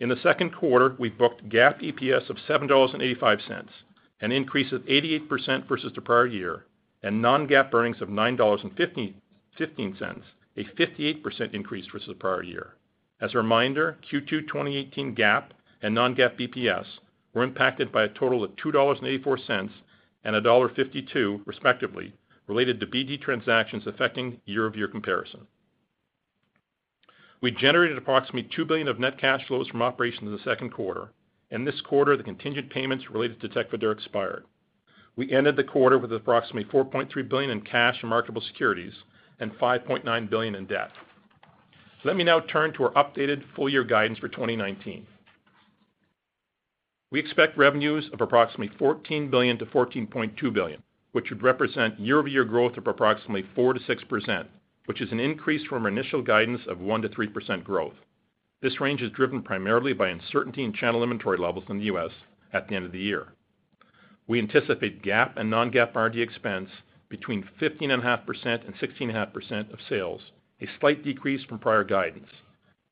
In 0.00 0.08
the 0.08 0.16
second 0.22 0.54
quarter, 0.54 0.96
we 0.98 1.10
booked 1.10 1.48
GAAP 1.48 1.82
EPS 1.92 2.30
of 2.30 2.36
$7.85, 2.48 3.68
an 4.22 4.32
increase 4.32 4.72
of 4.72 4.82
88% 4.82 5.68
versus 5.68 5.92
the 5.94 6.00
prior 6.00 6.26
year, 6.26 6.64
and 7.02 7.22
non-GAAP 7.22 7.72
earnings 7.72 8.00
of 8.00 8.08
$9.15, 8.08 9.14
a 10.56 10.64
58% 10.64 11.54
increase 11.54 11.86
versus 11.92 12.08
the 12.08 12.14
prior 12.14 12.42
year. 12.42 12.74
As 13.20 13.34
a 13.34 13.38
reminder, 13.38 13.98
Q2 14.10 14.48
2018 14.48 15.14
GAAP 15.14 15.44
and 15.82 15.94
non-GAAP 15.94 16.48
EPS 16.48 16.86
were 17.34 17.42
impacted 17.42 17.92
by 17.92 18.04
a 18.04 18.08
total 18.08 18.42
of 18.42 18.50
$2.84 18.56 19.70
and 20.24 20.34
$1.52, 20.34 21.40
respectively, 21.46 22.12
related 22.46 22.80
to 22.80 22.86
BD 22.86 23.20
transactions 23.20 23.86
affecting 23.86 24.40
year-over-year 24.44 24.88
comparison. 24.88 25.46
We 27.40 27.50
generated 27.52 27.96
approximately 27.96 28.50
2 28.54 28.64
billion 28.66 28.88
of 28.88 28.98
net 28.98 29.18
cash 29.18 29.46
flows 29.46 29.68
from 29.68 29.82
operations 29.82 30.28
in 30.28 30.32
the 30.32 30.42
second 30.44 30.70
quarter. 30.70 31.12
In 31.50 31.64
this 31.64 31.80
quarter, 31.80 32.16
the 32.16 32.22
contingent 32.22 32.70
payments 32.70 33.10
related 33.10 33.40
to 33.40 33.48
TECFIDERA 33.48 33.92
expired. 33.92 34.44
We 35.20 35.30
ended 35.30 35.56
the 35.56 35.64
quarter 35.64 35.98
with 35.98 36.14
approximately 36.14 36.64
4.3 36.72 37.28
billion 37.28 37.50
in 37.50 37.60
cash 37.60 37.98
and 38.00 38.08
marketable 38.08 38.40
securities 38.40 38.94
and 39.38 39.52
5.9 39.58 40.30
billion 40.30 40.54
in 40.54 40.64
debt. 40.64 40.92
Let 42.04 42.16
me 42.16 42.24
now 42.24 42.40
turn 42.40 42.72
to 42.72 42.84
our 42.84 42.92
updated 42.92 43.42
full-year 43.54 43.84
guidance 43.84 44.18
for 44.18 44.28
2019. 44.28 45.06
We 47.10 47.20
expect 47.20 47.58
revenues 47.58 48.08
of 48.14 48.22
approximately 48.22 48.74
$14 48.78 49.30
billion-$14.2 49.30 50.54
billion, 50.54 50.82
which 51.12 51.28
would 51.28 51.42
represent 51.42 52.00
year-over-year 52.00 52.46
growth 52.46 52.78
of 52.78 52.86
approximately 52.86 53.44
4%-6%, 53.54 54.46
which 54.86 55.02
is 55.02 55.12
an 55.12 55.20
increase 55.20 55.66
from 55.66 55.82
our 55.82 55.90
initial 55.90 56.22
guidance 56.22 56.62
of 56.66 56.78
1%-3% 56.78 57.62
growth. 57.62 57.92
This 58.62 58.80
range 58.80 59.02
is 59.02 59.12
driven 59.12 59.42
primarily 59.42 59.92
by 59.92 60.08
uncertainty 60.08 60.64
in 60.64 60.72
channel 60.72 61.02
inventory 61.02 61.36
levels 61.36 61.64
in 61.68 61.76
the 61.76 61.84
U.S. 61.84 62.10
at 62.54 62.68
the 62.68 62.74
end 62.74 62.86
of 62.86 62.92
the 62.92 62.98
year. 62.98 63.34
We 64.26 64.38
anticipate 64.38 65.02
GAAP 65.02 65.32
and 65.36 65.50
non-GAAP 65.50 65.96
R&D 65.96 66.20
expense 66.20 66.70
between 67.08 67.48
15.5% 67.60 68.66
and 68.66 68.74
16.5% 68.76 69.72
of 69.72 69.78
sales, 69.88 70.20
a 70.60 70.66
slight 70.78 71.02
decrease 71.02 71.44
from 71.44 71.58
prior 71.58 71.84
guidance. 71.84 72.28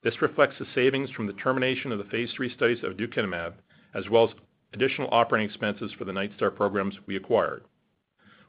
This 0.03 0.23
reflects 0.23 0.59
the 0.59 0.67
savings 0.75 1.11
from 1.11 1.27
the 1.27 1.33
termination 1.35 1.93
of 1.93 1.99
the 1.99 2.05
phase 2.05 2.33
III 2.41 2.51
studies 2.51 2.83
of 2.85 2.97
aducanumab, 2.97 3.55
as 3.95 4.09
well 4.09 4.29
as 4.29 4.35
additional 4.73 5.09
operating 5.13 5.49
expenses 5.49 5.93
for 5.93 6.05
the 6.05 6.13
Nightstar 6.13 6.55
programs 6.55 6.97
we 7.07 7.17
acquired. 7.17 7.65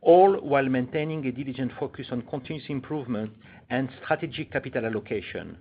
all 0.00 0.34
while 0.36 0.68
maintaining 0.68 1.26
a 1.26 1.32
diligent 1.32 1.72
focus 1.78 2.06
on 2.12 2.22
continuous 2.22 2.68
improvement 2.68 3.32
and 3.70 3.90
strategic 4.02 4.52
capital 4.52 4.86
allocation. 4.86 5.56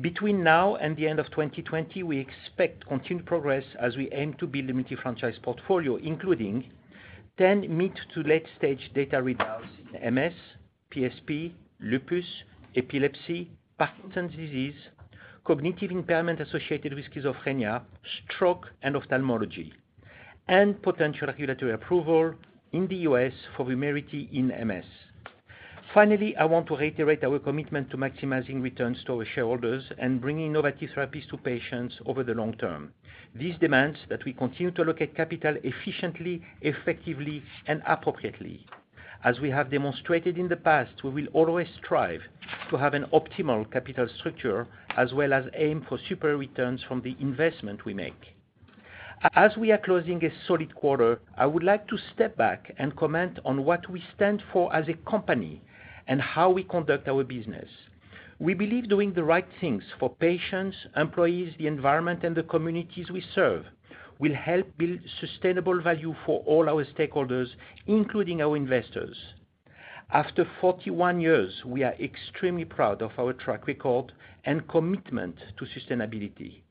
Between 0.00 0.44
now 0.44 0.76
and 0.76 0.96
the 0.96 1.08
end 1.08 1.18
of 1.18 1.26
2020, 1.30 2.04
we 2.04 2.18
expect 2.18 2.86
continued 2.86 3.26
progress 3.26 3.64
as 3.78 3.96
we 3.96 4.08
aim 4.12 4.34
to 4.34 4.46
build 4.46 4.70
a 4.70 4.74
multi-franchise 4.74 5.38
portfolio, 5.42 5.96
including 5.96 6.70
10 7.38 7.76
mid 7.76 7.98
to 8.14 8.22
late-stage 8.22 8.92
data 8.94 9.16
readouts 9.16 9.68
in 9.92 10.14
MS, 10.14 10.32
PSP, 10.94 11.52
lupus, 11.80 12.24
epilepsy, 12.76 13.50
Parkinson's 13.78 14.30
disease, 14.36 14.74
cognitive 15.44 15.90
impairment 15.90 16.38
associated 16.40 16.94
with 16.94 17.04
schizophrenia, 17.06 17.82
stroke, 18.28 18.68
and 18.82 18.96
ophthalmology, 18.96 19.72
and 20.46 20.80
potential 20.82 21.26
regulatory 21.26 21.72
approval 21.72 22.34
in 22.72 22.86
the 22.86 22.96
U.S. 23.08 23.32
for 23.56 23.66
VUMERITY 23.66 24.28
in 24.32 24.48
MS. 24.68 24.84
Finally, 25.92 26.36
I 26.36 26.44
want 26.44 26.68
to 26.68 26.76
reiterate 26.76 27.24
our 27.24 27.40
commitment 27.40 27.90
to 27.90 27.96
maximizing 27.96 28.62
returns 28.62 29.02
to 29.04 29.14
our 29.14 29.24
shareholders 29.24 29.82
and 29.98 30.20
bringing 30.20 30.46
innovative 30.46 30.90
therapies 30.90 31.28
to 31.30 31.36
patients 31.36 31.96
over 32.06 32.22
the 32.22 32.32
long 32.32 32.52
term. 32.58 32.92
This 33.34 33.56
demands 33.58 33.98
that 34.08 34.24
we 34.24 34.32
continue 34.32 34.70
to 34.70 34.82
allocate 34.82 35.16
capital 35.16 35.56
efficiently, 35.64 36.42
effectively, 36.60 37.42
and 37.66 37.82
appropriately. 37.88 38.64
As 39.24 39.40
we 39.40 39.50
have 39.50 39.68
demonstrated 39.72 40.38
in 40.38 40.46
the 40.46 40.54
past, 40.54 41.02
we 41.02 41.10
will 41.10 41.26
always 41.32 41.66
strive 41.82 42.22
to 42.70 42.76
have 42.76 42.94
an 42.94 43.06
optimal 43.12 43.68
capital 43.72 44.06
structure 44.16 44.68
as 44.96 45.12
well 45.12 45.32
as 45.32 45.46
aim 45.54 45.84
for 45.88 45.98
superior 46.08 46.36
returns 46.36 46.84
from 46.84 47.02
the 47.02 47.16
investment 47.18 47.84
we 47.84 47.94
make. 47.94 48.36
As 49.34 49.56
we 49.56 49.72
are 49.72 49.78
closing 49.78 50.24
a 50.24 50.30
solid 50.46 50.72
quarter, 50.76 51.20
I 51.36 51.46
would 51.46 51.64
like 51.64 51.88
to 51.88 51.98
step 52.14 52.36
back 52.36 52.72
and 52.78 52.94
comment 52.94 53.40
on 53.44 53.64
what 53.64 53.90
we 53.90 54.04
stand 54.14 54.40
for 54.52 54.72
as 54.72 54.88
a 54.88 54.94
company 55.10 55.60
and 56.10 56.20
how 56.20 56.50
we 56.50 56.64
conduct 56.64 57.08
our 57.08 57.24
business. 57.24 57.68
We 58.40 58.52
believe 58.52 58.88
doing 58.88 59.14
the 59.14 59.24
right 59.24 59.46
things 59.60 59.84
for 59.98 60.10
patients, 60.10 60.76
employees, 60.96 61.54
the 61.56 61.68
environment, 61.68 62.24
and 62.24 62.36
the 62.36 62.42
communities 62.42 63.10
we 63.10 63.24
serve 63.34 63.64
will 64.18 64.34
help 64.34 64.66
build 64.76 64.98
sustainable 65.20 65.80
value 65.80 66.14
for 66.26 66.42
all 66.46 66.68
our 66.68 66.84
stakeholders, 66.84 67.46
including 67.86 68.42
our 68.42 68.56
investors. 68.56 69.16
After 70.12 70.44
41 70.60 71.20
years, 71.20 71.62
we 71.64 71.84
are 71.84 71.94
extremely 71.94 72.64
proud 72.64 73.00
of 73.02 73.12
our 73.16 73.32
track 73.32 73.68
record 73.68 74.12
and 74.44 74.68
commitment 74.68 75.36
to 75.58 75.64
sustainability. 75.64 76.62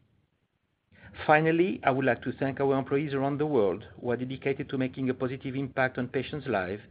Finally, 1.26 1.80
I 1.84 1.92
would 1.92 2.06
like 2.06 2.22
to 2.24 2.34
thank 2.34 2.60
our 2.60 2.78
employees 2.78 3.14
around 3.14 3.38
the 3.38 3.46
world 3.46 3.86
who 4.02 4.12
are 4.12 4.18
dedicated 4.18 4.70
to 4.70 4.78
making 4.78 5.10
a 5.10 5.14
positive 5.14 5.56
impact 5.56 5.98
on 5.98 6.08
patients' 6.08 6.48
lives, 6.48 6.82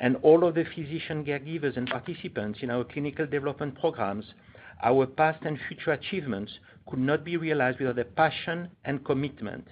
and 0.00 0.16
all 0.22 0.44
of 0.44 0.54
the 0.54 0.64
physician 0.74 1.24
caregivers 1.24 1.76
and 1.76 1.88
participants 1.88 2.60
in 2.62 2.70
our 2.70 2.84
clinical 2.84 3.26
development 3.26 3.78
programs. 3.78 4.24
Our 4.82 5.06
past 5.06 5.42
and 5.44 5.58
future 5.68 5.92
achievements 5.92 6.52
could 6.88 7.00
not 7.00 7.24
be 7.24 7.36
realized 7.36 7.80
without 7.80 7.96
their 7.96 8.04
passion 8.04 8.68
and 8.84 9.04
commitment. 9.04 9.66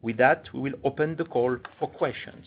With 0.00 0.16
that, 0.18 0.44
we 0.52 0.60
will 0.60 0.78
open 0.84 1.16
the 1.16 1.24
call 1.24 1.56
for 1.78 1.88
questions. 1.88 2.46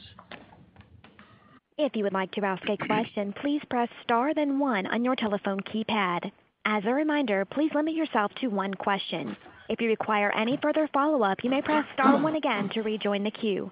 If 1.77 1.95
you 1.95 2.03
would 2.03 2.13
like 2.13 2.31
to 2.31 2.45
ask 2.45 2.67
a 2.69 2.77
question, 2.77 3.33
please 3.41 3.61
press 3.69 3.89
star 4.03 4.33
then 4.33 4.57
one 4.57 4.87
on 4.87 5.03
your 5.03 5.15
telephone 5.15 5.59
keypad. 5.59 6.31
As 6.65 6.83
a 6.85 6.93
reminder, 6.93 7.45
please 7.45 7.71
limit 7.75 7.93
yourself 7.93 8.31
to 8.41 8.47
one 8.47 8.73
question. 8.73 9.37
If 9.69 9.81
you 9.81 9.89
require 9.89 10.31
any 10.31 10.57
further 10.61 10.89
follow-up, 10.93 11.43
you 11.43 11.49
may 11.49 11.61
press 11.61 11.85
star 11.93 12.21
one 12.21 12.35
again 12.35 12.69
to 12.69 12.81
rejoin 12.81 13.23
the 13.23 13.31
queue. 13.31 13.71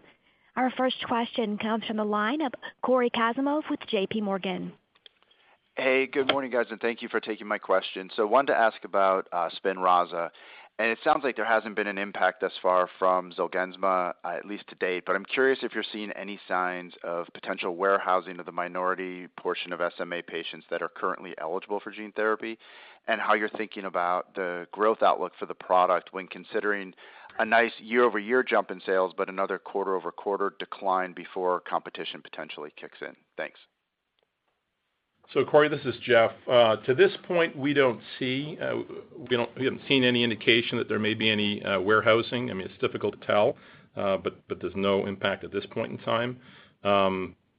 Our 0.56 0.72
first 0.78 0.96
question 1.06 1.58
comes 1.58 1.84
from 1.84 1.98
the 1.98 2.06
line 2.06 2.40
of 2.40 2.54
Cory 2.82 3.10
Kasimov 3.10 3.64
with 3.70 3.82
JPMorgan. 3.92 4.72
Hey, 5.76 6.08
good 6.08 6.32
morning, 6.32 6.50
guys, 6.50 6.68
and 6.72 6.80
thank 6.80 7.02
you 7.02 7.10
for 7.10 7.20
taking 7.20 7.46
my 7.46 7.58
question. 7.58 8.10
So, 8.16 8.26
wanted 8.26 8.54
to 8.54 8.58
ask 8.58 8.78
about 8.86 9.28
uh, 9.34 9.50
SPINRAZA, 9.62 10.30
and 10.80 10.88
it 10.90 10.98
sounds 11.04 11.26
like 11.26 11.36
there 11.36 11.44
hasn't 11.44 11.76
been 11.76 11.88
an 11.88 11.98
impact 11.98 12.40
thus 12.40 12.54
far 12.62 12.88
from 12.98 13.34
Zolgensma, 13.34 14.14
uh, 14.24 14.28
at 14.30 14.46
least 14.46 14.64
to 14.70 14.76
date. 14.76 15.04
But 15.06 15.18
I'm 15.18 15.26
curious 15.26 15.60
if 15.62 15.74
you're 15.74 15.84
seeing 15.92 16.12
any 16.12 16.40
signs 16.48 16.94
of 17.04 17.28
potential 17.34 17.76
warehousing 17.76 18.40
of 18.40 18.46
the 18.46 18.54
minority 18.54 19.28
portion 19.38 19.74
of 19.74 19.82
SMA 19.98 20.24
patients 20.26 20.66
that 20.70 20.82
are 20.82 20.88
currently 20.90 21.34
eligible 21.38 21.82
for 21.82 21.92
gene 21.92 22.14
therapy, 22.14 22.58
and 23.10 23.20
how 23.20 23.34
you're 23.34 23.50
thinking 23.50 23.84
about 23.84 24.34
the 24.36 24.68
growth 24.72 25.04
outlook 25.04 25.34
for 25.38 25.48
the 25.48 25.54
product 25.54 26.14
when 26.14 26.28
considering 26.28 26.94
a 27.40 27.46
nice 27.46 27.72
year-over-year 27.80 28.44
jump 28.44 28.72
in 28.72 28.82
sales, 28.86 29.14
but 29.18 29.30
another 29.30 29.58
quarter-over-quarter 29.58 30.54
decline 30.60 31.14
before 31.14 31.62
competition 31.62 32.22
potentially 32.22 32.72
kicks 32.80 32.98
in. 33.02 33.16
Thanks. 33.38 33.60
Cory, 35.50 35.68
this 35.68 35.84
is 35.86 35.96
Jeff. 36.04 36.32
To 36.48 36.94
this 36.96 37.12
point, 37.28 37.58
we 37.58 37.74
don't 37.74 38.00
see 38.20 38.58
uh 38.62 38.76
we 39.18 39.36
don't 39.36 39.50
we 39.58 39.66
haven't 39.66 39.82
seen 39.88 40.04
any 40.04 40.24
indication 40.24 40.78
that 40.78 40.88
there 40.88 41.00
may 41.00 41.14
be 41.14 41.30
any 41.30 41.62
warehousing. 41.82 42.50
I 42.52 42.54
mean, 42.54 42.68
it's 42.68 42.78
difficult 42.80 43.20
to 43.20 43.28
tell, 43.28 43.58
uh 43.98 44.18
but 44.18 44.48
but 44.48 44.62
there's 44.62 44.76
no 44.76 45.08
impact 45.08 45.44
at 45.44 45.52
this 45.52 45.66
point 45.66 45.92
in 45.92 45.98
time. 45.98 46.40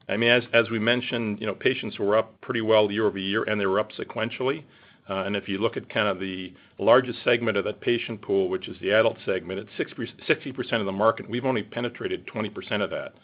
I 0.09 0.17
mean, 0.17 0.31
as 0.31 0.45
as 0.53 0.71
we 0.71 0.79
mentioned, 0.79 1.41
you 1.41 1.47
know, 1.47 1.55
patients 1.55 1.99
were 1.99 2.17
up 2.17 2.41
pretty 2.41 2.61
well 2.61 2.91
year-over-year, 2.91 3.43
and 3.43 3.61
they 3.61 3.67
were 3.67 3.81
up 3.81 3.91
sequentially. 3.93 4.63
Uh, 5.09 5.23
and 5.25 5.37
if 5.37 5.49
you 5.49 5.59
look 5.59 5.77
at 5.77 5.89
kind 5.89 6.09
of 6.09 6.19
the 6.19 6.53
largest 6.79 7.19
segment 7.23 7.57
of 7.57 7.65
that 7.65 7.81
patient 7.81 8.21
pool, 8.23 8.49
which 8.49 8.69
is 8.69 8.77
the 8.81 8.91
adult 8.91 9.17
segment, 9.25 9.61
it's 9.61 9.91
60% 10.29 10.73
of 10.81 10.87
the 10.87 10.93
market. 10.93 11.29
We've 11.31 11.45
only 11.45 11.63
penetrated 11.63 12.27
20% 12.27 12.83
of 12.83 12.91
that, 12.91 13.15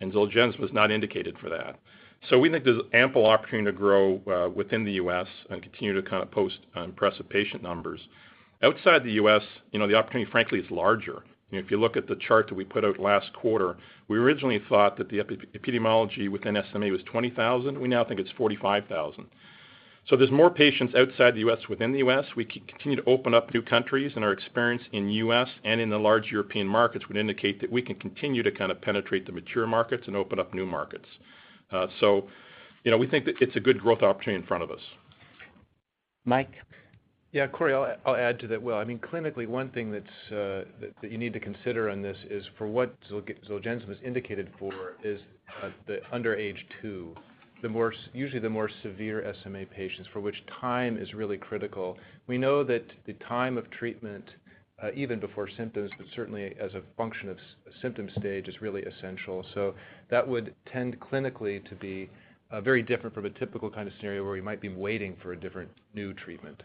and 0.00 0.12
Zolgensma 0.12 0.60
was 0.60 0.72
not 0.72 0.90
indicated 0.90 1.36
for 1.38 1.48
that. 1.50 1.78
So 2.30 2.38
we 2.38 2.48
think 2.50 2.64
there's 2.64 2.82
ample 2.94 3.26
opportunity 3.26 3.72
to 3.72 3.76
grow 3.76 4.20
uh, 4.30 4.48
within 4.50 4.84
the 4.84 4.92
U.S. 4.92 5.26
and 5.50 5.60
continue 5.60 5.92
to 5.94 6.08
kind 6.08 6.22
of 6.22 6.30
post 6.30 6.58
uh, 6.76 6.82
impressive 6.82 7.28
patient 7.28 7.62
numbers. 7.62 8.00
Outside 8.62 9.02
the 9.02 9.12
U.S., 9.12 9.42
you 9.72 9.80
know, 9.80 9.88
the 9.88 9.96
opportunity, 9.96 10.30
frankly, 10.30 10.60
is 10.60 10.70
larger. 10.70 11.24
If 11.50 11.70
you 11.70 11.78
look 11.78 11.96
at 11.96 12.06
the 12.06 12.16
chart 12.16 12.48
that 12.48 12.54
we 12.54 12.64
put 12.64 12.84
out 12.84 12.98
last 12.98 13.32
quarter, 13.34 13.76
we 14.08 14.16
originally 14.18 14.62
thought 14.68 14.96
that 14.96 15.10
the 15.10 15.18
epidemiology 15.18 16.30
within 16.30 16.56
SMA 16.72 16.90
was 16.90 17.02
20,000. 17.04 17.78
We 17.78 17.88
now 17.88 18.04
think 18.04 18.20
it's 18.20 18.30
45,000. 18.38 19.26
So 20.08 20.16
there's 20.16 20.32
more 20.32 20.50
patients 20.50 20.94
outside 20.96 21.34
the 21.34 21.40
U.S. 21.40 21.58
within 21.68 21.92
the 21.92 21.98
U.S. 21.98 22.24
We 22.36 22.44
continue 22.44 22.96
to 22.96 23.04
open 23.08 23.34
up 23.34 23.54
new 23.54 23.62
countries, 23.62 24.12
and 24.16 24.24
our 24.24 24.32
experience 24.32 24.82
in 24.92 25.08
U.S. 25.08 25.48
and 25.64 25.80
in 25.80 25.90
the 25.90 25.98
large 25.98 26.30
European 26.30 26.66
markets 26.66 27.06
would 27.06 27.16
indicate 27.16 27.60
that 27.60 27.70
we 27.70 27.82
can 27.82 27.94
continue 27.96 28.42
to 28.42 28.50
kind 28.50 28.72
of 28.72 28.80
penetrate 28.80 29.26
the 29.26 29.32
mature 29.32 29.66
markets 29.66 30.04
and 30.08 30.16
open 30.16 30.40
up 30.40 30.52
new 30.54 30.66
markets. 30.66 31.06
Uh, 31.70 31.86
so, 32.00 32.28
you 32.82 32.90
know, 32.90 32.98
we 32.98 33.06
think 33.06 33.24
that 33.26 33.36
it's 33.40 33.54
a 33.54 33.60
good 33.60 33.80
growth 33.80 34.02
opportunity 34.02 34.42
in 34.42 34.46
front 34.46 34.64
of 34.64 34.70
us. 34.72 34.80
Mike? 36.24 36.52
Yeah, 37.32 37.46
Cory, 37.46 37.72
I'll 37.72 38.14
add 38.14 38.38
to 38.40 38.46
that. 38.48 38.60
Well, 38.60 38.76
I 38.76 38.84
mean, 38.84 38.98
clinically, 38.98 39.48
one 39.48 39.70
thing 39.70 39.90
that's 39.90 40.32
uh, 40.32 40.64
that 41.00 41.10
you 41.10 41.16
need 41.16 41.32
to 41.32 41.40
consider 41.40 41.88
on 41.88 42.02
this 42.02 42.16
is 42.28 42.44
for 42.58 42.66
what 42.66 42.94
Zolgensma 43.10 43.90
is 43.90 43.98
indicated 44.04 44.50
for 44.58 44.96
is 45.02 45.18
uh, 45.62 45.70
the 45.86 46.00
under 46.12 46.36
age 46.36 46.66
two, 46.82 47.14
usually 48.12 48.40
the 48.40 48.50
more 48.50 48.70
severe 48.82 49.34
SMA 49.42 49.66
patients 49.66 50.08
for 50.12 50.20
which 50.20 50.36
time 50.60 50.96
is 50.96 51.14
really 51.14 51.36
critical. 51.36 51.96
We 52.26 52.38
know 52.38 52.64
that 52.64 52.84
the 53.06 53.14
time 53.14 53.56
of 53.56 53.70
treatment, 53.70 54.24
uh, 54.82 54.88
even 54.94 55.20
before 55.20 55.48
symptoms, 55.56 55.90
but 55.96 56.06
certainly 56.14 56.54
as 56.60 56.74
a 56.74 56.82
function 56.96 57.28
of 57.28 57.38
symptom 57.80 58.08
stage, 58.18 58.48
is 58.48 58.60
really 58.60 58.82
essential. 58.82 59.44
So 59.54 59.74
that 60.10 60.26
would 60.26 60.54
tend 60.72 60.98
clinically 61.00 61.66
to 61.68 61.74
be 61.76 62.10
uh, 62.50 62.60
very 62.60 62.82
different 62.82 63.14
from 63.14 63.26
a 63.26 63.30
typical 63.30 63.70
kind 63.70 63.88
of 63.88 63.94
scenario 63.98 64.22
where 64.22 64.32
we 64.32 64.40
might 64.40 64.60
be 64.60 64.68
waiting 64.68 65.16
for 65.22 65.32
a 65.32 65.36
different 65.40 65.70
new 65.94 66.12
treatment. 66.12 66.62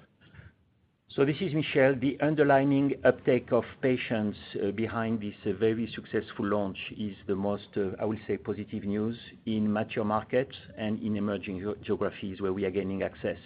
So 1.15 1.23
this 1.23 1.37
is 1.39 1.53
Michel. 1.53 1.95
The 1.99 2.17
underlying 2.21 2.93
uptake 3.05 3.53
of 3.53 3.63
patients 3.81 4.37
uh, 4.61 4.71
behind 4.71 5.21
this 5.21 5.33
uh, 5.45 5.57
very 5.57 5.89
successful 5.95 6.45
launch 6.45 6.77
is 6.99 7.15
the 7.27 7.35
most, 7.35 7.69
uh, 7.77 7.91
I 7.99 8.03
will 8.05 8.19
say, 8.27 8.35
positive 8.35 8.83
news 8.83 9.17
in 9.45 9.71
mature 9.71 10.03
markets 10.03 10.53
and 10.77 11.01
in 11.01 11.15
emerging 11.15 11.75
geographies 11.81 12.41
where 12.41 12.51
we 12.51 12.65
are 12.65 12.71
gaining 12.71 13.03
access. 13.03 13.37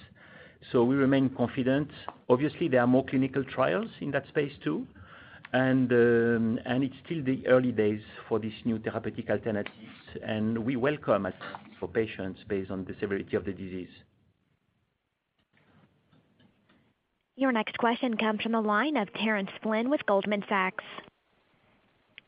So 0.72 0.84
we 0.84 0.95
remain 0.95 1.30
confident. 1.30 1.89
Obviously, 2.30 2.68
there 2.68 2.82
are 2.82 2.88
more 2.88 3.05
clinical 3.05 3.43
trials 3.43 3.89
in 4.01 4.09
that 4.12 4.28
space 4.30 4.53
too, 4.64 4.88
and 5.53 5.91
um, 5.91 6.59
it's 6.66 6.95
still 7.05 7.24
the 7.24 7.45
early 7.47 7.72
days 7.72 8.01
for 8.28 8.39
these 8.39 8.53
new 8.66 8.80
therapeutic 8.80 9.30
alternatives, 9.30 9.76
and 10.26 10.57
we 10.57 10.76
welcome 10.78 11.28
for 11.80 11.88
patients 11.88 12.39
based 12.49 12.72
on 12.72 12.86
the 12.86 12.95
severity 12.99 13.38
of 13.38 13.45
the 13.45 13.53
disease. 13.53 13.89
Your 17.41 17.51
next 17.51 17.79
question 17.79 18.17
comes 18.17 18.39
from 18.43 18.51
the 18.51 18.61
line 18.61 18.95
of 18.95 19.11
Terence 19.13 19.49
Flynn 19.63 19.89
with 19.89 20.05
Goldman 20.05 20.43
Sachs. 20.47 20.83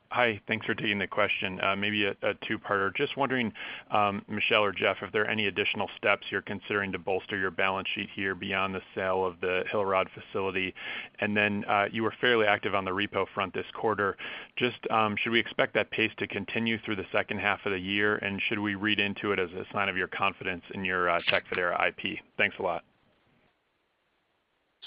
Hi. 0.10 0.42
Thanks 0.48 0.66
for 0.66 0.74
taking 0.74 0.98
the 0.98 1.06
question. 1.06 1.60
Uh, 1.62 1.76
maybe 1.76 2.06
a 2.06 2.16
two-parter. 2.48 2.96
Just 2.96 3.16
wondering, 3.16 3.54
um, 3.92 4.26
Michel 4.28 4.64
or 4.64 4.72
Jeff, 4.72 4.98
if 5.04 5.12
there 5.12 5.22
are 5.22 5.28
any 5.28 5.46
additional 5.46 5.88
steps 5.98 6.26
you're 6.32 6.42
considering 6.42 6.92
to 6.94 6.98
bolster 6.98 7.38
your 7.38 7.52
balance 7.52 7.88
sheet 7.94 8.10
here 8.16 8.34
beyond 8.34 8.74
the 8.74 8.82
sale 8.96 9.24
of 9.24 9.40
the 9.40 9.64
Hillerød 9.72 10.08
facility. 10.10 10.74
And 11.20 11.38
then 11.38 11.64
uh 11.66 11.90
you 11.92 12.02
were 12.02 12.14
fairly 12.20 12.48
active 12.48 12.74
on 12.74 12.84
the 12.84 12.92
repo 12.92 13.28
front 13.36 13.54
this 13.54 13.70
quarter. 13.72 14.18
Just, 14.56 14.80
um, 14.90 15.16
should 15.16 15.32
we 15.32 15.40
expect 15.40 15.76
that 15.76 15.92
pace 15.92 16.12
to 16.18 16.28
continue 16.28 16.80
through 16.80 16.96
the 16.96 17.08
second 17.12 17.38
half 17.40 17.64
of 17.68 17.72
the 17.72 17.80
year? 17.80 18.16
And 18.16 18.42
should 18.42 18.58
we 18.58 18.74
read 18.74 19.00
into 19.00 19.32
it 19.32 19.38
as 19.38 19.52
a 19.52 19.66
sign 19.72 19.90
of 19.90 19.96
your 19.96 20.08
confidence 20.08 20.64
in 20.74 20.84
your 20.84 21.08
uh, 21.08 21.22
TECFIDERA 21.30 21.90
IP? 21.90 22.18
Thanks 22.36 22.56
a 22.60 22.64
lot. 22.64 22.84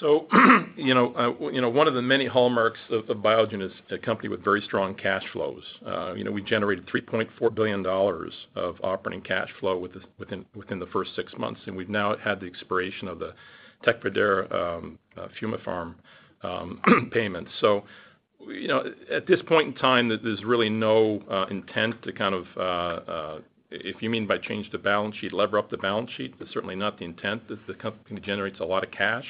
So 0.01 0.27
uh, 0.33 0.65
you 0.77 0.95
know, 0.95 1.71
one 1.71 1.89
of 1.89 1.95
the 1.95 2.03
many 2.03 2.27
hallmarks 2.27 2.79
of 2.91 3.05
Biogen 3.07 3.63
is 3.63 3.73
a 3.91 3.99
company 3.99 4.29
with 4.29 4.45
very 4.45 4.61
strong 4.61 4.95
cash 4.95 5.23
flows. 5.33 5.63
Uh, 5.87 6.13
you 6.15 6.25
know, 6.25 6.31
we 6.31 6.43
generated 6.43 6.87
$3.4 6.87 7.55
billion 7.55 7.85
of 7.87 8.77
operating 8.83 9.23
cash 9.23 9.49
flow 9.59 9.79
within 9.79 10.79
the 10.79 10.87
first 10.93 11.15
six 11.17 11.33
months, 11.39 11.61
and 11.67 11.77
we've 11.77 11.89
now 11.89 12.17
had 12.19 12.41
the 12.41 12.47
expiration 12.47 13.09
of 13.09 13.19
the 13.19 13.35
TECFIDERA 13.87 14.53
um, 14.53 14.99
uh, 15.17 15.29
Fumapharm 15.41 15.95
um, 16.43 17.11
payments. 17.13 17.51
So 17.61 17.85
you 18.47 18.69
know, 18.69 18.85
at 19.11 19.27
this 19.27 19.41
point 19.49 19.69
in 19.69 19.75
time, 19.75 20.09
there's 20.09 20.45
really 20.45 20.69
no 20.69 21.23
intent 21.51 22.03
to 22.03 22.13
kind 22.13 22.35
of, 22.35 23.43
if 23.71 24.03
you 24.03 24.11
mean 24.11 24.27
by 24.27 24.37
change 24.39 24.71
the 24.71 24.79
balance 24.79 25.17
sheet, 25.17 25.33
lever 25.33 25.59
up 25.59 25.71
the 25.71 25.79
balance 25.79 26.11
sheet, 26.17 26.35
that's 26.39 26.53
certainly 26.53 26.77
not 26.77 26.99
the 26.99 27.07
intent, 27.07 27.43
the 27.49 27.75
company 27.75 28.21
generates 28.21 28.61
a 28.61 28.65
lot 28.65 28.85
of 28.85 28.91
cash. 28.91 29.25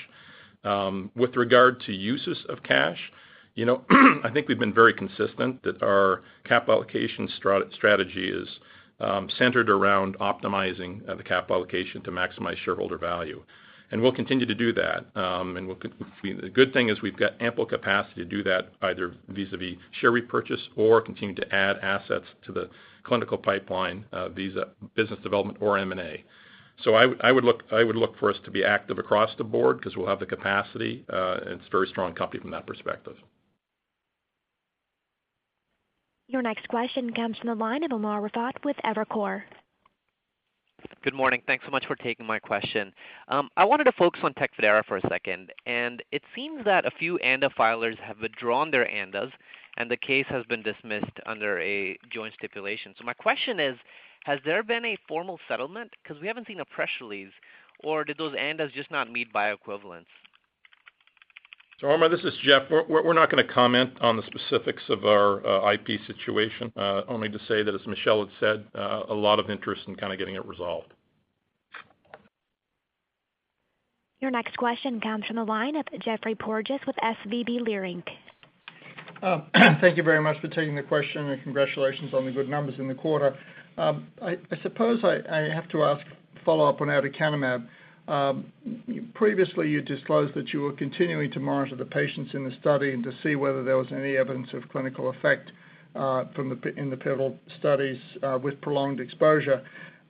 Um, 0.66 1.10
with 1.14 1.36
regard 1.36 1.80
to 1.82 1.92
uses 1.92 2.38
of 2.48 2.62
cash, 2.62 2.98
you 3.54 3.64
know, 3.64 3.84
I 4.24 4.30
think 4.32 4.48
we've 4.48 4.58
been 4.58 4.74
very 4.74 4.92
consistent 4.92 5.62
that 5.62 5.82
our 5.82 6.22
capital 6.44 6.74
allocation 6.74 7.28
strategy 7.36 8.28
is 8.28 8.48
um, 9.00 9.28
centered 9.38 9.70
around 9.70 10.18
optimizing 10.18 11.08
uh, 11.08 11.14
the 11.14 11.22
capital 11.22 11.56
allocation 11.56 12.02
to 12.02 12.10
maximize 12.10 12.56
shareholder 12.58 12.98
value. 12.98 13.42
And 13.92 14.02
we'll 14.02 14.12
continue 14.12 14.46
to 14.46 14.54
do 14.54 14.72
that. 14.72 15.06
Um, 15.14 15.56
and 15.56 15.68
the 15.70 16.48
good 16.48 16.72
thing 16.72 16.88
is 16.88 17.00
we've 17.02 17.16
got 17.16 17.40
ample 17.40 17.64
capacity 17.64 18.22
to 18.22 18.24
do 18.24 18.42
that 18.42 18.70
either 18.82 19.14
vis-à-vis 19.28 19.76
share 20.00 20.10
repurchase 20.10 20.60
or 20.74 21.00
continue 21.00 21.36
to 21.36 21.54
add 21.54 21.76
assets 21.78 22.26
to 22.46 22.52
the 22.52 22.68
clinical 23.04 23.38
pipeline, 23.38 24.04
uh, 24.12 24.28
vis-à-vis 24.30 24.66
business 24.96 25.20
development 25.22 25.58
or 25.60 25.78
M&A. 25.78 26.24
I 26.94 27.06
I 27.20 27.32
would 27.32 27.44
look 27.96 28.18
for 28.18 28.30
us 28.30 28.36
to 28.44 28.50
be 28.50 28.64
active 28.64 28.98
across 28.98 29.30
the 29.36 29.44
board 29.44 29.78
because 29.78 29.96
we'll 29.96 30.08
have 30.08 30.20
the 30.20 30.26
capacity, 30.26 31.04
uh, 31.12 31.38
and 31.42 31.54
it's 31.54 31.66
a 31.66 31.70
very 31.70 31.88
strong 31.88 32.14
company 32.14 32.40
from 32.40 32.50
that 32.50 32.66
perspective. 32.66 33.16
Your 36.28 36.42
next 36.42 36.68
question 36.68 37.12
comes 37.12 37.38
from 37.38 37.48
the 37.48 37.54
line 37.54 37.84
of 37.84 37.90
Umer 37.92 38.28
Raffat 38.28 38.64
with 38.64 38.76
Evercore. 38.84 39.42
Good 41.02 41.14
morning. 41.14 41.40
Thanks 41.46 41.64
so 41.64 41.70
much 41.70 41.86
for 41.86 41.96
taking 41.96 42.26
my 42.26 42.38
question. 42.38 42.92
Um, 43.28 43.48
I 43.56 43.64
wanted 43.64 43.84
to 43.84 43.92
focus 43.92 44.20
on 44.24 44.34
TECFIDERA 44.34 44.84
for 44.86 44.98
a 44.98 45.08
second, 45.08 45.52
and 45.64 46.02
it 46.12 46.22
seems 46.34 46.64
that 46.64 46.84
a 46.84 46.90
few 46.90 47.16
ANDA 47.18 47.50
filers 47.58 47.98
have 48.00 48.20
withdrawn 48.20 48.70
their 48.70 48.88
ANDAs, 48.90 49.30
and 49.78 49.90
the 49.90 49.96
case 49.96 50.26
has 50.28 50.44
been 50.46 50.62
dismissed 50.62 51.18
under 51.26 51.60
a 51.60 51.96
joint 52.10 52.34
stipulation. 52.34 52.94
So 52.98 53.04
my 53.04 53.14
question 53.14 53.60
is, 53.60 53.76
has 54.26 54.40
there 54.44 54.64
been 54.64 54.84
a 54.84 54.98
formal 55.06 55.38
settlement? 55.46 55.92
Because 56.02 56.20
we 56.20 56.26
haven't 56.26 56.48
seen 56.48 56.58
a 56.58 56.64
press 56.64 56.88
release, 57.00 57.30
or 57.84 58.02
did 58.02 58.18
those 58.18 58.34
ANDAs 58.36 58.72
just 58.74 58.90
not 58.90 59.10
meet 59.10 59.32
bioequivalence? 59.32 60.06
So 61.80 61.86
Umer, 61.86 62.10
this 62.10 62.24
is 62.24 62.36
Jeff. 62.42 62.62
We're 62.88 63.12
not 63.12 63.30
gonna 63.30 63.44
comment 63.44 63.92
on 64.00 64.16
the 64.16 64.24
specifics 64.24 64.82
of 64.88 65.04
our 65.04 65.46
uh, 65.46 65.72
IP 65.72 66.00
situation, 66.08 66.72
uh, 66.76 67.02
only 67.06 67.28
to 67.28 67.38
say 67.46 67.62
that, 67.62 67.72
as 67.72 67.86
Michel 67.86 68.20
had 68.20 68.34
said, 68.40 68.64
uh, 68.74 69.02
a 69.08 69.14
lot 69.14 69.38
of 69.38 69.48
interest 69.48 69.82
in 69.86 69.94
kind 69.94 70.12
of 70.12 70.18
getting 70.18 70.34
it 70.34 70.44
resolved. 70.44 70.92
Your 74.20 74.32
next 74.32 74.56
question 74.56 75.00
comes 75.00 75.26
from 75.26 75.36
the 75.36 75.44
line 75.44 75.76
of 75.76 75.84
Geoffrey 76.00 76.34
Porges 76.34 76.80
with 76.84 76.96
SVB 76.96 77.60
Leerink. 77.60 78.08
Thank 79.80 79.96
you 79.96 80.02
very 80.02 80.20
much 80.20 80.40
for 80.40 80.48
taking 80.48 80.74
the 80.74 80.82
question, 80.82 81.28
and 81.28 81.42
congratulations 81.42 82.12
on 82.12 82.24
the 82.24 82.32
good 82.32 82.48
numbers 82.48 82.78
in 82.78 82.88
the 82.88 82.94
quarter. 82.94 83.36
Um, 83.78 84.06
I 84.22 84.38
suppose 84.62 85.04
I 85.04 85.50
have 85.52 85.68
to 85.70 85.82
ask 85.82 86.04
follow-up 86.44 86.80
on 86.80 86.88
aducanumab. 86.88 87.66
Um, 88.08 88.52
previously, 89.14 89.68
you 89.68 89.82
disclosed 89.82 90.34
that 90.34 90.52
you 90.52 90.60
were 90.60 90.72
continuing 90.72 91.30
to 91.32 91.40
monitor 91.40 91.76
the 91.76 91.84
patients 91.84 92.34
in 92.34 92.44
the 92.44 92.56
study 92.60 92.92
and 92.92 93.02
to 93.04 93.12
see 93.22 93.34
whether 93.34 93.64
there 93.64 93.76
was 93.76 93.88
any 93.90 94.16
evidence 94.16 94.48
of 94.52 94.68
clinical 94.70 95.10
effect 95.10 95.50
uh, 95.96 96.24
from 96.34 96.60
in 96.76 96.90
the 96.90 96.96
pivotal 96.96 97.36
studies 97.58 97.98
uh, 98.22 98.38
with 98.40 98.60
prolonged 98.60 99.00
exposure. 99.00 99.62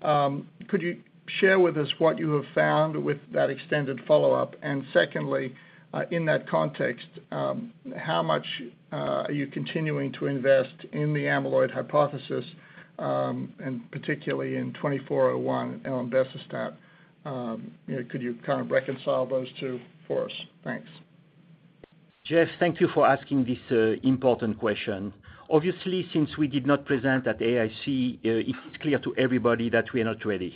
Um, 0.02 0.46
could 0.68 0.82
you 0.82 0.98
share 1.40 1.58
with 1.58 1.76
us 1.76 1.88
what 1.98 2.18
you 2.18 2.30
have 2.32 2.44
found 2.54 3.02
with 3.02 3.18
that 3.32 3.50
extended 3.50 4.00
follow-up? 4.06 4.56
And 4.62 4.84
secondly, 4.92 5.54
uh, 5.94 6.02
in 6.10 6.26
that 6.26 6.48
context, 6.48 7.06
how 7.30 8.22
much 8.22 8.46
are 8.92 9.32
you 9.32 9.46
continuing 9.46 10.12
to 10.12 10.26
invest 10.26 10.74
in 10.92 11.14
the 11.14 11.24
amyloid 11.24 11.72
hypothesis, 11.72 12.44
Um, 12.98 13.52
and 13.58 13.90
particularly 13.90 14.56
in 14.56 14.72
BAN2401 14.72 15.82
elenbecestat? 15.82 16.74
Um, 17.26 17.72
you 17.86 17.96
know, 17.96 18.04
could 18.10 18.22
you 18.22 18.36
kind 18.46 18.60
of 18.60 18.70
reconcile 18.70 19.26
those 19.26 19.48
two 19.60 19.80
for 20.06 20.24
us? 20.24 20.32
Thanks. 20.64 20.88
Jeff, 22.24 22.48
thank 22.58 22.80
you 22.80 22.88
for 22.94 23.06
asking 23.06 23.44
this 23.44 23.58
uh, 23.70 24.00
important 24.06 24.58
question. 24.58 25.12
Obviously, 25.48 26.08
since 26.12 26.36
we 26.36 26.48
did 26.48 26.66
not 26.66 26.84
present 26.84 27.26
at 27.26 27.38
AAIC, 27.38 28.16
uh, 28.16 28.28
it 28.30 28.48
is 28.48 28.76
clear 28.80 28.98
to 28.98 29.14
everybody 29.16 29.70
that 29.70 29.92
we 29.92 30.00
are 30.00 30.04
not 30.04 30.24
ready. 30.24 30.54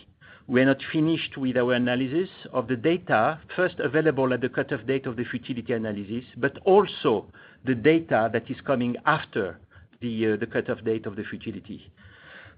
We 0.49 0.63
are 0.63 0.65
not 0.65 0.83
finished 0.93 1.37
with 1.37 1.57
our 1.57 1.75
analysis 1.75 2.29
of 2.53 2.67
the 2.67 2.75
data, 2.75 3.39
first 3.55 3.79
available 3.79 4.33
at 4.35 4.41
the 4.41 4.49
cut-off 4.49 4.85
date 4.85 5.07
of 5.07 5.15
the 5.15 5.25
futility 5.25 5.73
analysis, 5.73 6.25
but 6.37 6.59
also 6.65 7.27
the 7.65 7.77
data 7.77 8.29
that 8.33 8.51
is 8.51 8.61
coming 8.63 8.97
after 9.07 9.59
the 10.01 10.33
uh, 10.33 10.47
cut-off 10.53 10.83
date 10.85 11.07
of 11.07 11.15
the 11.15 11.23
futility. 11.23 11.89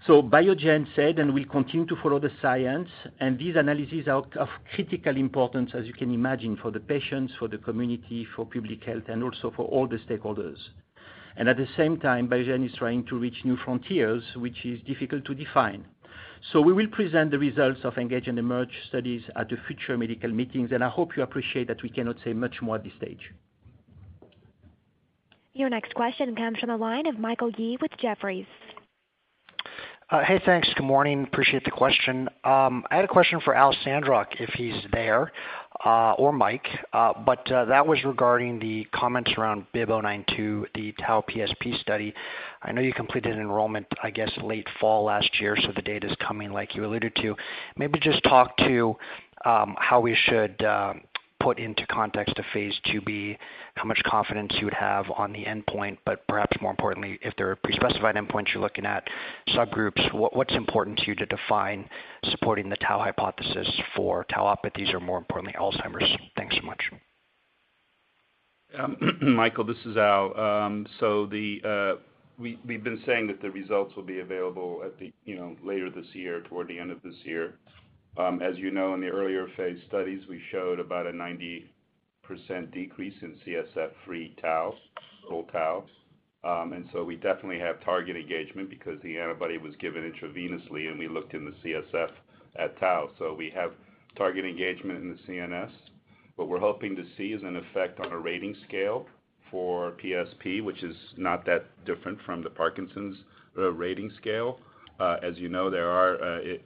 Biogen 0.08 0.86
said, 0.96 1.20
and 1.20 1.32
we 1.32 1.42
will 1.42 1.48
continue 1.48 1.86
to 1.86 1.96
follow 1.96 2.18
the 2.18 2.30
science, 2.40 2.88
and 3.20 3.38
these 3.38 3.54
analyses 3.54 4.08
are 4.08 4.24
of 4.36 4.48
critical 4.74 5.16
importance, 5.16 5.70
as 5.74 5.86
you 5.86 5.92
can 5.92 6.12
imagine, 6.12 6.56
for 6.56 6.72
the 6.72 6.80
patients, 6.80 7.32
for 7.38 7.46
the 7.46 7.58
community, 7.58 8.26
for 8.34 8.44
public 8.44 8.82
health, 8.82 9.04
and 9.08 9.22
also 9.22 9.52
for 9.54 9.64
all 9.66 9.86
the 9.86 9.98
stakeholders. 9.98 10.58
And 11.36 11.48
at 11.48 11.56
the 11.56 11.68
same 11.76 11.98
time, 11.98 12.28
Biogen 12.28 12.66
is 12.66 12.74
trying 12.76 13.04
to 13.06 13.18
reach 13.18 13.44
new 13.44 13.56
frontiers, 13.56 14.24
which 14.36 14.66
is 14.66 14.80
difficult 14.82 15.24
to 15.26 15.34
define. 15.34 15.84
So 16.52 16.60
we 16.60 16.72
will 16.72 16.88
present 16.88 17.30
the 17.30 17.38
results 17.38 17.80
of 17.84 17.96
ENGAGE 17.96 18.26
and 18.26 18.38
EMERGE 18.38 18.74
studies 18.88 19.22
at 19.36 19.48
the 19.48 19.56
future 19.68 19.96
medical 19.96 20.30
meetings, 20.30 20.72
and 20.72 20.82
I 20.82 20.88
hope 20.88 21.16
you 21.16 21.22
appreciate 21.22 21.68
that 21.68 21.82
we 21.82 21.88
cannot 21.88 22.16
say 22.24 22.32
much 22.32 22.60
more 22.60 22.74
at 22.74 22.82
this 22.82 22.92
stage. 22.96 23.32
Your 25.54 25.70
next 25.70 25.94
question 25.94 26.34
comes 26.34 26.58
from 26.58 26.70
the 26.70 26.76
line 26.76 27.06
of 27.06 27.18
Michael 27.18 27.50
Yee 27.50 27.78
with 27.80 27.92
Jefferies. 27.98 28.46
Uh, 30.12 30.22
hey, 30.24 30.38
thanks. 30.44 30.68
Good 30.74 30.84
morning. 30.84 31.24
Appreciate 31.24 31.64
the 31.64 31.70
question. 31.70 32.28
Um, 32.44 32.84
I 32.90 32.96
had 32.96 33.04
a 33.06 33.08
question 33.08 33.40
for 33.40 33.54
Al 33.54 33.74
Sandrock, 33.82 34.38
if 34.38 34.50
he's 34.50 34.74
there, 34.92 35.32
uh, 35.86 36.12
or 36.12 36.34
Mike. 36.34 36.66
Uh, 36.92 37.14
but 37.24 37.46
that 37.48 37.86
was 37.86 38.04
regarding 38.04 38.58
the 38.58 38.86
comments 38.94 39.32
around 39.38 39.64
BIIB092, 39.74 40.66
the 40.74 40.92
tau 41.00 41.24
PSP 41.26 41.80
study. 41.80 42.12
I 42.62 42.72
know 42.72 42.82
you 42.82 42.92
completed 42.92 43.38
enrollment, 43.38 43.86
I 44.02 44.10
guess, 44.10 44.30
late 44.42 44.68
fall 44.78 45.04
last 45.04 45.40
year, 45.40 45.56
so 45.56 45.72
the 45.74 45.80
data's 45.80 46.14
coming 46.20 46.52
like 46.52 46.74
you 46.74 46.84
alluded 46.84 47.16
to. 47.22 47.34
Maybe 47.78 47.98
just 47.98 48.22
talk 48.24 48.54
to 48.58 48.94
um, 49.46 49.74
how 49.78 50.00
we 50.00 50.14
should 50.14 50.62
put 51.42 51.58
into 51.58 51.86
context 51.86 52.38
a 52.38 52.42
phase 52.52 52.74
IIb, 52.86 53.36
how 53.74 53.84
much 53.84 54.00
confidence 54.06 54.52
you 54.58 54.66
would 54.66 54.74
have 54.74 55.06
on 55.16 55.32
the 55.32 55.44
endpoint, 55.44 55.98
but 56.04 56.26
perhaps 56.28 56.56
more 56.60 56.70
importantly, 56.70 57.18
if 57.22 57.34
there 57.36 57.50
are 57.50 57.56
pre-specified 57.56 58.14
endpoints 58.14 58.52
you're 58.52 58.62
looking 58.62 58.86
at, 58.86 59.06
subgroups, 59.50 60.12
what's 60.12 60.54
important 60.54 60.98
to 60.98 61.06
you 61.08 61.14
to 61.14 61.26
define 61.26 61.88
supporting 62.30 62.68
the 62.68 62.76
tau 62.76 62.98
hypothesis 62.98 63.68
for 63.96 64.24
tauopathies 64.26 64.92
or 64.94 65.00
more 65.00 65.18
importantly, 65.18 65.54
Alzheimer's? 65.58 66.10
Thanks 66.36 66.56
so 66.56 66.62
much. 66.62 66.82
Michael, 69.20 69.64
this 69.64 69.76
is 69.84 69.96
Al. 69.96 70.38
Um, 70.38 70.86
so 70.98 71.24
uh, 71.24 72.00
we've 72.38 72.84
been 72.84 73.02
saying 73.04 73.26
that 73.26 73.42
the 73.42 73.50
results 73.50 73.94
will 73.96 74.02
be 74.02 74.20
available 74.20 74.82
at 74.84 74.98
the, 74.98 75.12
you 75.24 75.36
know, 75.36 75.56
later 75.62 75.90
this 75.90 76.06
year, 76.12 76.42
toward 76.48 76.68
the 76.68 76.78
end 76.78 76.90
of 76.90 77.02
this 77.02 77.16
year. 77.24 77.54
Um, 78.16 78.42
as 78.42 78.58
you 78.58 78.70
know, 78.70 78.94
in 78.94 79.00
the 79.00 79.08
earlier 79.08 79.46
phase 79.56 79.78
studies, 79.88 80.20
we 80.28 80.40
showed 80.50 80.78
about 80.78 81.06
a 81.06 81.12
90% 81.12 81.64
decrease 82.72 83.14
in 83.22 83.38
CSF-free 83.46 84.36
tau, 84.40 84.74
total 85.22 85.44
tau. 85.44 85.84
Um, 86.44 86.72
and 86.72 86.88
so 86.92 87.04
we 87.04 87.16
definitely 87.16 87.60
have 87.60 87.82
target 87.84 88.16
engagement 88.16 88.68
because 88.68 89.00
the 89.02 89.16
antibody 89.16 89.58
was 89.58 89.74
given 89.76 90.02
intravenously, 90.02 90.88
and 90.90 90.98
we 90.98 91.08
looked 91.08 91.34
in 91.34 91.44
the 91.44 91.54
CSF 91.64 92.10
at 92.58 92.78
tau. 92.78 93.10
So 93.18 93.32
we 93.32 93.50
have 93.54 93.72
target 94.16 94.44
engagement 94.44 94.98
in 95.02 95.10
the 95.10 95.32
CNS. 95.32 95.70
What 96.36 96.48
we're 96.48 96.58
hoping 96.58 96.96
to 96.96 97.04
see 97.16 97.28
is 97.28 97.42
an 97.42 97.56
effect 97.56 98.00
on 98.00 98.12
a 98.12 98.18
rating 98.18 98.56
scale 98.68 99.06
for 99.50 99.92
PSP, 100.02 100.62
which 100.62 100.82
is 100.82 100.96
not 101.16 101.46
that 101.46 101.66
different 101.86 102.18
from 102.26 102.42
the 102.42 102.50
Parkinson's 102.50 103.16
uh, 103.56 103.70
rating 103.70 104.10
scale. 104.20 104.58
Uh, 105.00 105.16
as 105.22 105.36
you 105.38 105.48
know, 105.48 105.66
uh, 105.66 106.38
it 106.42 106.64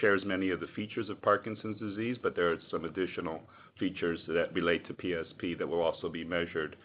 shares 0.00 0.24
many 0.24 0.50
of 0.50 0.60
the 0.60 0.66
features 0.76 1.08
of 1.08 1.20
Parkinson's 1.22 1.78
disease, 1.78 2.16
but 2.22 2.36
there 2.36 2.52
are 2.52 2.58
some 2.70 2.84
additional 2.84 3.40
features 3.78 4.20
that 4.28 4.52
relate 4.52 4.86
to 4.86 4.94
PSP 4.94 5.58
that 5.58 5.66
will 5.66 5.80
also 5.80 6.08
be 6.08 6.24
measured. 6.24 6.76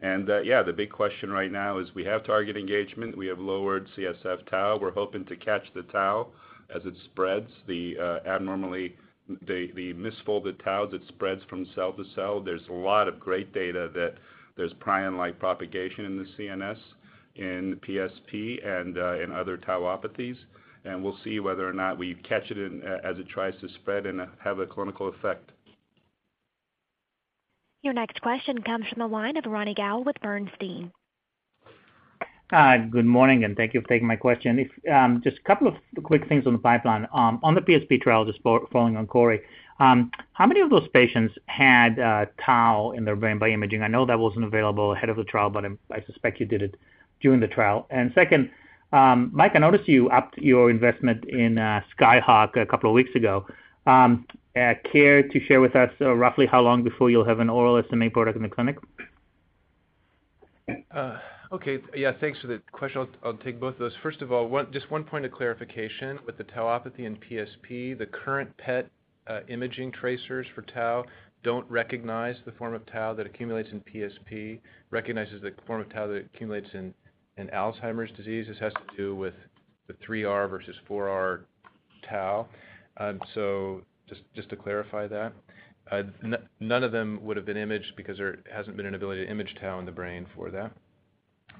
And 0.00 0.30
uh, 0.30 0.40
yeah, 0.42 0.62
the 0.62 0.72
big 0.72 0.90
question 0.90 1.30
right 1.30 1.50
now 1.50 1.78
is 1.78 1.88
we 1.94 2.04
have 2.04 2.24
target 2.24 2.56
engagement. 2.56 3.16
We 3.16 3.26
have 3.26 3.40
lowered 3.40 3.88
CSF 3.96 4.48
tau. 4.48 4.78
We're 4.80 4.92
hoping 4.92 5.24
to 5.24 5.36
catch 5.36 5.64
the 5.74 5.82
tau 5.82 6.28
as 6.74 6.82
it 6.84 6.94
spreads, 7.06 7.50
the 7.66 7.98
abnormally 8.26 8.96
the 9.46 9.94
misfolded 9.94 10.62
tau 10.64 10.86
that 10.86 11.06
spreads 11.08 11.42
from 11.50 11.66
cell 11.74 11.92
to 11.92 12.04
cell. 12.14 12.40
There's 12.40 12.66
a 12.68 12.72
lot 12.72 13.08
of 13.08 13.20
great 13.20 13.52
data 13.52 13.90
that 13.94 14.14
there's 14.56 14.72
prion-like 14.74 15.38
propagation 15.38 16.04
in 16.04 16.16
the 16.16 16.26
CNS 16.38 16.78
in 17.38 17.80
PSP 17.86 18.66
and 18.66 18.98
uh, 18.98 19.20
in 19.20 19.32
other 19.32 19.56
tauopathies. 19.56 20.36
And 20.84 21.02
we'll 21.02 21.18
see 21.24 21.40
whether 21.40 21.68
or 21.68 21.72
not 21.72 21.98
we 21.98 22.14
catch 22.14 22.50
it 22.50 22.82
uh, 22.84 23.08
as 23.08 23.18
it 23.18 23.28
tries 23.28 23.54
to 23.60 23.68
spread 23.68 24.06
and 24.06 24.20
uh, 24.20 24.26
have 24.42 24.58
a 24.58 24.66
clinical 24.66 25.08
effect. 25.08 25.50
Your 27.82 27.92
next 27.92 28.20
question 28.20 28.62
comes 28.62 28.86
from 28.88 29.00
the 29.00 29.06
line 29.06 29.36
of 29.36 29.44
Ronny 29.44 29.74
Gal 29.74 30.02
with 30.02 30.16
Bernstein. 30.20 30.92
Good 32.50 33.04
morning, 33.04 33.44
and 33.44 33.56
thank 33.56 33.74
you 33.74 33.82
for 33.82 33.88
taking 33.88 34.08
my 34.08 34.16
question. 34.16 34.58
If 34.58 34.92
um, 34.92 35.20
just 35.22 35.36
a 35.36 35.42
couple 35.42 35.68
of 35.68 35.74
quick 36.02 36.26
things 36.28 36.46
on 36.46 36.54
the 36.54 36.58
pipeline. 36.58 37.06
Um, 37.12 37.38
on 37.42 37.54
the 37.54 37.60
PSP 37.60 38.00
trial, 38.00 38.24
just 38.24 38.40
following 38.42 38.96
on 38.96 39.06
Cory, 39.06 39.42
um, 39.80 40.10
how 40.32 40.46
many 40.46 40.60
of 40.60 40.70
those 40.70 40.88
patients 40.94 41.34
had 41.46 41.96
tau 42.44 42.92
in 42.92 43.04
their 43.04 43.16
brain 43.16 43.38
by 43.38 43.50
imaging? 43.50 43.82
I 43.82 43.88
know 43.88 44.06
that 44.06 44.18
wasn't 44.18 44.44
available 44.44 44.92
ahead 44.92 45.10
of 45.10 45.16
the 45.16 45.24
trial, 45.24 45.50
but 45.50 45.64
I 45.92 46.02
suspect 46.06 46.40
you 46.40 46.46
did 46.46 46.62
it 46.62 46.74
during 47.20 47.40
the 47.40 47.48
trial. 47.48 47.86
and 47.90 48.12
Second, 48.14 48.50
um, 48.92 49.30
Mike, 49.34 49.52
I 49.54 49.58
noticed 49.58 49.88
you 49.88 50.08
upped 50.10 50.38
your 50.38 50.70
investment 50.70 51.24
in 51.24 51.58
uh, 51.58 51.80
Skyhawk 51.98 52.56
a 52.56 52.66
couple 52.66 52.90
of 52.90 52.94
weeks 52.94 53.14
ago. 53.14 53.46
Um, 53.86 54.26
uh, 54.56 54.74
care 54.90 55.22
to 55.22 55.40
share 55.46 55.60
with 55.60 55.76
us 55.76 55.90
uh, 56.00 56.12
roughly 56.14 56.46
how 56.46 56.60
long 56.60 56.82
before 56.82 57.10
you'll 57.10 57.24
have 57.24 57.40
an 57.40 57.50
oral 57.50 57.82
SMA 57.88 58.10
product 58.10 58.36
in 58.36 58.42
the 58.42 58.48
clinic? 58.48 58.76
Okay. 61.50 61.78
Yeah, 61.96 62.12
thanks 62.20 62.38
for 62.40 62.46
the 62.46 62.60
question. 62.72 63.06
I'll 63.24 63.34
take 63.34 63.58
both 63.58 63.74
of 63.74 63.78
those. 63.78 63.94
First 64.02 64.20
of 64.20 64.32
all, 64.32 64.64
just 64.70 64.90
one 64.90 65.04
point 65.04 65.24
of 65.24 65.32
clarification. 65.32 66.18
With 66.26 66.36
the 66.36 66.44
tauopathy 66.44 67.06
and 67.06 67.18
PSP, 67.20 67.96
the 67.96 68.06
current 68.06 68.54
PET 68.58 68.90
imaging 69.48 69.92
tracers 69.92 70.46
for 70.54 70.62
tau 70.62 71.04
don't 71.44 71.68
recognize 71.70 72.36
the 72.44 72.52
form 72.52 72.74
of 72.74 72.84
tau 72.86 73.14
that 73.14 73.26
accumulates 73.26 73.70
in 73.70 73.80
PSP, 73.80 74.60
recognizes 74.90 75.40
the 75.40 75.54
form 75.66 75.80
of 75.80 75.88
tau 75.90 76.06
that 76.06 76.26
accumulates 76.34 76.68
in 76.74 76.92
Alzheimer's 77.46 78.10
disease. 78.16 78.46
This 78.48 78.58
has 78.58 78.72
to 78.72 78.96
do 78.96 79.14
with 79.14 79.34
the 79.86 79.94
3R 80.06 80.50
versus 80.50 80.74
4R 80.88 81.42
tau. 82.08 82.48
Um, 82.98 83.20
so 83.34 83.82
just 84.08 84.22
just 84.34 84.48
to 84.50 84.56
clarify 84.56 85.06
that. 85.06 85.32
Uh, 85.90 86.02
none 86.60 86.84
of 86.84 86.92
them 86.92 87.18
would 87.22 87.36
have 87.36 87.46
been 87.46 87.56
imaged 87.56 87.94
because 87.96 88.18
there 88.18 88.38
hasn't 88.52 88.76
been 88.76 88.84
an 88.84 88.94
ability 88.94 89.24
to 89.24 89.30
image 89.30 89.54
tau 89.60 89.78
in 89.78 89.86
the 89.86 89.92
brain 89.92 90.26
for 90.36 90.50
that. 90.50 90.70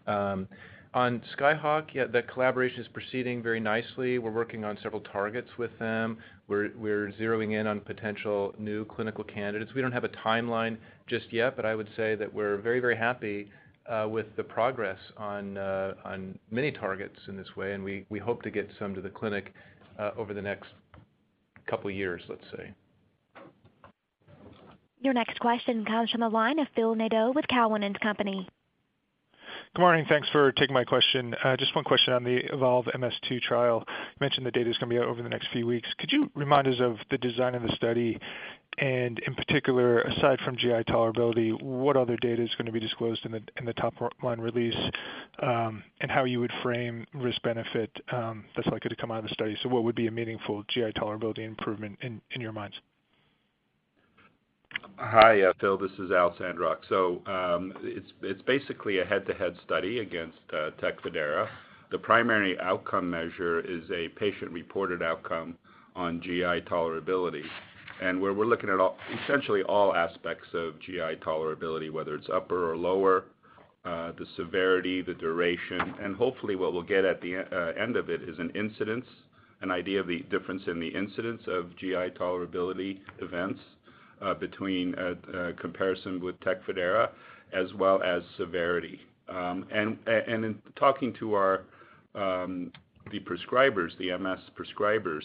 Um, 0.06 0.48
on 0.94 1.22
Skyhawk, 1.38 1.94
yeah, 1.94 2.06
that 2.06 2.32
collaboration 2.32 2.80
is 2.80 2.88
proceeding 2.88 3.42
very 3.42 3.60
nicely. 3.60 4.18
We're 4.18 4.30
working 4.30 4.64
on 4.64 4.78
several 4.82 5.02
targets 5.02 5.48
with 5.58 5.70
them. 5.78 6.18
We're 6.46 7.12
zeroing 7.20 7.58
in 7.58 7.66
on 7.66 7.80
potential 7.80 8.54
new 8.58 8.86
clinical 8.86 9.22
candidates. 9.22 9.72
We 9.74 9.82
don't 9.82 9.92
have 9.92 10.04
a 10.04 10.08
timeline 10.08 10.78
just 11.06 11.30
yet, 11.30 11.56
but 11.56 11.66
I 11.66 11.74
would 11.74 11.88
say 11.94 12.14
that 12.14 12.32
we're 12.32 12.56
very, 12.56 12.80
very 12.80 12.96
happy 12.96 13.50
Uh, 13.88 14.06
with 14.06 14.26
the 14.36 14.44
progress 14.44 14.98
uh, 15.16 15.22
on 16.04 16.38
many 16.50 16.70
targets 16.70 17.18
in 17.26 17.38
this 17.38 17.56
way, 17.56 17.72
and 17.72 17.82
we 17.82 18.04
hope 18.22 18.42
to 18.42 18.50
get 18.50 18.68
some 18.78 18.94
to 18.94 19.00
the 19.00 19.08
clinic 19.08 19.54
uh, 19.98 20.10
over 20.18 20.34
the 20.34 20.42
next 20.42 20.68
couple 21.66 21.90
years, 21.90 22.20
let's 22.28 22.44
say. 22.54 22.70
Your 25.00 25.14
next 25.14 25.40
question 25.40 25.86
comes 25.86 26.10
from 26.10 26.20
the 26.20 26.28
line 26.28 26.58
of 26.58 26.66
Phil 26.76 26.94
Nadeau 26.94 27.32
with 27.34 27.46
Cowen 27.48 27.82
and 27.82 27.98
Company. 28.00 28.46
Good 29.74 29.82
morning. 29.82 30.06
Thanks 30.08 30.28
for 30.30 30.50
taking 30.52 30.72
my 30.72 30.84
question. 30.84 31.34
Uh, 31.44 31.56
just 31.56 31.74
one 31.74 31.84
question 31.84 32.14
on 32.14 32.24
the 32.24 32.40
EVOLVE-MS-2 32.52 33.40
trial. 33.42 33.84
You 33.86 34.16
mentioned 34.18 34.46
the 34.46 34.50
data 34.50 34.70
is 34.70 34.78
gonna 34.78 34.90
be 34.90 34.98
out 34.98 35.04
over 35.04 35.22
the 35.22 35.28
next 35.28 35.48
few 35.52 35.66
weeks. 35.66 35.88
Could 35.98 36.10
you 36.10 36.30
remind 36.34 36.66
us 36.66 36.80
of 36.80 36.96
the 37.10 37.18
design 37.18 37.54
of 37.54 37.62
the 37.62 37.72
study? 37.76 38.18
And 38.78 39.18
in 39.20 39.34
particular, 39.34 40.00
aside 40.00 40.40
from 40.40 40.56
GI 40.56 40.84
tolerability, 40.84 41.60
what 41.62 41.96
other 41.96 42.16
data 42.16 42.42
is 42.42 42.54
gonna 42.56 42.72
be 42.72 42.80
disclosed 42.80 43.24
in 43.26 43.32
the 43.64 43.74
top-line 43.74 44.40
release, 44.40 44.90
um, 45.40 45.84
and 46.00 46.10
how 46.10 46.24
you 46.24 46.40
would 46.40 46.52
frame 46.62 47.06
risk-benefit 47.12 47.90
um, 48.10 48.46
that's 48.56 48.68
likely 48.68 48.88
to 48.88 48.96
come 48.96 49.10
out 49.10 49.18
of 49.18 49.24
the 49.24 49.34
study? 49.34 49.56
So 49.62 49.68
what 49.68 49.84
would 49.84 49.94
be 49.96 50.06
a 50.06 50.10
meaningful 50.10 50.64
GI 50.68 50.92
tolerability 50.94 51.40
improvement 51.40 51.98
in 52.00 52.22
your 52.40 52.52
minds? 52.52 52.80
Hi, 54.96 55.42
uh, 55.42 55.52
Phil. 55.60 55.78
This 55.78 55.92
is 55.98 56.10
Al 56.10 56.34
Sandrock. 56.38 56.80
So 56.88 57.22
um 57.26 57.72
it's 57.82 58.12
it's 58.22 58.42
basically 58.42 58.98
a 58.98 59.04
head-to-head 59.04 59.56
study 59.64 60.00
against 60.00 60.38
uh, 60.52 60.70
TECFIDERA. 60.82 61.48
The 61.90 61.98
primary 61.98 62.58
outcome 62.60 63.08
measure 63.08 63.60
is 63.60 63.90
a 63.90 64.08
patient-reported 64.18 65.02
outcome 65.02 65.56
on 65.96 66.20
GI 66.20 66.62
tolerability, 66.70 67.44
and 68.02 68.20
where 68.20 68.34
we're 68.34 68.44
looking 68.44 68.68
at 68.68 68.78
essentially 69.24 69.62
all 69.62 69.94
aspects 69.94 70.48
of 70.52 70.78
GI 70.80 71.16
tolerability, 71.24 71.90
whether 71.90 72.14
it's 72.14 72.28
upper 72.32 72.70
or 72.70 72.76
lower, 72.76 73.24
uh, 73.84 74.12
the 74.18 74.26
severity, 74.36 75.00
the 75.00 75.14
duration, 75.14 75.94
and 76.02 76.14
hopefully 76.14 76.56
what 76.56 76.72
we'll 76.72 76.82
get 76.82 77.04
at 77.04 77.20
the 77.22 77.36
end 77.80 77.96
of 77.96 78.10
it 78.10 78.22
is 78.22 78.38
an 78.38 78.50
incidence, 78.50 79.06
an 79.62 79.70
idea 79.70 79.98
of 80.00 80.06
the 80.06 80.20
difference 80.30 80.62
in 80.66 80.78
the 80.78 80.88
incidence 80.88 81.42
of 81.46 81.74
GI 81.76 82.10
tolerability 82.20 82.98
events 83.20 83.60
Uh, 84.20 84.34
between 84.34 84.96
uh, 84.96 85.14
uh, 85.32 85.52
comparison 85.60 86.20
with 86.20 86.34
TECFIDERA 86.40 87.08
as 87.52 87.72
well 87.74 88.02
as 88.02 88.20
severity. 88.36 88.98
Um, 89.28 89.64
and 89.70 89.96
in 90.26 90.60
talking 90.74 91.14
to 91.20 91.34
our 91.34 91.62
um, 92.16 92.72
prescribers, 93.08 93.96
the 93.98 94.18
MS 94.18 94.40
prescribers, 94.58 95.22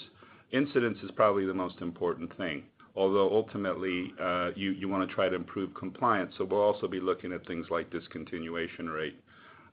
incidence 0.51 0.99
is 1.03 1.09
probably 1.15 1.47
the 1.47 1.55
most 1.55 1.81
important 1.81 2.37
thing. 2.37 2.61
Although 2.95 3.35
ultimately, 3.35 4.13
you 4.55 4.87
wanna 4.87 5.07
try 5.07 5.27
to 5.27 5.35
improve 5.35 5.73
compliance, 5.73 6.35
so 6.37 6.45
we'll 6.45 6.61
also 6.61 6.87
be 6.87 6.99
looking 6.99 7.33
at 7.33 7.43
things 7.47 7.65
like 7.71 7.89
discontinuation 7.89 8.93
rate, 8.93 9.19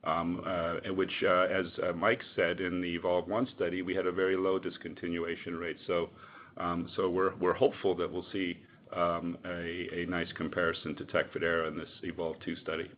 um, 0.05 0.43
which, 0.97 1.13
as 1.23 1.67
Mike 1.95 2.23
said 2.35 2.61
in 2.61 2.81
the 2.81 2.97
EVOLVE-1 2.99 3.55
study, 3.55 3.83
we 3.83 3.95
had 3.95 4.07
a 4.07 4.13
very 4.13 4.37
low 4.39 4.59
discontinuation 4.59 5.61
rate. 5.61 5.77
So 5.87 6.09
we're 6.59 7.53
hopeful 7.53 7.95
that 7.97 8.11
we'll 8.11 8.25
see 8.33 8.57
Um, 8.95 9.39
a 9.45 10.05
nice 10.09 10.33
comparison 10.33 10.97
to 10.97 11.05
TECFIDERA 11.05 11.69
in 11.69 11.79
this 11.79 11.89
EVOLVE-2 12.03 12.61
study. 12.61 12.91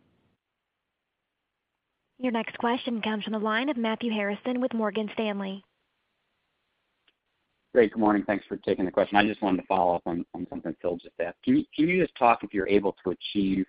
Your 2.19 2.31
next 2.31 2.57
question 2.57 3.01
comes 3.01 3.23
from 3.23 3.33
the 3.33 3.39
line 3.39 3.69
of 3.69 3.77
Matthew 3.77 4.11
Harrison 4.11 4.59
with 4.59 4.73
Morgan 4.73 5.09
Stanley. 5.13 5.63
Great. 7.73 7.91
Good 7.91 7.99
morning. 7.99 8.23
Thanks 8.25 8.45
for 8.47 8.57
taking 8.57 8.85
the 8.85 8.91
question. 8.91 9.17
I 9.17 9.25
just 9.25 9.41
wanted 9.41 9.61
to 9.61 9.67
follow 9.67 9.95
up 9.95 10.03
on 10.05 10.25
something 10.49 10.75
Phil 10.81 10.97
just 10.97 11.15
asked. 11.19 11.37
Can 11.43 11.65
you 11.75 12.01
just 12.01 12.15
talk 12.15 12.43
if 12.43 12.53
you're 12.53 12.67
able 12.67 12.95
to 13.03 13.11
achieve 13.11 13.65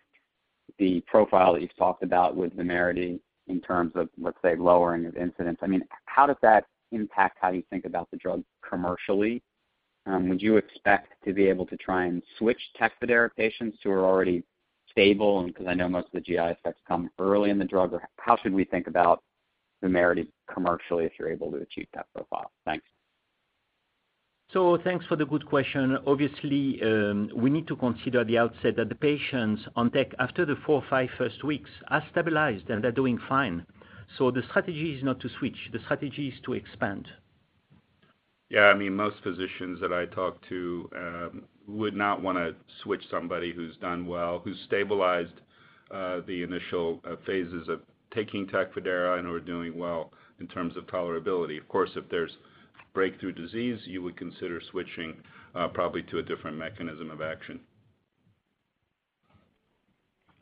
the 0.79 1.03
profile 1.07 1.55
that 1.55 1.63
you've 1.63 1.77
talked 1.77 2.03
about 2.03 2.37
with 2.37 2.55
VUMERITY 2.55 3.19
in 3.49 3.61
terms 3.61 3.93
of, 3.95 4.09
let's 4.19 4.37
say, 4.43 4.57
lowering 4.57 5.07
of 5.07 5.17
incidence? 5.17 5.59
I 5.63 5.67
mean, 5.67 5.83
how 6.05 6.27
does 6.27 6.37
that 6.43 6.65
impact 6.93 7.39
how 7.41 7.51
you 7.51 7.63
think 7.71 7.87
about 7.87 8.11
the 8.11 8.19
drug 8.19 8.45
commercially? 8.69 9.43
Um, 10.07 10.29
would 10.29 10.43
you 10.43 10.57
expect 10.57 11.13
to 11.25 11.33
be 11.33 11.47
able 11.49 11.67
to 11.67 11.77
try 11.77 12.07
and 12.07 12.23
switch 12.39 12.61
TECFIDERA 12.81 13.31
patients 13.37 13.79
who 13.83 13.91
are 13.91 14.05
already 14.05 14.45
stable? 14.91 15.43
Because 15.45 15.67
I 15.67 15.75
know 15.75 15.89
most 15.89 16.07
of 16.07 16.13
the 16.13 16.21
GI 16.21 16.37
effects 16.37 16.81
come 16.87 17.11
early 17.19 17.51
in 17.51 17.59
the 17.59 17.65
drug. 17.65 17.93
Or 17.95 18.03
how 18.19 18.37
should 18.37 18.53
we 18.53 18.65
think 18.65 18.87
about 18.87 19.23
VUMERITY 19.83 20.29
commercially 20.53 21.05
if 21.05 21.13
you're 21.19 21.31
able 21.31 21.51
to 21.53 21.59
achieve 21.59 21.89
that 21.95 22.07
profile? 22.15 22.51
Thanks. 22.65 22.85
So 24.53 24.79
thanks 24.85 25.05
for 25.07 25.17
the 25.17 25.25
good 25.25 25.47
question. 25.47 25.99
Obviously, 26.07 26.81
um, 26.83 27.31
we 27.35 27.51
need 27.51 27.67
to 27.67 27.77
consider 27.77 28.21
at 28.21 28.27
the 28.27 28.39
outset 28.39 28.77
that 28.77 28.89
the 28.89 28.95
patients 28.95 29.63
on 29.75 29.91
TEC 29.91 30.13
after 30.19 30.45
the 30.45 30.55
four 30.65 30.77
or 30.77 30.85
five 30.89 31.09
first 31.17 31.43
weeks 31.43 31.71
are 31.89 32.05
stabilized, 32.13 32.69
and 32.69 32.85
they're 32.85 32.93
doing 32.93 33.19
fine. 33.29 33.67
So 34.19 34.31
the 34.31 34.43
strategy 34.51 34.95
is 34.95 35.03
not 35.03 35.19
to 35.21 35.29
switch. 35.39 35.57
The 35.73 35.81
strategy 35.81 36.29
is 36.29 36.41
to 36.45 36.53
expand. 36.53 37.09
Yeah. 38.55 38.67
I 38.67 38.75
mean, 38.75 38.95
most 38.95 39.17
physicians 39.25 39.81
that 39.81 39.93
I 39.93 40.07
talk 40.07 40.39
to 40.49 40.89
um, 40.97 41.43
would 41.67 41.97
not 41.97 42.23
wanna 42.23 42.53
switch 42.85 43.03
somebody 43.11 43.53
who's 43.53 43.77
done 43.79 44.07
well, 44.07 44.41
who's 44.45 44.57
stabilized 44.67 45.41
uh, 45.91 46.21
the 46.29 46.45
initial 46.45 47.01
uh, 47.05 47.17
phases 47.27 47.69
of 47.69 47.81
taking 48.15 48.47
TECFIDERA 48.47 49.19
and 49.19 49.27
who 49.27 49.35
are 49.35 49.41
doing 49.41 49.77
well 49.77 50.13
in 50.39 50.47
terms 50.47 50.77
of 50.77 50.87
tolerability. 50.87 51.59
Of 51.61 51.67
course, 51.67 51.91
if 51.97 52.09
there's 52.09 52.31
breakthrough 52.93 53.33
disease, 53.33 53.81
you 53.87 54.03
would 54.03 54.17
consider 54.17 54.61
switching 54.71 55.17
uh, 55.57 55.67
probably 55.67 56.03
to 56.05 56.19
a 56.19 56.23
different 56.23 56.57
mechanism 56.57 57.11
of 57.11 57.21
action. 57.21 57.59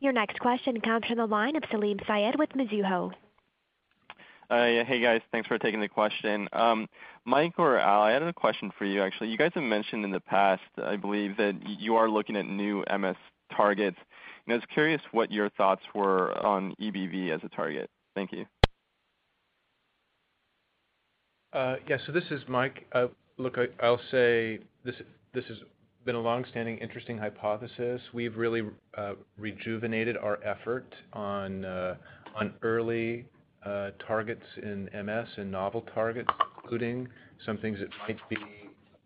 Your 0.00 0.12
next 0.12 0.38
question 0.38 0.78
comes 0.82 1.06
from 1.06 1.16
the 1.16 1.26
line 1.26 1.56
of 1.56 1.62
Salim 1.70 1.98
Syed 2.06 2.38
with 2.38 2.50
Mizuho. 2.50 3.12
Uh, 4.52 4.66
yeah. 4.66 4.84
Hey, 4.84 5.00
guys. 5.00 5.22
Thanks 5.30 5.48
for 5.48 5.56
taking 5.56 5.80
the 5.80 5.88
question. 5.88 6.46
Um, 6.52 6.86
Mike 7.24 7.54
or 7.56 7.78
Al, 7.78 8.02
I 8.02 8.10
had 8.10 8.22
a 8.22 8.34
question 8.34 8.70
for 8.76 8.84
you, 8.84 9.00
actually. 9.00 9.30
You 9.30 9.38
guys 9.38 9.52
have 9.54 9.64
mentioned 9.64 10.04
in 10.04 10.10
the 10.10 10.20
past, 10.20 10.60
I 10.76 10.96
believe, 10.96 11.38
that 11.38 11.54
you 11.66 11.96
are 11.96 12.06
looking 12.10 12.36
at 12.36 12.44
new 12.44 12.84
MS 12.90 13.16
targets. 13.56 13.96
I 14.46 14.52
was 14.52 14.62
curious 14.74 15.00
what 15.12 15.32
your 15.32 15.48
thoughts 15.50 15.80
were 15.94 16.36
on 16.44 16.74
EBV 16.78 17.30
as 17.30 17.40
a 17.44 17.48
target. 17.48 17.88
Thank 18.14 18.32
you. 18.32 18.44
Uh, 21.54 21.76
yeah. 21.88 21.96
So 22.06 22.12
this 22.12 22.24
is 22.30 22.42
Mike. 22.46 22.86
Uh, 22.92 23.06
look, 23.38 23.56
I'll 23.82 24.00
say 24.10 24.58
this 24.84 24.96
has 25.34 25.56
been 26.04 26.16
a 26.16 26.20
long-standing 26.20 26.76
interesting 26.76 27.16
hypothesis. 27.16 28.02
We've 28.12 28.36
really 28.36 28.64
rejuvenated 29.38 30.18
our 30.18 30.44
effort 30.44 30.94
on 31.14 31.64
early 32.62 33.24
Uh, 33.64 33.90
targets 34.04 34.42
in 34.60 34.88
MS 34.92 35.28
and 35.36 35.48
novel 35.48 35.84
targets, 35.94 36.28
including 36.56 37.06
some 37.46 37.56
things 37.58 37.78
that 37.78 37.90
might 38.08 38.18
be 38.28 38.36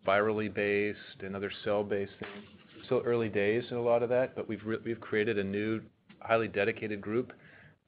virally 0.06 0.52
based 0.52 1.22
and 1.22 1.36
other 1.36 1.52
cell-based 1.62 2.12
things. 2.18 2.46
Still 2.86 3.02
early 3.04 3.28
days 3.28 3.64
in 3.70 3.76
a 3.76 3.82
lot 3.82 4.02
of 4.02 4.08
that, 4.08 4.34
but 4.34 4.48
we've 4.48 4.62
created 5.00 5.38
a 5.38 5.44
new, 5.44 5.82
highly 6.20 6.48
dedicated 6.48 7.02
group 7.02 7.34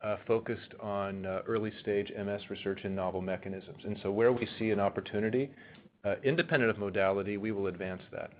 uh, 0.02 0.16
focused 0.26 0.74
on 0.80 1.24
uh, 1.24 1.40
early-stage 1.46 2.12
MS 2.16 2.42
research 2.50 2.80
and 2.84 2.94
novel 2.94 3.22
mechanisms. 3.22 3.82
And 3.84 3.96
so 4.02 4.10
where 4.10 4.32
we 4.32 4.46
see 4.58 4.70
an 4.70 4.80
opportunity, 4.80 5.50
independent 6.22 6.70
of 6.70 6.78
modality, 6.78 7.38
we 7.38 7.50
will 7.50 7.68
advance 7.68 8.02
that. 8.12 8.30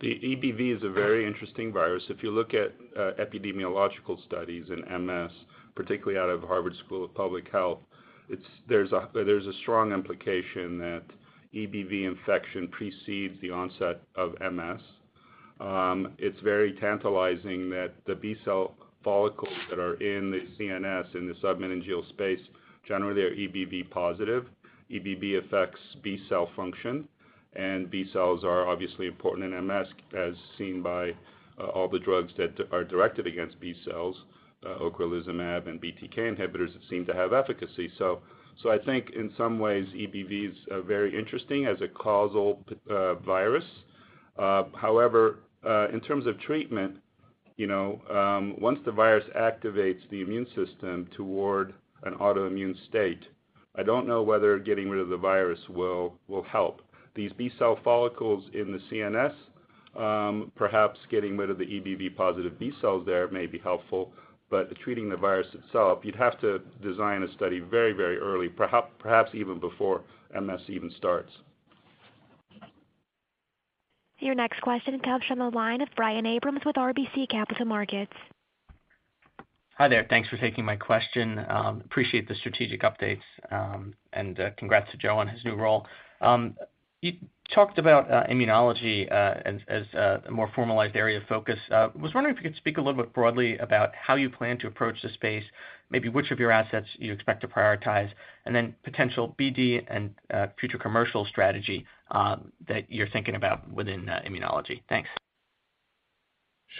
The 0.00 0.08
EBV 0.08 0.76
is 0.76 0.82
a 0.82 0.90
very 0.90 1.26
interesting 1.26 1.72
virus. 1.72 2.02
If 2.10 2.22
you 2.22 2.30
look 2.30 2.52
at 2.52 2.74
epidemiological 3.18 4.22
studies 4.26 4.66
in 4.68 5.06
MS, 5.06 5.32
particularly 5.78 6.18
out 6.18 6.28
of 6.28 6.42
Harvard 6.42 6.74
School 6.84 7.04
of 7.04 7.14
Public 7.14 7.48
Health, 7.52 7.78
there's 8.68 8.90
a 8.92 9.52
strong 9.62 9.92
implication 9.92 10.76
that 10.78 11.04
EBV 11.54 12.04
infection 12.04 12.66
precedes 12.66 13.40
the 13.40 13.50
onset 13.50 14.02
of 14.16 14.34
MS. 14.40 14.80
Um, 15.60 16.14
it's 16.18 16.40
very 16.40 16.72
tantalizing 16.80 17.70
that 17.70 17.92
the 18.08 18.16
B-cell 18.16 18.74
follicles 19.04 19.54
that 19.70 19.78
are 19.78 19.94
in 19.94 20.32
the 20.32 20.40
CNS, 20.58 21.14
in 21.14 21.28
the 21.28 21.34
submeningeal 21.34 22.08
space, 22.08 22.40
generally 22.86 23.22
are 23.22 23.30
EBV 23.30 23.88
positive. 23.90 24.46
EBV 24.90 25.44
affects 25.46 25.80
B-cell 26.02 26.50
function, 26.56 27.06
and 27.54 27.88
B-cells 27.88 28.42
are 28.42 28.66
obviously 28.66 29.06
important 29.06 29.54
in 29.54 29.66
MS, 29.66 29.86
as 30.16 30.34
seen 30.58 30.82
by 30.82 31.12
uh, 31.60 31.66
all 31.66 31.88
the 31.88 32.00
drugs 32.00 32.32
that 32.36 32.58
are 32.72 32.82
directed 32.82 33.28
against 33.28 33.60
B-cells, 33.60 34.16
Uh, 34.66 34.76
ocrelizumab 34.80 35.68
and 35.68 35.80
BTK 35.80 36.18
inhibitors 36.18 36.72
that 36.72 36.82
seem 36.90 37.06
to 37.06 37.14
have 37.14 37.32
efficacy. 37.32 37.88
So 37.96 38.20
I 38.68 38.76
think 38.76 39.10
in 39.14 39.32
some 39.36 39.60
ways, 39.60 39.86
EBV 39.94 40.50
is 40.50 40.56
uh, 40.72 40.80
very 40.80 41.16
interesting 41.16 41.66
as 41.66 41.80
a 41.80 41.86
causal 41.86 42.64
uh, 42.90 43.14
virus. 43.14 43.62
However, 44.36 45.38
in 45.92 46.00
terms 46.00 46.26
of 46.26 46.40
treatment, 46.40 46.96
you 47.56 47.68
know, 47.68 48.00
um, 48.10 48.56
once 48.60 48.80
the 48.84 48.90
virus 48.90 49.24
activates 49.36 50.00
the 50.10 50.22
immune 50.22 50.46
system 50.56 51.08
toward 51.16 51.72
an 52.02 52.14
autoimmune 52.14 52.74
state, 52.88 53.22
I 53.76 53.84
don't 53.84 54.08
know 54.08 54.22
whether 54.22 54.58
getting 54.58 54.90
rid 54.90 55.00
of 55.00 55.08
the 55.08 55.16
virus 55.16 55.60
will 55.68 56.18
help. 56.50 56.80
These 57.14 57.30
B-cell 57.38 57.78
follicles 57.84 58.42
in 58.54 58.72
the 58.72 58.80
CNS, 58.90 59.34
um, 59.96 60.50
perhaps 60.56 60.98
getting 61.12 61.36
rid 61.36 61.48
of 61.48 61.58
the 61.58 61.64
EBV 61.64 62.16
positive 62.16 62.58
B 62.58 62.72
cells 62.80 63.06
there 63.06 63.28
may 63.28 63.46
be 63.46 63.58
helpful, 63.58 64.12
but 64.50 64.74
treating 64.78 65.08
the 65.08 65.16
virus 65.16 65.46
itself, 65.52 66.00
you'd 66.04 66.16
have 66.16 66.40
to 66.40 66.60
design 66.82 67.22
a 67.22 67.32
study 67.34 67.60
very, 67.60 67.92
very 67.92 68.18
early, 68.18 68.48
perhaps 68.48 69.34
even 69.34 69.58
before 69.60 70.02
MS 70.34 70.60
even 70.68 70.90
starts. 70.96 71.30
Your 74.20 74.34
next 74.34 74.60
question 74.62 74.98
comes 75.00 75.24
from 75.26 75.38
the 75.38 75.50
line 75.50 75.80
of 75.80 75.88
Brian 75.94 76.26
Abrahams 76.26 76.64
with 76.64 76.76
RBC 76.76 77.28
Capital 77.28 77.66
Markets. 77.66 78.12
Hi 79.76 79.86
there. 79.86 80.04
Thanks 80.10 80.28
for 80.28 80.36
taking 80.38 80.64
my 80.64 80.74
question. 80.74 81.44
Um, 81.48 81.82
appreciate 81.84 82.26
the 82.26 82.34
strategic 82.34 82.82
updates, 82.82 83.22
um, 83.52 83.94
and 84.12 84.40
uh, 84.40 84.50
congrats 84.58 84.90
to 84.90 84.96
Joe 84.96 85.18
on 85.18 85.28
his 85.28 85.44
new 85.44 85.54
role. 85.54 85.86
Um, 86.20 86.56
You 87.00 87.12
talked 87.54 87.78
about 87.78 88.10
uh, 88.10 88.24
immunology 88.26 89.10
uh, 89.10 89.34
as 89.68 89.84
uh, 89.94 90.18
a 90.26 90.30
more 90.30 90.50
formalized 90.54 90.96
area 90.96 91.18
of 91.18 91.24
focus. 91.28 91.58
I 91.70 91.86
was 91.94 92.12
wondering 92.12 92.36
if 92.36 92.42
you 92.42 92.50
could 92.50 92.56
speak 92.56 92.76
a 92.76 92.80
little 92.80 93.00
bit 93.00 93.12
broadly 93.12 93.56
about 93.58 93.94
how 93.94 94.16
you 94.16 94.28
plan 94.28 94.58
to 94.58 94.66
approach 94.66 95.00
the 95.02 95.08
space, 95.10 95.44
maybe 95.90 96.08
which 96.08 96.32
of 96.32 96.40
your 96.40 96.50
assets 96.50 96.88
you 96.98 97.12
expect 97.12 97.40
to 97.42 97.48
prioritize, 97.48 98.10
and 98.46 98.54
then 98.54 98.74
potential 98.82 99.36
BD 99.38 99.84
and 99.88 100.14
future 100.58 100.78
commercial 100.78 101.24
strategy 101.24 101.86
um, 102.10 102.52
that 102.66 102.90
you're 102.90 103.08
thinking 103.08 103.36
about 103.36 103.70
within 103.72 104.06
immunology. 104.26 104.82
Thanks. 104.88 105.08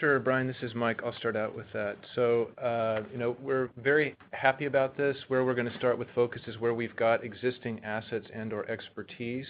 Sure, 0.01 0.21
Brian, 0.21 0.47
this 0.47 0.57
is 0.63 0.75
Mike. 0.75 1.01
I'll 1.05 1.17
start 1.17 1.35
out 1.35 1.57
with 1.57 1.67
that. 1.73 1.97
So 2.15 2.51
uh 2.63 3.03
you 3.11 3.19
know, 3.19 3.37
we're 3.43 3.71
very 3.83 4.15
happy 4.33 4.67
about 4.67 4.97
this. 4.97 5.17
Where 5.29 5.45
we're 5.45 5.55
gonna 5.55 5.77
start 5.79 5.99
with 5.99 6.09
focus 6.15 6.43
is 6.47 6.59
where 6.59 6.75
we've 6.75 6.95
got 6.95 7.25
existing 7.25 7.81
assets 7.85 8.27
and/or 8.35 8.71
expertise. 8.71 9.47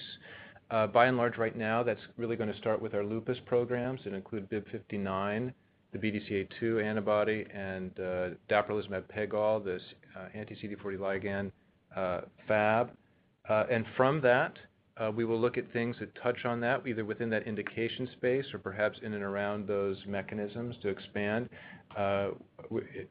Uh, 0.70 0.86
by 0.86 1.06
and 1.06 1.16
large 1.16 1.38
right 1.38 1.56
now, 1.56 1.82
that's 1.82 2.00
really 2.16 2.36
gonna 2.36 2.56
start 2.58 2.80
with 2.80 2.94
our 2.94 3.04
lupus 3.04 3.38
programs 3.46 4.00
that 4.04 4.12
include 4.12 4.48
BIIB059, 4.50 5.52
the 5.92 5.98
BDCA2 5.98 6.84
antibody, 6.84 7.46
and 7.54 7.90
uh, 7.98 8.28
dapirolizumab 8.50 9.04
pegol, 9.14 9.64
this 9.64 9.82
uh, 10.16 10.26
anti-CD40 10.34 10.98
ligand 10.98 11.52
Fab. 12.46 12.90
Uh 13.48 13.64
and 13.70 13.86
from 13.96 14.20
that, 14.20 14.58
Uh, 14.98 15.12
we 15.12 15.24
will 15.24 15.40
look 15.40 15.56
at 15.56 15.72
things 15.72 15.94
that 16.00 16.12
touch 16.22 16.44
on 16.44 16.60
that, 16.60 16.84
either 16.86 17.04
within 17.04 17.30
that 17.30 17.46
indication 17.46 18.08
space 18.14 18.44
or 18.52 18.58
perhaps 18.58 18.98
in 19.02 19.14
and 19.14 19.22
around 19.22 19.68
those 19.68 19.96
mechanisms 20.06 20.74
to 20.82 20.88
expand. 20.88 21.48
Uh, 21.96 22.30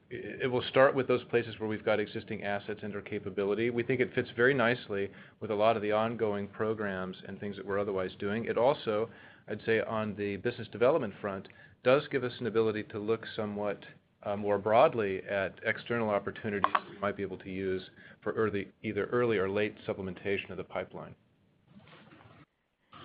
it 0.09 0.51
will 0.51 0.63
start 0.69 0.93
with 0.93 1.07
those 1.07 1.23
places 1.25 1.55
where 1.59 1.69
we've 1.69 1.85
got 1.85 1.99
existing 1.99 2.43
assets 2.43 2.81
and/or 2.83 3.01
capability. 3.01 3.69
We 3.69 3.83
think 3.83 4.01
it 4.01 4.13
fits 4.13 4.29
very 4.35 4.53
nicely 4.53 5.09
with 5.39 5.49
a 5.49 5.55
lot 5.55 5.77
of 5.77 5.81
the 5.81 5.93
ongoing 5.93 6.47
programs 6.47 7.15
and 7.27 7.39
things 7.39 7.55
that 7.55 7.65
we're 7.65 7.79
otherwise 7.79 8.11
doing. 8.19 8.45
It 8.45 8.57
also, 8.57 9.09
I'd 9.47 9.61
say 9.65 9.79
on 9.81 10.13
the 10.15 10.35
business 10.37 10.67
development 10.69 11.13
front, 11.21 11.47
does 11.83 12.03
give 12.11 12.23
us 12.23 12.33
an 12.39 12.47
ability 12.47 12.83
to 12.83 12.99
look 12.99 13.25
somewhat 13.35 13.79
uh, 14.23 14.35
more 14.35 14.57
broadly 14.57 15.21
at 15.29 15.53
external 15.65 16.09
opportunities 16.09 16.71
we 16.91 16.99
might 16.99 17.15
be 17.15 17.23
able 17.23 17.37
to 17.37 17.49
use 17.49 17.81
for 18.21 18.51
either 18.83 19.05
early 19.05 19.37
or 19.37 19.49
late 19.49 19.75
supplementation 19.87 20.49
of 20.49 20.57
the 20.57 20.63
pipeline. 20.63 21.15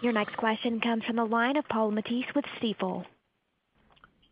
Your 0.02 0.12
next 0.12 0.36
question 0.36 0.80
comes 0.80 1.04
from 1.04 1.16
the 1.16 1.24
line 1.24 1.56
of 1.56 1.66
Paul 1.68 1.92
Matteis 1.92 2.24
with 2.34 2.44
Stifel. 2.60 3.04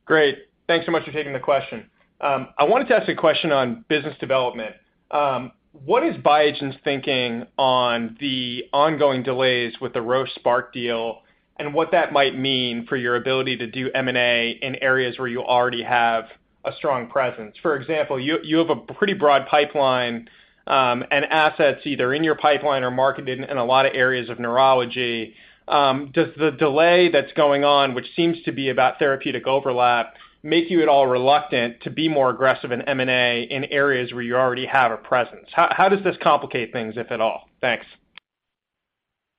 Great. 0.05 0.39
Thanks 0.67 0.85
so 0.85 0.93
much 0.93 1.05
for 1.05 1.13
taking 1.13 1.33
the 1.33 1.39
question. 1.39 1.89
Um, 2.21 2.49
I 2.59 2.65
wanted 2.65 2.89
to 2.89 2.97
ask 2.97 3.09
a 3.09 3.15
question 3.15 3.53
on 3.53 3.85
business 3.89 4.17
development. 4.19 4.75
Um, 5.13 5.53
what 5.73 6.05
is 6.05 6.17
Biogen's 6.17 6.75
thinking 6.83 7.47
on 7.57 8.17
the 8.19 8.65
ongoing 8.73 9.23
delays 9.23 9.75
with 9.81 9.93
the 9.93 10.03
Roche 10.03 10.35
Spark 10.35 10.73
deal 10.73 11.23
and 11.61 11.73
what 11.73 11.93
that 11.93 12.13
might 12.13 12.37
mean 12.37 12.87
for 12.89 12.97
your 12.97 13.15
ability 13.15 13.57
to 13.59 13.69
do 13.69 13.91
M&A 13.95 14.59
in 14.63 14.75
areas 14.77 15.19
where 15.19 15.29
you 15.29 15.43
already 15.43 15.85
have 15.85 16.25
a 16.65 16.73
strong 16.73 17.09
presence? 17.09 17.55
For 17.63 17.77
example, 17.77 18.19
you 18.19 18.59
have 18.59 18.71
a 18.71 18.77
pretty 18.77 19.15
broad 19.15 19.47
pipeline, 19.47 20.29
um, 20.67 21.05
and 21.11 21.25
assets 21.27 21.81
either 21.85 22.13
in 22.13 22.25
your 22.25 22.35
pipeline 22.35 22.83
or 22.83 22.91
marketed 22.91 23.41
in 23.41 23.57
a 23.57 23.65
lot 23.65 23.87
of 23.87 23.93
areas 23.95 24.29
of 24.29 24.39
neurology. 24.39 25.35
Um, 25.69 26.11
does 26.13 26.29
the 26.37 26.51
delay 26.51 27.11
that's 27.11 27.33
going 27.33 27.65
on, 27.65 27.95
which 27.95 28.07
seems 28.17 28.43
to 28.45 28.53
be 28.53 28.71
about 28.71 28.99
therapeutic 28.99 29.47
overlap, 29.47 30.15
make 30.43 30.71
you 30.71 30.83
at 30.83 30.89
all 30.89 31.07
reluctant 31.07 31.83
to 31.83 31.91
be 31.91 32.09
more 32.09 32.31
aggressive 32.31 32.73
in 32.73 32.83
M&A 32.83 33.43
in 33.43 33.65
areas 33.67 34.13
where 34.13 34.23
you 34.23 34.37
already 34.37 34.67
have 34.67 34.91
a 34.91 34.97
presence? 34.97 35.49
How 35.53 35.89
does 35.89 36.03
this 36.03 36.17
complicate 36.23 36.73
things, 36.73 36.95
if 36.97 37.11
at 37.11 37.21
all? 37.21 37.49
Thanks. 37.61 37.87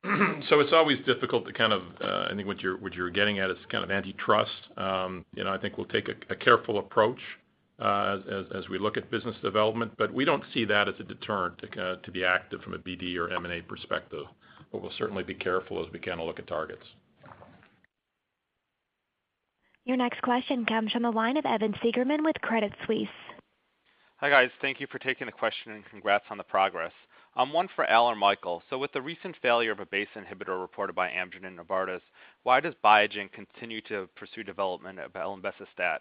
So 0.49 0.59
it's 0.59 0.74
always 0.74 0.97
difficult 1.05 1.45
to 1.45 1.53
kind 1.53 1.72
of, 1.72 1.84
uh, 2.01 2.28
I 2.32 2.36
think 2.36 2.47
what 2.47 2.61
you're 2.61 3.09
getting 3.11 3.38
at 3.39 3.51
is 3.51 3.57
kind 3.69 3.84
of 3.84 3.91
antitrust. 3.91 4.51
Um, 4.76 5.24
you 5.36 5.43
know, 5.43 5.53
I 5.53 5.59
think 5.59 5.78
we'll 5.78 5.86
take 5.86 6.09
a 6.30 6.36
careful 6.36 6.80
approach 6.80 7.19
uh, 7.80 8.17
as 8.53 8.67
we 8.69 8.80
look 8.80 8.97
at 8.97 9.09
business 9.11 9.36
development, 9.41 9.91
but 9.97 10.13
we 10.13 10.26
don't 10.26 10.43
see 10.53 10.65
that 10.65 10.88
as 10.88 10.95
a 10.99 11.03
deterrent 11.03 11.59
to 11.59 11.82
uh, 11.82 11.95
be 12.11 12.24
active 12.24 12.61
from 12.61 12.74
a 12.74 12.80
BD 12.80 13.15
or 13.17 13.32
M&A 13.34 13.61
perspective. 13.61 14.26
But 14.72 14.82
we'll 14.82 14.91
certainly 14.97 15.24
be 15.24 15.34
careful 15.34 15.86
as 15.86 15.91
we 15.91 15.99
kind 15.99 16.19
of 16.19 16.28
look 16.28 16.39
at 16.39 16.47
targets. 16.47 16.86
Your 19.84 19.97
next 19.97 20.22
question 20.22 20.65
comes 20.65 20.91
from 20.91 21.03
the 21.03 21.11
line 21.11 21.38
of 21.38 21.45
Evan 21.45 21.74
Seigerman 21.84 22.24
with 22.24 22.36
Credit 22.41 22.72
Suisse. 22.86 23.07
Hi, 24.17 24.30
guys. 24.30 24.51
Thank 24.61 24.80
you 24.80 24.86
for 24.91 24.99
taking 24.99 25.26
the 25.26 25.32
question, 25.32 25.72
and 25.72 25.84
congrats 25.86 26.26
on 26.30 26.38
the 26.38 26.43
progress. 26.43 26.93
Um, 27.36 27.51
one 27.51 27.67
for 27.76 27.86
Al 27.86 28.05
or 28.05 28.15
Michael. 28.15 28.61
So 28.69 28.78
with 28.78 28.91
the 28.91 29.01
recent 29.01 29.36
failure 29.41 29.72
of 29.72 29.80
a 29.80 29.86
BACE 29.86 30.09
inhibitor 30.15 30.61
reported 30.61 30.93
by 30.93 31.09
Amgen 31.09 31.47
and 31.47 31.57
Novartis, 31.57 32.01
why 32.43 32.59
does 32.59 32.76
Biogen 32.84 33.32
continue 33.32 33.82
to 33.84 34.07
pursue 34.15 34.43
development 34.43 34.99
of 34.99 35.13
elenbecestat? 35.13 35.99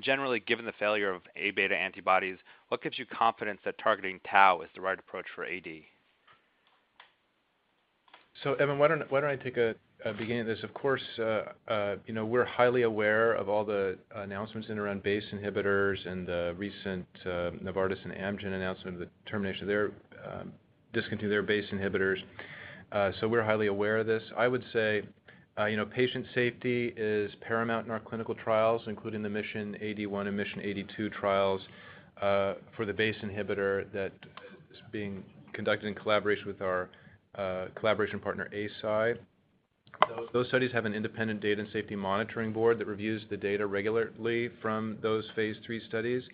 Generally, 0.00 0.40
given 0.40 0.64
the 0.64 0.72
failure 0.78 1.12
of 1.12 1.22
A-beta 1.36 1.76
antibodies, 1.76 2.38
what 2.68 2.82
gives 2.82 2.98
you 2.98 3.06
confidence 3.06 3.60
that 3.64 3.76
targeting 3.78 4.20
tau 4.30 4.62
is 4.62 4.70
the 4.74 4.80
right 4.80 4.98
approach 4.98 5.26
for 5.34 5.44
AD? 5.44 5.66
Evan, 8.44 8.78
why 8.78 8.88
don't 8.88 9.24
I 9.24 9.36
take 9.36 9.56
a 9.56 9.74
beginning 10.16 10.42
of 10.42 10.46
this? 10.46 10.62
Of 10.62 10.72
course, 10.72 11.02
uh, 11.18 11.42
uh, 11.66 11.96
you 12.06 12.14
know, 12.14 12.24
we're 12.24 12.44
highly 12.44 12.82
aware 12.82 13.32
of 13.32 13.48
all 13.48 13.64
the 13.64 13.98
announcements 14.14 14.68
in 14.68 14.78
around 14.78 15.02
BACE 15.02 15.24
inhibitors 15.32 16.06
and 16.06 16.26
the 16.26 16.54
recent 16.56 17.06
uh, 17.24 17.50
Novartis 17.62 17.98
and 18.04 18.12
Amgen 18.12 18.52
announcement 18.52 18.94
of 18.94 19.00
the 19.00 19.08
termination 19.28 19.62
of 19.62 19.68
their 19.68 19.90
um, 20.24 20.52
discontinue 20.92 21.28
their 21.28 21.42
BACE 21.42 21.64
inhibitors. 21.72 22.18
So 23.20 23.26
we're 23.28 23.42
highly 23.42 23.66
aware 23.66 23.98
of 23.98 24.06
this. 24.06 24.22
I 24.36 24.46
would 24.46 24.64
say, 24.72 25.02
you 25.68 25.76
know, 25.76 25.86
patient 25.86 26.26
safety 26.34 26.94
is 26.96 27.32
paramount 27.40 27.86
in 27.86 27.92
our 27.92 28.00
clinical 28.00 28.34
trials, 28.36 28.82
including 28.86 29.22
the 29.22 29.28
MISSION-AD1 29.28 30.28
and 30.28 30.36
MISSION-AD2 30.36 31.12
trials 31.12 31.60
for 32.20 32.86
the 32.86 32.92
BACE 32.92 33.16
inhibitor 33.22 33.90
that 33.92 34.12
is 34.70 34.78
being 34.92 35.24
conducted 35.52 35.88
in 35.88 35.94
collaboration 35.94 36.46
with 36.46 36.62
our 36.62 36.88
Uh, 37.38 37.66
collaboration 37.76 38.18
partner, 38.18 38.50
Eisai. 38.52 39.16
Those 40.32 40.48
studies 40.48 40.72
have 40.72 40.86
an 40.86 40.92
independent 40.94 41.40
data 41.40 41.60
and 41.60 41.70
safety 41.72 41.94
monitoring 41.94 42.52
board 42.52 42.80
that 42.80 42.86
reviews 42.86 43.22
the 43.30 43.36
data 43.36 43.64
regularly 43.64 44.50
from 44.60 44.98
those 45.02 45.24
phase 45.36 45.54
III 45.70 45.80
studies. 45.88 46.24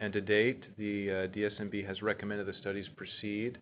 And 0.00 0.10
to 0.14 0.22
date, 0.22 0.64
the 0.78 1.10
uh, 1.10 1.14
DSMB 1.36 1.86
has 1.86 2.00
recommended 2.00 2.46
the 2.46 2.54
studies 2.60 2.86
proceed. 2.96 3.58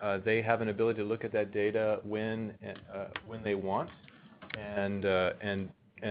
Uh, 0.00 0.18
they 0.24 0.42
have 0.42 0.60
an 0.60 0.70
ability 0.70 1.00
to 1.00 1.06
look 1.06 1.24
at 1.24 1.32
that 1.32 1.52
data 1.52 2.00
when 2.02 2.52
they 3.44 3.54
want. 3.54 3.88
And 4.58 5.04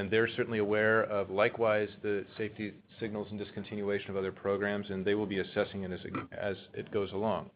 they're 0.10 0.30
certainly 0.38 0.60
aware 0.60 1.04
of 1.04 1.30
likewise 1.30 1.90
the 2.02 2.26
safety 2.38 2.74
signals 3.02 3.28
and 3.32 3.40
discontinuation 3.40 4.10
of 4.10 4.16
other 4.16 4.32
programs, 4.32 4.90
and 4.90 5.04
they 5.04 5.16
will 5.16 5.26
be 5.26 5.40
assessing 5.40 5.84
it 5.84 5.92
as 6.32 6.56
it 6.74 6.92
goes 6.92 7.12
along. 7.12 7.50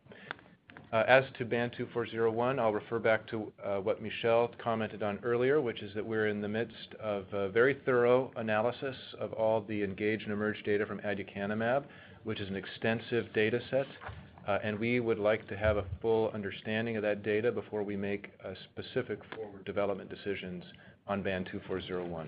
Uh, 0.93 1.03
as 1.07 1.23
to 1.39 1.43
BAN2401, 1.43 2.59
I'll 2.59 2.71
refer 2.71 2.99
back 2.99 3.25
to 3.29 3.51
uh, 3.65 3.77
what 3.77 3.99
Michel 3.99 4.51
commented 4.63 5.01
on 5.01 5.17
earlier, 5.23 5.59
which 5.59 5.81
is 5.81 5.91
that 5.95 6.05
we're 6.05 6.27
in 6.27 6.39
the 6.39 6.47
midst 6.47 6.93
of 7.01 7.25
a 7.33 7.49
very 7.49 7.79
thorough 7.83 8.31
analysis 8.35 8.95
of 9.19 9.33
all 9.33 9.61
the 9.61 9.81
ENGAGE 9.81 10.21
and 10.21 10.31
EMERGE 10.31 10.61
data 10.63 10.85
from 10.85 10.99
aducanumab, 10.99 11.85
which 12.25 12.39
is 12.39 12.47
an 12.47 12.55
extensive 12.55 13.25
data 13.33 13.59
set. 13.71 13.87
Uh, 14.47 14.59
and 14.63 14.77
we 14.77 14.99
would 14.99 15.17
like 15.17 15.47
to 15.47 15.57
have 15.57 15.77
a 15.77 15.85
full 15.99 16.29
understanding 16.29 16.95
of 16.95 17.01
that 17.01 17.23
data 17.23 17.51
before 17.51 17.81
we 17.81 17.97
make 17.97 18.29
specific 18.71 19.17
forward 19.35 19.65
development 19.65 20.11
decisions 20.11 20.63
on 21.07 21.23
BAN2401. 21.23 22.27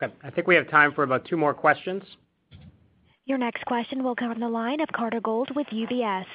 Okay. 0.00 0.14
I 0.22 0.30
think 0.30 0.46
we 0.46 0.54
have 0.54 0.70
time 0.70 0.92
for 0.92 1.02
about 1.02 1.24
two 1.24 1.36
more 1.36 1.52
questions. 1.52 2.04
Your 3.26 3.38
next 3.38 3.64
question 3.66 4.02
will 4.02 4.16
come 4.16 4.32
from 4.32 4.40
the 4.40 4.48
line 4.48 4.80
of 4.80 4.88
Carter 4.88 5.20
Gould 5.20 5.54
with 5.54 5.66
UBS. 5.68 6.26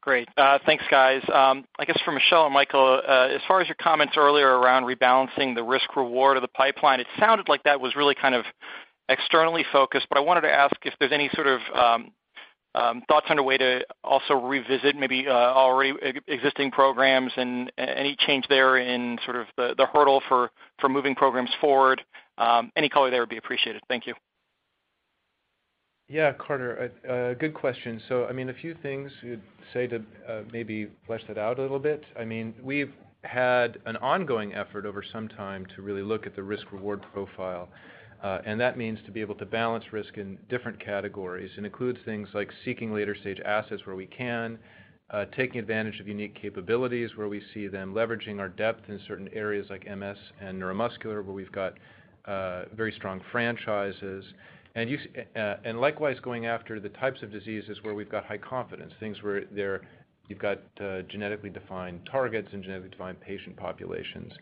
Great. 0.00 0.28
Uh, 0.36 0.58
thanks, 0.66 0.84
guys. 0.90 1.22
Um, 1.32 1.64
I 1.78 1.86
guess 1.86 1.98
for 2.04 2.12
Michel 2.12 2.44
and 2.44 2.52
Michael, 2.52 3.00
uh, 3.06 3.28
as 3.28 3.40
far 3.48 3.62
as 3.62 3.68
your 3.68 3.76
comments 3.80 4.14
earlier 4.18 4.58
around 4.58 4.84
rebalancing 4.84 5.54
the 5.54 5.62
risk-reward 5.62 6.36
of 6.36 6.42
the 6.42 6.48
pipeline, 6.48 7.00
it 7.00 7.06
sounded 7.18 7.48
like 7.48 7.62
that 7.62 7.80
was 7.80 7.96
really 7.96 8.14
kind 8.14 8.34
of 8.34 8.44
externally 9.08 9.64
focused, 9.72 10.06
but 10.10 10.18
I 10.18 10.20
wanted 10.20 10.42
to 10.42 10.52
ask 10.52 10.74
if 10.84 10.92
there's 11.00 11.12
any 11.12 11.30
sort 11.34 11.46
of 11.46 11.60
um, 11.74 12.10
um, 12.74 13.02
thoughts 13.08 13.26
underway 13.30 13.56
to 13.56 13.84
also 14.02 14.34
revisit 14.34 14.94
maybe 14.96 15.26
uh, 15.26 15.32
already 15.32 15.94
existing 16.26 16.70
programs 16.70 17.32
and 17.36 17.72
any 17.78 18.16
change 18.18 18.44
there 18.48 18.76
in 18.76 19.18
sort 19.24 19.36
of 19.36 19.46
the 19.56 19.86
hurdle 19.92 20.22
for 20.28 20.50
moving 20.86 21.14
programs 21.14 21.50
forward. 21.60 22.02
Any 22.76 22.90
color 22.90 23.10
there 23.10 23.20
would 23.20 23.30
be 23.30 23.38
appreciated. 23.38 23.80
Thank 23.88 24.06
you. 24.06 24.14
Yeah, 26.08 26.32
Carter, 26.34 26.92
good 27.40 27.54
question. 27.54 28.00
So 28.08 28.26
I 28.26 28.32
mean, 28.32 28.50
a 28.50 28.54
few 28.54 28.74
things 28.82 29.10
you'd 29.22 29.40
say 29.72 29.86
to 29.86 30.02
uh, 30.28 30.42
maybe 30.52 30.88
flesh 31.06 31.22
that 31.28 31.38
out 31.38 31.58
a 31.58 31.62
little 31.62 31.78
bit. 31.78 32.04
I 32.18 32.24
mean, 32.26 32.54
we've 32.62 32.92
had 33.22 33.78
an 33.86 33.96
ongoing 33.96 34.54
effort 34.54 34.84
over 34.84 35.02
some 35.02 35.28
time 35.28 35.64
to 35.74 35.80
really 35.80 36.02
look 36.02 36.26
at 36.26 36.36
the 36.36 36.42
risk-reward 36.42 37.02
profile, 37.14 37.70
uh, 38.22 38.40
and 38.44 38.60
that 38.60 38.76
means 38.76 38.98
to 39.06 39.12
be 39.12 39.22
able 39.22 39.34
to 39.36 39.46
balance 39.46 39.84
risk 39.92 40.18
in 40.18 40.36
different 40.50 40.78
categories. 40.78 41.50
It 41.56 41.64
includes 41.64 41.98
things 42.04 42.28
like 42.34 42.50
seeking 42.66 42.92
later-stage 42.92 43.40
assets 43.42 43.86
where 43.86 43.96
we 43.96 44.06
can, 44.06 44.58
uh, 45.08 45.24
taking 45.34 45.58
advantage 45.58 46.00
of 46.00 46.06
unique 46.06 46.34
capabilities 46.34 47.16
where 47.16 47.28
we 47.28 47.40
see 47.54 47.66
them, 47.66 47.94
leveraging 47.94 48.40
our 48.40 48.50
depth 48.50 48.90
in 48.90 49.00
certain 49.08 49.30
areas 49.32 49.68
like 49.70 49.86
MS 49.86 50.18
and 50.42 50.60
neuromuscular, 50.60 51.24
where 51.24 51.34
we've 51.34 51.52
got 51.52 51.78
very 52.76 52.92
strong 52.92 53.22
franchises. 53.32 54.22
Uh, 54.76 54.80
uh, 55.38 55.56
and 55.64 55.80
likewise, 55.80 56.16
going 56.20 56.46
after 56.46 56.80
the 56.80 56.88
types 56.90 57.22
of 57.22 57.30
diseases 57.30 57.78
where 57.82 57.94
we've 57.94 58.10
got 58.10 58.24
high 58.24 58.38
confidence, 58.38 58.92
things 58.98 59.22
where 59.22 59.80
you've 60.28 60.38
got 60.38 60.58
uh, 60.80 61.02
genetically 61.02 61.50
defined 61.50 62.00
targets 62.10 62.48
and 62.52 62.62
genetically 62.62 62.90
defined 62.90 63.20
patient 63.20 63.56
populations. 63.56 64.32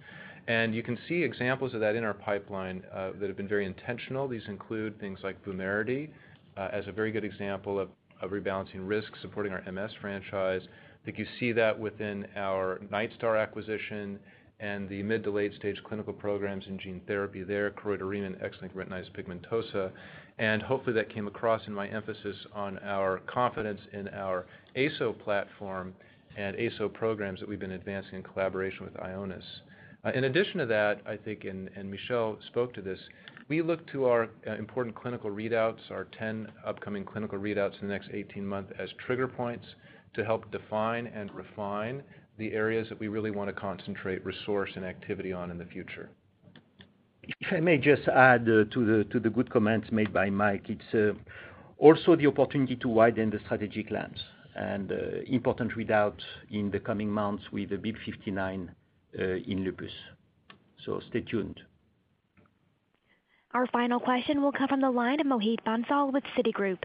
And 0.49 0.75
you 0.75 0.83
can 0.83 0.99
see 1.09 1.23
examples 1.23 1.75
of 1.75 1.81
that 1.81 1.95
in 1.95 2.03
our 2.03 2.15
pipeline 2.15 2.83
that 2.93 3.29
have 3.29 3.37
been 3.37 3.47
very 3.47 3.65
intentional. 3.65 4.27
These 4.27 4.49
include 4.49 4.99
things 4.99 5.21
like 5.23 5.43
VUMERITY 5.45 6.11
as 6.57 6.87
a 6.89 6.93
very 6.93 7.13
good 7.13 7.25
example 7.25 7.79
of 7.79 7.89
rebalancing 8.31 8.89
risk, 8.89 9.13
supporting 9.21 9.53
our 9.53 9.63
MS 9.71 9.91
franchise. 10.01 10.63
I 10.65 11.05
think 11.05 11.19
you 11.19 11.27
see 11.39 11.53
that 11.53 11.79
within 11.79 12.27
our 12.37 12.81
Nightstar 12.91 13.41
acquisition 13.41 14.19
and 14.63 14.89
the 14.89 15.03
mid 15.03 15.25
to 15.25 15.31
late-stage 15.31 15.83
clinical 15.85 16.13
programs 16.13 16.65
in 16.69 16.79
gene 16.79 17.01
therapy 17.07 17.43
there, 17.43 17.71
choroideremia 17.73 18.27
and 18.27 18.43
X-linked 18.43 18.77
retinitis 18.77 19.11
pigmentosa. 19.11 19.91
And 20.39 20.63
hopefully 20.63 20.95
that 20.95 21.13
came 21.13 21.27
across 21.27 21.67
in 21.67 21.75
my 21.75 21.89
emphasis 21.89 22.37
on 22.55 22.79
our 22.79 23.19
confidence 23.27 23.81
in 23.93 24.09
our 24.09 24.47
ASO 24.77 25.19
platform 25.23 25.95
and 26.37 26.57
ASO 26.57 26.93
programs 26.93 27.41
that 27.41 27.49
we've 27.49 27.61
been 27.61 27.73
advancing 27.73 28.15
in 28.15 28.23
collaboration 28.23 28.85
with 28.85 28.95
Ionis. 28.95 29.45
Uh, 30.05 30.11
in 30.15 30.25
addition 30.25 30.59
to 30.59 30.67
that, 30.67 31.01
I 31.07 31.17
think, 31.17 31.45
and 31.45 31.71
Michel 31.85 32.39
spoke 32.49 32.75
to 32.75 32.83
this, 32.83 32.99
we 33.49 33.63
look 33.63 33.87
to 33.93 34.07
our 34.07 34.29
uh, 34.47 34.55
important 34.55 34.97
clinical 34.97 35.31
readouts, 35.31 35.91
our 35.91 36.05
10 36.19 36.49
upcoming 36.67 37.05
clinical 37.05 37.39
readouts 37.39 37.81
in 37.81 37.89
the 37.89 37.93
next 37.93 38.09
18 38.13 38.45
months 38.45 38.73
as 38.79 38.89
trigger 39.07 39.29
points 39.29 39.67
to 40.15 40.25
help 40.25 40.51
define 40.51 41.07
and 41.07 41.33
refine 41.33 42.03
the 42.39 42.53
areas 42.53 42.89
that 42.89 42.99
we 42.99 43.09
really 43.09 43.31
wanna 43.31 43.53
concentrate 43.53 44.25
resource 44.25 44.71
and 44.75 44.85
activity 44.85 45.33
on 45.33 45.51
in 45.51 45.59
the 45.59 45.67
future. 45.67 46.11
If 47.23 47.53
I 47.53 47.61
may 47.61 47.79
just 47.79 48.09
add 48.09 48.43
uh, 48.49 48.65
to 48.73 49.05
the 49.13 49.31
good 49.31 49.51
comments 49.51 49.93
made 49.93 50.13
by 50.13 50.29
Mike, 50.29 50.69
it's 50.69 50.95
uh, 50.95 51.13
also 51.79 52.17
the 52.17 52.27
opportunity 52.27 52.75
to 52.77 52.89
widen 52.89 53.31
the 53.31 53.39
strategic 53.45 53.91
lens 53.91 54.19
and 54.57 54.91
uh, 54.91 54.97
important 55.27 55.73
readouts 55.73 56.23
in 56.51 56.71
the 56.71 56.81
coming 56.81 57.09
months 57.09 57.45
with 57.53 57.71
the 57.71 57.77
BIIB059 57.77 58.69
in 59.15 59.65
lupus. 59.65 59.93
So 60.85 61.01
stay 61.11 61.21
tuned. 61.21 61.61
Our 63.55 63.67
final 63.69 64.01
question 64.01 64.43
will 64.43 64.53
come 64.53 64.69
from 64.69 64.81
the 64.81 64.91
line 64.91 65.21
of 65.21 65.27
Mohit 65.27 65.59
Bansal 65.67 66.13
with 66.13 66.25
Citigroup. 66.37 66.79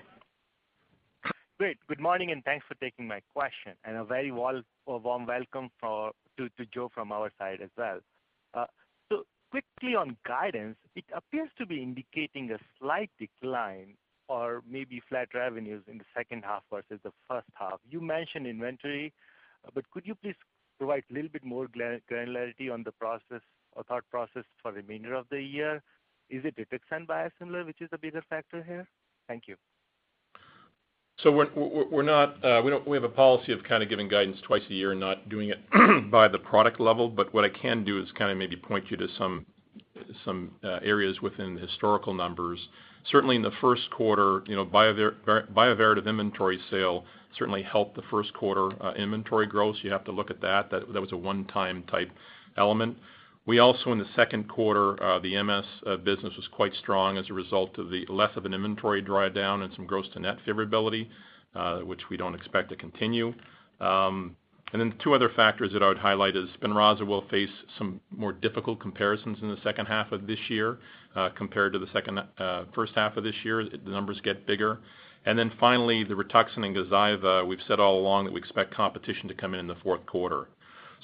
Great. 1.58 1.78
Good 1.88 2.00
morning, 2.00 2.32
and 2.32 2.44
thanks 2.44 2.66
for 2.68 2.76
taking 2.76 3.08
my 3.08 3.22
question, 3.34 3.74
and 3.86 3.98
a 3.98 4.04
very 4.04 4.32
warm 4.32 4.64
welcome 4.86 5.70
to 5.82 6.50
Joe 6.72 6.92
from 6.94 7.12
our 7.12 7.32
side 7.40 7.60
as 7.64 7.70
well. 7.76 8.00
Quickly 9.52 9.96
on 9.96 10.18
guidance, 10.26 10.78
it 10.96 11.06
appears 11.16 11.50
to 11.58 11.66
be 11.66 11.82
indicating 11.82 12.52
a 12.52 12.58
slight 12.80 13.10
decline 13.18 13.96
or 14.28 14.62
maybe 14.70 15.02
flat 15.08 15.30
revenues 15.34 15.84
in 15.88 15.98
the 15.98 16.06
second 16.16 16.44
half 16.44 16.64
versus 16.70 17.00
the 17.04 17.12
first 17.30 17.48
half. 17.54 17.80
You 17.90 18.02
mentioned 18.02 18.46
inventory, 18.46 19.14
uh, 19.66 19.72
but 19.74 19.90
could 19.92 20.06
you 20.06 20.16
please 20.16 20.36
provide 20.78 21.04
a 21.10 21.14
little 21.14 21.30
bit 21.30 21.46
more 21.46 21.68
granularity 21.68 22.72
on 22.72 22.84
the 22.84 22.92
process 22.92 23.42
or 23.72 23.84
thought 23.84 24.04
process 24.12 24.44
for 24.62 24.74
remainder 24.74 25.14
of 25.14 25.26
the 25.32 25.42
year? 25.42 25.82
Is 26.30 26.44
it 26.44 26.56
Rituxan 26.58 27.08
biosimilar 27.08 27.66
which 27.66 27.82
is 27.82 27.90
the 27.90 27.98
bigger 27.98 28.24
factor 28.30 28.62
here? 28.64 28.86
Thank 29.30 29.44
you. 29.48 29.56
So 31.24 31.32
we're 31.32 32.04
not, 32.04 32.44
uh, 32.46 32.62
we 32.86 32.96
have 32.96 33.04
a 33.04 33.10
policy 33.10 33.52
of 33.52 33.64
kind 33.64 33.82
of 33.82 33.90
giving 33.90 34.08
guidance 34.08 34.38
twice 34.46 34.62
a 34.70 34.74
year 34.74 34.92
and 34.92 35.00
not 35.00 35.30
doing 35.30 35.50
it 35.50 36.12
by 36.12 36.28
the 36.28 36.38
product 36.38 36.80
level. 36.80 37.10
But 37.10 37.34
what 37.34 37.44
I 37.44 37.50
can 37.50 37.84
do 37.84 38.00
is 38.00 38.12
kind 38.12 38.32
of 38.32 38.38
maybe 38.38 38.56
point 38.56 38.86
you 38.92 38.98
to 38.98 39.08
some 39.18 39.46
some 40.24 40.52
uh, 40.64 40.80
areas 40.84 41.20
within 41.22 41.56
the 41.56 41.62
historical 41.62 42.14
numbers. 42.14 42.60
Certainly 43.12 43.38
in 43.38 43.42
the 43.42 43.52
first 43.62 43.90
quarter, 43.90 44.44
you 44.46 44.56
know, 44.56 44.66
Bioverativ 44.66 46.06
inventory 46.06 46.60
sale 46.70 47.04
certainly 47.38 47.64
helped 47.64 47.96
the 47.96 48.04
first 48.12 48.34
quarter 48.34 48.70
uh, 48.84 48.94
inventory 48.94 49.48
growth. 49.48 49.78
You 49.82 49.92
have 49.92 50.04
to 50.06 50.12
look 50.12 50.30
at 50.30 50.42
that. 50.42 50.70
That 50.70 51.02
was 51.02 51.12
a 51.14 51.18
one-time 51.18 51.84
type 51.84 52.12
element. 52.58 52.98
We 53.48 53.60
also, 53.60 53.94
in 53.94 53.98
the 53.98 54.06
second 54.14 54.50
quarter, 54.50 55.02
uh, 55.02 55.20
the 55.20 55.42
MS 55.42 55.66
uh, 55.86 55.96
business 55.96 56.36
was 56.36 56.48
quite 56.52 56.76
strong 56.76 57.18
as 57.18 57.30
a 57.30 57.34
result 57.34 57.78
of 57.78 57.90
the 57.90 58.06
less 58.10 58.36
of 58.36 58.46
an 58.46 58.54
inventory 58.54 59.02
drawdown 59.02 59.64
and 59.64 59.74
some 59.74 59.86
gross 59.86 60.06
to 60.14 60.20
net 60.20 60.38
favorability, 60.46 61.08
uh, 61.56 61.80
which 61.80 62.02
we 62.10 62.18
don't 62.18 62.36
expect 62.36 62.70
to 62.70 62.76
continue. 62.76 63.34
Um, 63.80 64.36
and 64.74 64.82
then 64.82 64.94
Two 65.02 65.14
other 65.14 65.30
factors 65.30 65.72
that 65.72 65.82
I 65.82 65.88
would 65.88 65.98
highlight 65.98 66.36
is 66.36 66.50
SPINRAZA 66.62 67.08
will 67.08 67.26
face 67.30 67.50
some 67.78 68.02
more 68.12 68.34
difficult 68.34 68.82
comparisons 68.82 69.38
in 69.42 69.50
the 69.50 69.62
second 69.64 69.86
half 69.86 70.12
of 70.12 70.28
this 70.28 70.40
year, 70.50 70.80
compared 71.38 71.72
to 71.72 71.80
the 71.80 72.68
first 72.76 72.92
half 72.96 73.16
of 73.16 73.24
this 73.24 73.36
year. 73.46 73.64
The 73.64 73.90
numbers 73.90 74.20
get 74.26 74.46
bigger. 74.46 74.80
And 75.26 75.40
then 75.40 75.54
finally, 75.58 76.04
the 76.04 76.16
Rituxan 76.16 76.66
and 76.66 76.76
Gazyva, 76.76 77.48
we've 77.48 77.62
said 77.66 77.80
all 77.80 77.98
along 77.98 78.26
that 78.26 78.34
we 78.34 78.42
expect 78.42 78.74
competition 78.74 79.30
to 79.30 79.34
come 79.34 79.54
in 79.54 79.62
in 79.62 79.68
the 79.68 79.76
fourth 79.76 80.06
quarter. 80.06 80.50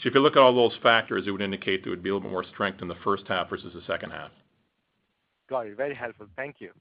So 0.02 0.10
if 0.10 0.16
you 0.16 0.22
look 0.22 0.36
at 0.36 0.42
all 0.42 0.54
those 0.54 0.78
factors, 0.82 1.24
it 1.28 1.32
would 1.32 1.42
indicate 1.42 1.84
there 1.84 1.92
would 1.92 2.04
be 2.04 2.10
a 2.10 2.14
little 2.14 2.28
bit 2.28 2.32
more 2.32 2.44
strength 2.44 2.82
in 2.82 2.88
the 2.88 2.96
first 3.04 3.24
half 3.28 3.50
versus 3.50 3.74
the 3.74 3.82
second 3.88 4.12
half. 4.12 4.32
Got 5.50 5.68
it. 5.68 5.78
Very 5.78 5.96
helpful. 5.96 6.28
Thank 6.36 6.56
you. 6.60 6.72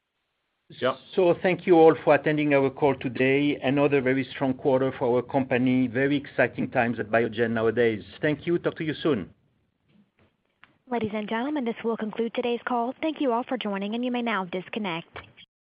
Yeah. 0.80 0.94
So, 1.14 1.36
thank 1.42 1.66
you 1.66 1.74
all 1.74 1.94
for 2.02 2.14
attending 2.14 2.54
our 2.54 2.70
call 2.70 2.94
today. 2.94 3.58
Another 3.62 4.00
very 4.00 4.26
strong 4.34 4.54
quarter 4.54 4.92
for 4.98 5.16
our 5.16 5.22
company. 5.22 5.86
Very 5.86 6.16
exciting 6.16 6.70
times 6.70 6.98
at 6.98 7.10
Biogen 7.10 7.50
nowadays. 7.50 8.02
Thank 8.22 8.46
you. 8.46 8.58
Talk 8.58 8.76
to 8.76 8.84
you 8.84 8.94
soon. 8.94 9.28
Ladies 10.90 11.12
and 11.14 11.28
gentlemen, 11.28 11.64
this 11.64 11.76
will 11.84 11.96
conclude 11.96 12.34
today's 12.34 12.60
call. 12.66 12.94
Thank 13.02 13.20
you 13.20 13.32
all 13.32 13.44
for 13.44 13.56
joining, 13.56 13.94
and 13.94 14.04
you 14.04 14.10
may 14.10 14.22
now 14.22 14.44
disconnect. 14.46 15.18